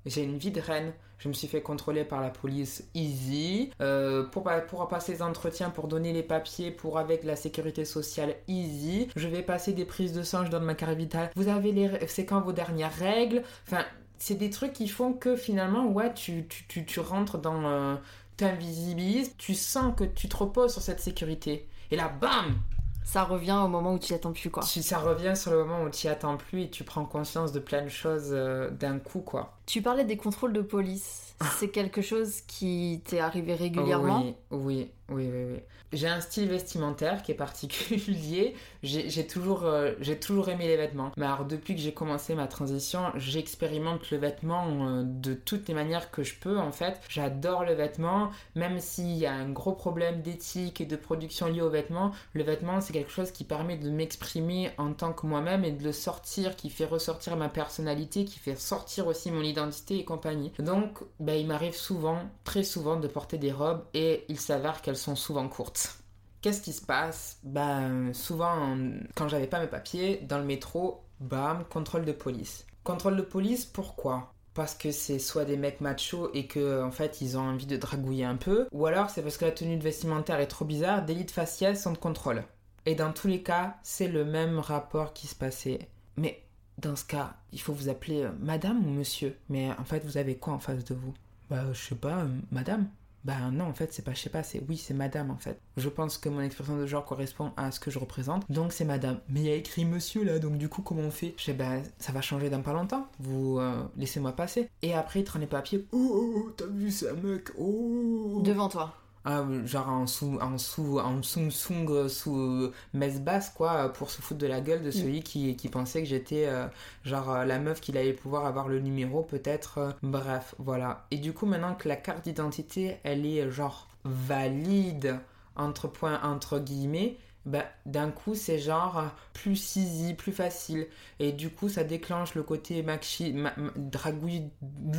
J'ai 0.05 0.25
une 0.25 0.37
vie 0.37 0.51
de 0.51 0.61
reine. 0.61 0.93
Je 1.19 1.29
me 1.29 1.33
suis 1.33 1.47
fait 1.47 1.63
contrôler 1.63 2.05
par 2.05 2.21
la 2.21 2.31
police 2.31 2.91
easy. 2.95 3.71
Euh, 3.81 4.25
pour, 4.25 4.51
pour 4.69 4.89
passer 4.89 5.13
les 5.13 5.23
entretiens, 5.23 5.71
pour 5.71 5.87
donner 5.87 6.13
les 6.13 6.25
papiers, 6.25 6.73
pour 6.73 6.99
avec 6.99 7.23
la 7.23 7.37
sécurité 7.37 7.85
sociale 7.85 8.35
easy. 8.49 9.09
Je 9.15 9.29
vais 9.29 9.43
passer 9.43 9.73
des 9.73 9.85
prises 9.85 10.13
de 10.13 10.25
sang, 10.25 10.45
je 10.45 10.51
donne 10.51 10.65
ma 10.65 10.75
carte 10.75 10.97
vitale. 10.97 11.31
Vous 11.37 11.47
avez 11.47 11.71
les. 11.71 12.07
C'est 12.09 12.27
quand 12.27 12.41
vos 12.41 12.53
dernières 12.53 12.93
règles? 12.93 13.45
Enfin, 13.69 13.85
c'est 14.19 14.35
des 14.35 14.51
trucs 14.51 14.73
qui 14.73 14.87
font 14.87 15.13
que 15.13 15.35
finalement, 15.35 15.87
ouais, 15.87 16.13
tu, 16.15 16.47
tu, 16.47 16.85
tu, 16.85 17.01
rentres 17.01 17.39
dans. 17.39 17.65
Euh, 17.67 17.95
t'invisibilises, 18.37 19.35
tu 19.39 19.55
sens 19.55 19.95
que 19.97 20.05
tu 20.05 20.28
te 20.28 20.37
reposes 20.37 20.72
sur 20.72 20.83
cette 20.83 21.01
sécurité. 21.01 21.68
Et 21.91 21.97
là, 21.97 22.09
bam 22.09 22.61
ça 23.05 23.24
revient 23.24 23.61
au 23.64 23.68
moment 23.68 23.95
où 23.95 23.99
tu 23.99 24.14
attends 24.14 24.33
plus, 24.33 24.51
quoi. 24.51 24.62
Ça 24.62 24.99
revient 24.99 25.35
sur 25.35 25.51
le 25.51 25.59
moment 25.64 25.83
où 25.83 25.91
tu 25.91 26.07
attends 26.09 26.37
plus 26.37 26.62
et 26.62 26.70
tu 26.70 26.85
prends 26.85 27.05
conscience 27.05 27.53
de 27.53 27.59
plein 27.59 27.83
de 27.83 27.89
choses 27.89 28.28
euh, 28.30 28.70
d'un 28.70 28.99
coup, 28.99 29.20
quoi. 29.20 29.59
Tu 29.66 29.83
parlais 29.83 30.05
des 30.05 30.16
contrôles 30.16 30.53
de 30.53 30.62
police. 30.62 31.35
C'est 31.59 31.68
quelque 31.68 32.01
chose 32.01 32.43
qui 32.47 33.03
t'est 33.05 33.18
arrivé 33.18 33.55
régulièrement? 33.55 34.22
Oui, 34.22 34.35
oui, 34.51 34.91
oui, 35.13 35.29
oui. 35.33 35.45
oui. 35.53 35.61
J'ai 35.93 36.09
un 36.09 36.23
style 36.23 36.49
vestimentaire 36.49 37.23
qui 37.23 37.33
est 37.33 37.37
particulier. 37.37 38.55
J'ai 38.83 39.27
toujours, 39.27 39.65
euh, 39.65 39.93
toujours 40.21 40.49
aimé 40.49 40.67
les 40.67 40.77
vêtements. 40.77 41.13
Mais 41.19 41.27
alors, 41.27 41.45
depuis 41.45 41.75
que 41.75 41.81
j'ai 41.81 41.93
commencé 41.93 42.35
ma 42.35 42.47
transition, 42.47 43.13
j'expérimente 43.15 44.11
le 44.11 44.17
vêtement 44.17 44.65
euh, 44.69 45.03
de 45.05 45.35
toutes 45.35 45.69
les 45.69 45.75
manières 45.75 46.11
que 46.11 46.23
je 46.23 46.35
peux, 46.35 46.59
en 46.59 46.73
fait. 46.73 46.99
J'adore 47.09 47.65
le 47.65 47.75
vêtement, 47.75 48.31
même 48.55 48.81
s'il 48.81 49.13
y 49.17 49.27
a 49.27 49.33
un 49.33 49.51
gros 49.51 49.73
problème 49.73 50.23
d'éthique 50.23 50.81
et 50.81 50.87
de 50.87 50.97
production 50.97 51.47
lié 51.47 51.61
au 51.61 51.69
vêtement. 51.69 52.13
Le 52.33 52.43
vêtement, 52.43 52.81
c'est 52.81 52.93
quelque 52.93 53.13
chose 53.13 53.31
qui 53.31 53.45
permet 53.45 53.77
de 53.77 53.91
m'exprimer 53.91 54.71
en 54.79 54.95
tant 54.95 55.13
que 55.13 55.27
moi-même 55.27 55.65
et 55.65 55.73
de 55.73 55.85
le 55.85 55.93
sortir, 55.93 56.57
qui 56.57 56.71
fait 56.71 56.87
ressortir 56.87 57.37
ma 57.37 57.51
personnalité, 57.51 58.25
qui 58.25 58.39
fait 58.39 58.57
sortir 58.57 59.07
aussi 59.07 59.31
mon 59.31 59.43
identité 59.43 59.99
et 59.99 60.05
compagnie. 60.05 60.53
Donc, 60.59 60.99
ben, 61.21 61.35
il 61.35 61.47
m'arrive 61.47 61.77
souvent, 61.77 62.19
très 62.45 62.65
souvent, 62.65 62.97
de 62.97 63.09
porter 63.09 63.37
des 63.37 63.53
robes 63.53 63.85
et 63.95 64.25
il 64.29 64.41
s'avère 64.41 64.81
qu'elles 64.81 64.97
sont 65.03 65.17
souvent 65.17 65.49
courtes. 65.49 65.99
Qu'est-ce 66.41 66.63
qui 66.63 66.73
se 66.73 66.85
passe? 66.85 67.39
Ben, 67.45 68.13
souvent, 68.13 68.77
quand 69.15 69.29
j'avais 69.29 69.47
pas 69.47 69.61
mes 69.61 69.69
papiers, 69.69 70.21
dans 70.29 70.39
le 70.39 70.45
métro, 70.45 71.05
bam, 71.21 71.65
contrôle 71.71 72.05
de 72.05 72.13
police. 72.13 72.67
Contrôle 72.85 73.17
de 73.17 73.23
police, 73.23 73.65
pourquoi? 73.65 74.33
Parce 74.55 74.75
que 74.75 74.91
c'est 74.91 75.19
soit 75.19 75.45
des 75.45 75.57
mecs 75.57 75.81
machos 75.81 76.31
et 76.35 76.47
que 76.47 76.83
en 76.83 76.91
fait 76.91 77.23
ils 77.23 77.39
ont 77.39 77.49
envie 77.49 77.67
de 77.67 77.77
dragouiller 77.77 78.25
un 78.25 78.37
peu, 78.37 78.67
ou 78.71 78.85
alors 78.87 79.09
c'est 79.09 79.23
parce 79.23 79.39
que 79.39 79.47
la 79.47 79.53
tenue 79.53 79.79
de 79.79 79.83
vestimentaire 79.83 80.41
est 80.41 80.47
trop 80.47 80.67
bizarre, 80.67 81.05
d'élite 81.05 81.31
faciale 81.31 81.77
sans 81.77 81.93
de 81.93 81.99
contrôle. 81.99 82.45
Et 82.85 82.95
dans 82.95 83.13
tous 83.13 83.29
les 83.29 83.43
cas, 83.43 83.77
c'est 83.83 84.09
le 84.09 84.25
même 84.25 84.59
rapport 84.59 85.15
qui 85.15 85.27
se 85.27 85.35
passait. 85.35 85.89
Mais 86.17 86.43
dans 86.79 86.97
ce 86.97 87.05
cas, 87.05 87.35
il 87.53 87.61
faut 87.61 87.73
vous 87.73 87.89
appeler 87.89 88.25
euh, 88.25 88.33
madame 88.41 88.85
ou 88.85 88.91
monsieur? 88.91 89.39
Mais 89.49 89.71
en 89.79 89.85
fait, 89.85 90.05
vous 90.05 90.17
avez 90.19 90.37
quoi 90.37 90.55
en 90.55 90.59
face 90.59 90.85
de 90.85 90.95
vous? 90.95 91.15
Bah, 91.49 91.65
je 91.73 91.81
sais 91.81 91.95
pas, 91.95 92.19
euh, 92.19 92.29
madame. 92.51 92.89
Bah 93.25 93.51
non, 93.53 93.66
en 93.66 93.73
fait, 93.73 93.93
c'est 93.93 94.05
pas 94.05 94.14
je 94.14 94.20
sais 94.20 94.31
pas, 94.31 94.43
c'est 94.43 94.62
oui, 94.68 94.77
c'est 94.77 94.95
madame 94.95 95.31
en 95.31 95.37
fait. 95.37 95.61
Je 95.77 95.89
pense 95.89 96.18
que 96.18 96.29
mon 96.29 96.41
expression 96.41 96.77
de 96.77 96.87
genre 96.87 97.05
correspond 97.05 97.53
à 97.57 97.70
ce 97.70 97.79
que 97.79 97.91
je 97.91 97.99
représente, 97.99 98.51
donc 98.51 98.73
c'est 98.73 98.85
madame. 98.85 99.18
Mais 99.29 99.41
il 99.41 99.47
y 99.47 99.51
a 99.51 99.55
écrit 99.55 99.85
monsieur 99.85 100.25
là, 100.25 100.39
donc 100.39 100.59
du 100.59 100.68
coup, 100.68 100.83
comment 100.83 101.03
on 101.03 101.11
fait? 101.11 101.35
Je 101.37 101.45
sais, 101.45 101.53
bah 101.53 101.77
ça 101.99 102.12
va 102.12 102.20
changer 102.20 102.51
dans 102.51 102.62
pas 102.62 102.73
longtemps, 102.73 103.07
vous 103.20 103.59
euh, 103.59 103.83
laissez-moi 103.97 104.33
passer. 104.33 104.68
Et 104.83 104.95
après, 104.95 105.20
il 105.20 105.25
te 105.25 105.39
les 105.39 105.47
papiers. 105.47 105.87
Oh, 105.93 106.11
oh, 106.12 106.35
oh, 106.37 106.51
t'as 106.57 106.66
vu, 106.66 106.91
c'est 106.91 107.11
un 107.11 107.14
mec, 107.14 107.51
oh 107.59 108.43
Devant 108.45 108.68
toi. 108.68 109.02
Ah, 109.25 109.45
genre 109.66 109.89
en 109.89 110.09
sous 110.09 110.39
en 110.41 110.59
sous 110.59 110.99
en 110.99 111.20
euh, 111.20 112.09
sous 112.09 112.37
euh, 112.37 112.73
messe 112.93 113.20
basse 113.20 113.51
quoi 113.51 113.93
pour 113.93 114.11
se 114.11 114.20
foutre 114.20 114.41
de 114.41 114.49
la 114.49 114.61
gueule 114.61 114.83
de 114.83 114.89
mm. 114.89 114.93
celui 114.93 115.23
qui, 115.23 115.55
qui 115.55 115.68
pensait 115.68 116.03
que 116.03 116.09
j'étais 116.09 116.47
euh, 116.49 116.66
genre 117.05 117.45
la 117.45 117.61
meuf 117.61 117.81
qu'il 117.81 117.97
allait 117.97 118.14
pouvoir 118.14 118.47
avoir 118.47 118.66
le 118.66 118.81
numéro 118.81 119.23
peut-être 119.23 119.95
bref 120.03 120.57
voilà 120.59 121.07
et 121.12 121.18
du 121.18 121.33
coup 121.33 121.47
maintenant 121.47 121.77
que 121.77 121.89
la 121.89 121.95
carte 121.95 122.25
d'identité 122.25 122.97
elle 123.05 123.25
est 123.25 123.49
genre 123.49 123.87
valide 124.05 125.20
entre 125.55 125.87
points 125.87 126.20
entre 126.25 126.59
guillemets 126.59 127.16
bah, 127.47 127.64
d'un 127.86 128.11
coup 128.11 128.34
c'est 128.34 128.59
genre 128.59 129.05
plus 129.32 129.76
easy, 129.76 130.14
plus 130.14 130.32
facile. 130.32 130.86
Et 131.18 131.32
du 131.32 131.51
coup 131.51 131.68
ça 131.68 131.84
déclenche 131.84 132.34
le 132.34 132.43
côté 132.43 132.82
maxi, 132.82 133.34
dragouille 133.76 134.51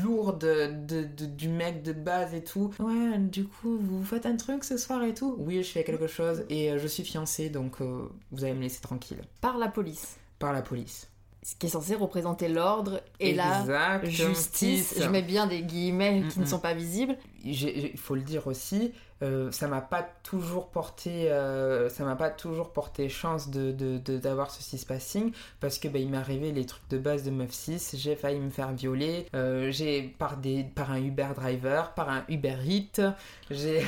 lourde 0.04 0.40
de, 0.40 1.04
du 1.04 1.50
mec 1.50 1.84
de 1.84 1.94
base 1.94 2.34
et 2.34 2.44
tout. 2.44 2.74
Ouais, 2.80 3.18
du 3.18 3.46
coup 3.46 3.78
vous 3.78 4.04
faites 4.04 4.26
un 4.26 4.36
truc 4.36 4.64
ce 4.64 4.78
soir 4.78 5.04
et 5.04 5.14
tout. 5.14 5.36
Oui, 5.40 5.64
je 5.64 5.70
fais 5.70 5.84
quelque 5.84 6.08
chose 6.08 6.46
et 6.50 6.72
euh, 6.72 6.80
je 6.80 6.88
suis 6.88 7.04
fiancée 7.04 7.50
donc 7.50 7.82
euh, 7.82 8.10
vous 8.32 8.44
allez 8.44 8.54
me 8.54 8.62
laisser 8.62 8.82
tranquille. 8.82 9.22
Par 9.42 9.58
la 9.58 9.68
police. 9.68 10.18
Par 10.40 10.54
la 10.54 10.62
police 10.62 11.13
ce 11.44 11.56
qui 11.56 11.68
est 11.68 11.70
censé 11.70 11.96
représenter 11.96 12.48
l'ordre 12.48 13.02
et 13.20 13.34
la 13.34 14.02
justice. 14.04 14.96
Je 15.00 15.08
mets 15.08 15.22
bien 15.22 15.46
des 15.46 15.62
guillemets 15.62 16.24
qui 16.32 16.40
ne 16.40 16.46
sont 16.46 16.60
pas 16.60 16.74
visibles. 16.74 17.18
Il 17.44 17.98
faut 17.98 18.16
le 18.16 18.22
dire 18.22 18.48
aussi, 18.48 18.94
euh, 19.24 19.52
ça 19.52 19.68
m'a 19.68 19.82
pas 19.82 20.06
toujours 20.24 20.68
porté 20.68 21.32
euh, 21.32 21.88
ça 21.88 22.04
m'a 22.04 22.16
pas 22.16 22.30
toujours 22.30 22.72
porté 22.72 23.08
chance 23.08 23.50
de 23.50 23.72
d'avoir 24.18 24.52
ce 24.52 24.62
six 24.62 24.84
passing 24.84 25.32
parce 25.62 25.78
que 25.78 25.88
bah, 25.88 26.00
il 26.00 26.10
m'est 26.10 26.18
arrivé 26.18 26.52
les 26.52 26.66
trucs 26.66 26.88
de 26.90 26.98
base 26.98 27.24
de 27.24 27.32
meuf 27.32 27.52
6 27.52 27.96
j'ai 27.98 28.16
failli 28.16 28.40
me 28.40 28.50
faire 28.50 28.74
violer 28.74 29.28
euh, 29.34 29.72
j'ai 29.72 30.02
par 30.02 30.38
des 30.38 30.64
par 30.64 30.92
un 30.92 31.02
Uber 31.02 31.30
driver 31.36 31.94
par 31.94 32.10
un 32.10 32.26
Uber 32.28 32.58
Eat 32.66 33.02
j'ai 33.50 33.84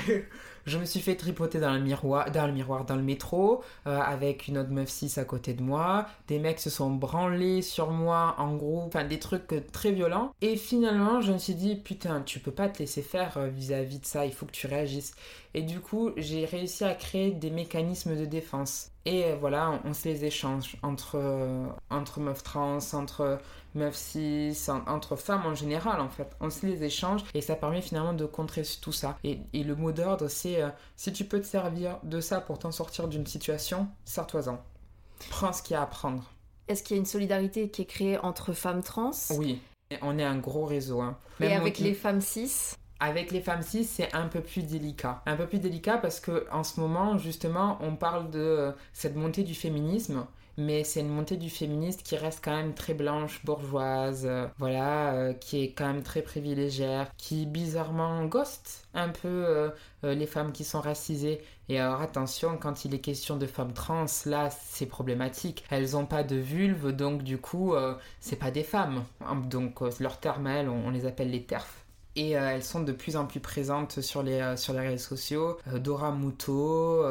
Je 0.65 0.79
me 0.79 0.85
suis 0.85 0.99
fait 0.99 1.15
tripoter 1.15 1.59
dans 1.59 1.73
le 1.73 1.79
miroir, 1.79 2.31
dans 2.31 2.47
le, 2.47 2.53
miroir, 2.53 2.85
dans 2.85 2.95
le 2.95 3.03
métro, 3.03 3.61
euh, 3.85 3.99
avec 3.99 4.47
une 4.47 4.57
autre 4.57 4.71
meuf 4.71 4.89
6 4.89 5.19
à 5.19 5.23
côté 5.23 5.53
de 5.53 5.61
moi. 5.61 6.07
Des 6.27 6.39
mecs 6.39 6.59
se 6.59 6.71
sont 6.71 6.89
branlés 6.89 7.61
sur 7.61 7.91
moi, 7.91 8.35
en 8.39 8.55
gros, 8.55 8.81
enfin 8.81 9.03
des 9.03 9.19
trucs 9.19 9.71
très 9.71 9.91
violents. 9.91 10.33
Et 10.41 10.55
finalement, 10.57 11.21
je 11.21 11.33
me 11.33 11.37
suis 11.37 11.53
dit, 11.53 11.75
putain, 11.75 12.21
tu 12.21 12.39
peux 12.39 12.51
pas 12.51 12.67
te 12.67 12.79
laisser 12.79 13.03
faire 13.03 13.37
euh, 13.37 13.47
vis-à-vis 13.47 13.99
de 13.99 14.05
ça, 14.05 14.25
il 14.25 14.33
faut 14.33 14.47
que 14.47 14.51
tu 14.51 14.65
réagisses. 14.65 15.13
Et 15.57 15.61
du 15.61 15.79
coup, 15.79 16.11
j'ai 16.17 16.43
réussi 16.43 16.83
à 16.83 16.93
créer 16.93 17.31
des 17.31 17.49
mécanismes 17.49 18.17
de 18.17 18.25
défense. 18.25 18.91
Et 19.05 19.23
euh, 19.23 19.37
voilà, 19.39 19.79
on, 19.85 19.93
se 19.93 20.09
les 20.09 20.25
échange 20.25 20.75
entre, 20.83 21.17
entre 21.89 22.19
meufs 22.19 22.43
trans, 22.43 22.79
entre 22.91 23.39
meufs 23.73 23.95
cis, 23.95 24.57
entre 24.87 25.15
femmes 25.15 25.45
en 25.45 25.55
général 25.55 26.01
en 26.01 26.09
fait. 26.09 26.35
On 26.41 26.49
se 26.49 26.65
les 26.65 26.83
échange 26.83 27.21
et 27.33 27.39
ça 27.39 27.55
permet 27.55 27.81
finalement 27.81 28.11
de 28.11 28.25
contrer 28.25 28.63
tout 28.81 28.91
ça. 28.91 29.17
Et, 29.23 29.39
le 29.53 29.75
mot 29.75 29.93
d'ordre 29.93 30.27
c'est 30.27 30.61
euh, 30.61 30.69
si 30.97 31.13
tu 31.13 31.23
peux 31.23 31.39
te 31.39 31.45
servir 31.45 31.99
de 32.03 32.19
ça 32.19 32.41
pour 32.41 32.59
t'en 32.59 32.71
sortir 32.71 33.07
d'une 33.07 33.25
situation, 33.25 33.87
sers-toi-en. 34.03 34.61
Prends 35.29 35.53
ce 35.53 35.63
qu'il 35.63 35.75
y 35.75 35.77
a 35.77 35.83
à 35.83 35.87
prendre. 35.87 36.33
Est-ce 36.67 36.83
qu'il 36.83 36.97
y 36.97 36.99
a 36.99 36.99
une 36.99 37.05
solidarité 37.05 37.69
qui 37.69 37.83
est 37.83 37.85
créée 37.85 38.17
entre 38.17 38.51
femmes 38.51 38.83
trans? 38.83 39.11
Oui, 39.31 39.61
on 40.01 40.19
est 40.19 40.23
un 40.23 40.37
gros 40.37 40.65
réseau. 40.65 40.99
Hein. 40.99 41.17
et 41.39 41.53
avec 41.53 41.79
les 41.79 41.93
femmes 41.93 42.21
cis? 42.21 42.75
Avec 42.99 43.31
les 43.31 43.41
femmes 43.41 43.61
cis, 43.61 43.83
c'est 43.83 44.13
un 44.13 44.27
peu 44.27 44.41
plus 44.41 44.63
délicat. 44.63 45.21
Un 45.25 45.35
peu 45.35 45.47
plus 45.47 45.59
délicat 45.59 45.97
parce 45.97 46.19
que 46.19 46.45
en 46.51 46.63
ce 46.63 46.79
moment, 46.79 47.17
justement, 47.17 47.77
on 47.81 47.95
parle 47.95 48.29
de 48.29 48.73
cette 48.93 49.15
montée 49.15 49.43
du 49.43 49.55
féminisme 49.55 50.25
mais 50.57 50.83
c'est 50.83 51.01
une 51.01 51.09
montée 51.09 51.37
du 51.37 51.49
féministe 51.49 52.03
qui 52.03 52.15
reste 52.15 52.39
quand 52.43 52.55
même 52.55 52.73
très 52.73 52.93
blanche, 52.93 53.43
bourgeoise, 53.43 54.25
euh, 54.25 54.47
voilà, 54.57 55.13
euh, 55.13 55.33
qui 55.33 55.63
est 55.63 55.71
quand 55.71 55.87
même 55.87 56.03
très 56.03 56.21
privilégiée, 56.21 57.03
qui 57.17 57.45
bizarrement 57.45 58.25
ghost 58.25 58.87
un 58.93 59.09
peu 59.09 59.27
euh, 59.27 59.69
les 60.03 60.25
femmes 60.25 60.51
qui 60.51 60.63
sont 60.63 60.81
racisées. 60.81 61.41
Et 61.67 61.79
alors 61.79 62.01
attention, 62.01 62.57
quand 62.57 62.85
il 62.85 62.93
est 62.93 62.99
question 62.99 63.37
de 63.37 63.45
femmes 63.45 63.73
trans, 63.73 64.05
là 64.25 64.49
c'est 64.49 64.85
problématique. 64.85 65.65
Elles 65.69 65.91
n'ont 65.91 66.05
pas 66.05 66.23
de 66.23 66.35
vulve, 66.35 66.91
donc 66.91 67.23
du 67.23 67.37
coup, 67.37 67.73
c'est 68.19 68.35
pas 68.35 68.51
des 68.51 68.63
femmes. 68.63 69.03
Donc 69.45 69.81
leurs 69.99 70.19
termes, 70.19 70.47
elles, 70.47 70.69
on 70.69 70.91
les 70.91 71.07
appelle 71.07 71.31
les 71.31 71.43
terfs 71.43 71.84
et 72.15 72.37
euh, 72.37 72.49
elles 72.51 72.63
sont 72.63 72.81
de 72.81 72.91
plus 72.91 73.17
en 73.17 73.25
plus 73.25 73.39
présentes 73.39 74.01
sur 74.01 74.23
les, 74.23 74.39
euh, 74.39 74.55
sur 74.55 74.73
les 74.73 74.79
réseaux 74.79 75.09
sociaux. 75.09 75.57
Euh, 75.67 75.79
Dora 75.79 76.11
Muto, 76.11 77.03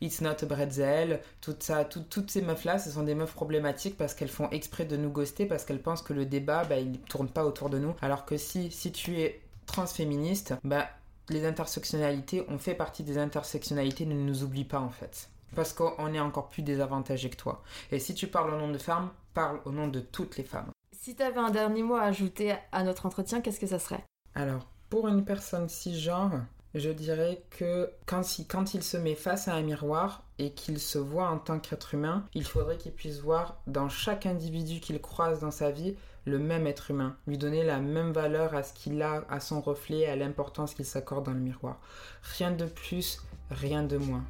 It's 0.00 0.20
Not 0.20 0.42
a 0.42 0.46
Bretzel, 0.46 1.20
tout 1.40 1.56
ça, 1.58 1.84
toutes 1.84 2.30
ces 2.30 2.42
meufs-là, 2.42 2.78
ce 2.78 2.90
sont 2.90 3.02
des 3.02 3.14
meufs 3.14 3.34
problématiques 3.34 3.96
parce 3.96 4.14
qu'elles 4.14 4.28
font 4.28 4.48
exprès 4.50 4.84
de 4.84 4.96
nous 4.96 5.10
ghoster, 5.10 5.46
parce 5.46 5.64
qu'elles 5.64 5.82
pensent 5.82 6.02
que 6.02 6.12
le 6.12 6.26
débat, 6.26 6.64
bah, 6.64 6.78
il 6.78 6.92
ne 6.92 6.96
tourne 6.96 7.28
pas 7.28 7.44
autour 7.44 7.68
de 7.68 7.78
nous. 7.78 7.94
Alors 8.00 8.24
que 8.24 8.36
si, 8.36 8.70
si 8.70 8.92
tu 8.92 9.20
es 9.20 9.40
transféministe, 9.66 10.54
bah, 10.62 10.88
les 11.28 11.44
intersectionnalités, 11.46 12.44
on 12.48 12.58
fait 12.58 12.74
partie 12.74 13.02
des 13.02 13.18
intersectionnalités, 13.18 14.06
ne 14.06 14.14
nous 14.14 14.42
oublie 14.42 14.64
pas 14.64 14.80
en 14.80 14.90
fait. 14.90 15.28
Parce 15.54 15.72
qu'on 15.72 16.12
est 16.12 16.20
encore 16.20 16.48
plus 16.48 16.62
désavantagé 16.62 17.30
que 17.30 17.36
toi. 17.36 17.62
Et 17.92 17.98
si 17.98 18.14
tu 18.14 18.26
parles 18.26 18.52
au 18.52 18.58
nom 18.58 18.70
de 18.70 18.78
femmes, 18.78 19.10
parle 19.34 19.60
au 19.64 19.72
nom 19.72 19.88
de 19.88 20.00
toutes 20.00 20.36
les 20.36 20.44
femmes. 20.44 20.70
Si 20.92 21.14
tu 21.14 21.22
avais 21.22 21.38
un 21.38 21.50
dernier 21.50 21.82
mot 21.82 21.94
à 21.94 22.02
ajouter 22.02 22.54
à 22.72 22.82
notre 22.82 23.06
entretien, 23.06 23.40
qu'est-ce 23.40 23.60
que 23.60 23.66
ça 23.66 23.78
serait? 23.78 24.04
Alors, 24.34 24.66
pour 24.90 25.08
une 25.08 25.24
personne 25.24 25.68
cisgenre, 25.68 26.42
je 26.74 26.90
dirais 26.90 27.44
que 27.50 27.90
quand, 28.04 28.22
quand 28.48 28.74
il 28.74 28.82
se 28.82 28.96
met 28.96 29.14
face 29.14 29.46
à 29.46 29.54
un 29.54 29.62
miroir 29.62 30.24
et 30.38 30.52
qu'il 30.52 30.80
se 30.80 30.98
voit 30.98 31.28
en 31.28 31.38
tant 31.38 31.60
qu'être 31.60 31.94
humain, 31.94 32.26
il 32.34 32.44
faudrait 32.44 32.76
qu'il 32.76 32.92
puisse 32.92 33.20
voir 33.20 33.60
dans 33.68 33.88
chaque 33.88 34.26
individu 34.26 34.80
qu'il 34.80 35.00
croise 35.00 35.40
dans 35.40 35.52
sa 35.52 35.70
vie 35.70 35.94
le 36.24 36.38
même 36.38 36.66
être 36.66 36.90
humain, 36.90 37.16
lui 37.26 37.38
donner 37.38 37.62
la 37.62 37.80
même 37.80 38.12
valeur 38.12 38.54
à 38.54 38.62
ce 38.62 38.72
qu'il 38.72 39.00
a, 39.02 39.24
à 39.28 39.40
son 39.40 39.60
reflet, 39.60 40.06
à 40.06 40.16
l'importance 40.16 40.74
qu'il 40.74 40.86
s'accorde 40.86 41.26
dans 41.26 41.32
le 41.32 41.38
miroir. 41.38 41.78
Rien 42.22 42.50
de 42.50 42.64
plus, 42.64 43.20
rien 43.50 43.84
de 43.84 43.98
moins. 43.98 44.24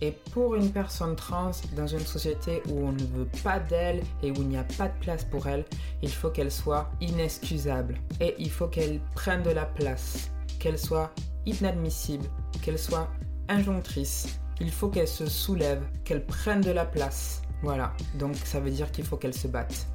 Et 0.00 0.12
pour 0.32 0.54
une 0.54 0.70
personne 0.70 1.16
trans 1.16 1.50
dans 1.76 1.86
une 1.86 2.06
société 2.06 2.62
où 2.68 2.86
on 2.86 2.92
ne 2.92 3.04
veut 3.04 3.28
pas 3.42 3.58
d'elle 3.58 4.02
et 4.22 4.30
où 4.30 4.36
il 4.36 4.48
n'y 4.48 4.56
a 4.56 4.64
pas 4.64 4.88
de 4.88 4.98
place 5.00 5.24
pour 5.24 5.46
elle, 5.48 5.64
il 6.02 6.10
faut 6.10 6.30
qu'elle 6.30 6.52
soit 6.52 6.90
inexcusable 7.00 7.96
et 8.20 8.34
il 8.38 8.50
faut 8.50 8.68
qu'elle 8.68 9.00
prenne 9.14 9.42
de 9.42 9.50
la 9.50 9.66
place, 9.66 10.30
qu'elle 10.60 10.78
soit 10.78 11.12
inadmissible, 11.46 12.26
qu'elle 12.62 12.78
soit 12.78 13.08
injonctrice. 13.48 14.38
Il 14.60 14.70
faut 14.70 14.88
qu'elle 14.88 15.08
se 15.08 15.26
soulève, 15.26 15.82
qu'elle 16.04 16.24
prenne 16.24 16.60
de 16.60 16.70
la 16.70 16.84
place. 16.84 17.42
Voilà, 17.62 17.92
donc 18.14 18.36
ça 18.36 18.60
veut 18.60 18.70
dire 18.70 18.90
qu'il 18.92 19.04
faut 19.04 19.16
qu'elle 19.16 19.34
se 19.34 19.48
batte. 19.48 19.86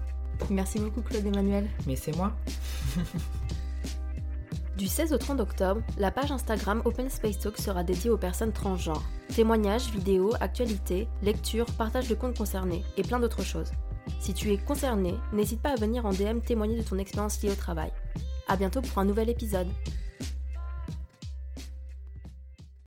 Merci 0.50 0.80
beaucoup 0.80 1.02
Claude 1.02 1.26
Emmanuel. 1.26 1.70
Mais 1.88 1.96
c'est 1.96 2.16
moi. 2.16 2.34
Du 4.78 4.88
16 4.88 5.14
au 5.14 5.20
30 5.20 5.40
octobre, 5.40 5.82
la 6.00 6.10
page 6.10 6.32
Instagram 6.32 6.82
Open 6.86 7.08
Space 7.08 7.38
Talk 7.38 7.60
sera 7.60 7.84
dédiée 7.84 8.10
aux 8.10 8.18
personnes 8.18 8.52
transgenres. 8.52 9.04
Témoignages, 9.36 9.92
vidéos, 9.92 10.32
actualités, 10.40 11.08
lectures, 11.22 11.68
partage 11.78 12.10
de 12.10 12.16
comptes 12.16 12.36
concernés 12.36 12.84
et 12.98 13.04
plein 13.04 13.20
d'autres 13.20 13.44
choses. 13.44 13.72
Si 14.20 14.34
tu 14.34 14.52
es 14.52 14.58
concerné, 14.58 15.14
n'hésite 15.32 15.62
pas 15.62 15.74
à 15.74 15.76
venir 15.76 16.08
en 16.08 16.12
DM 16.12 16.40
témoigner 16.40 16.76
de 16.76 16.84
ton 16.84 16.98
expérience 16.98 17.42
liée 17.44 17.52
au 17.52 17.56
travail. 17.56 17.92
À 18.48 18.58
bientôt 18.58 18.82
pour 18.82 18.98
un 18.98 19.06
nouvel 19.06 19.30
épisode. 19.30 19.68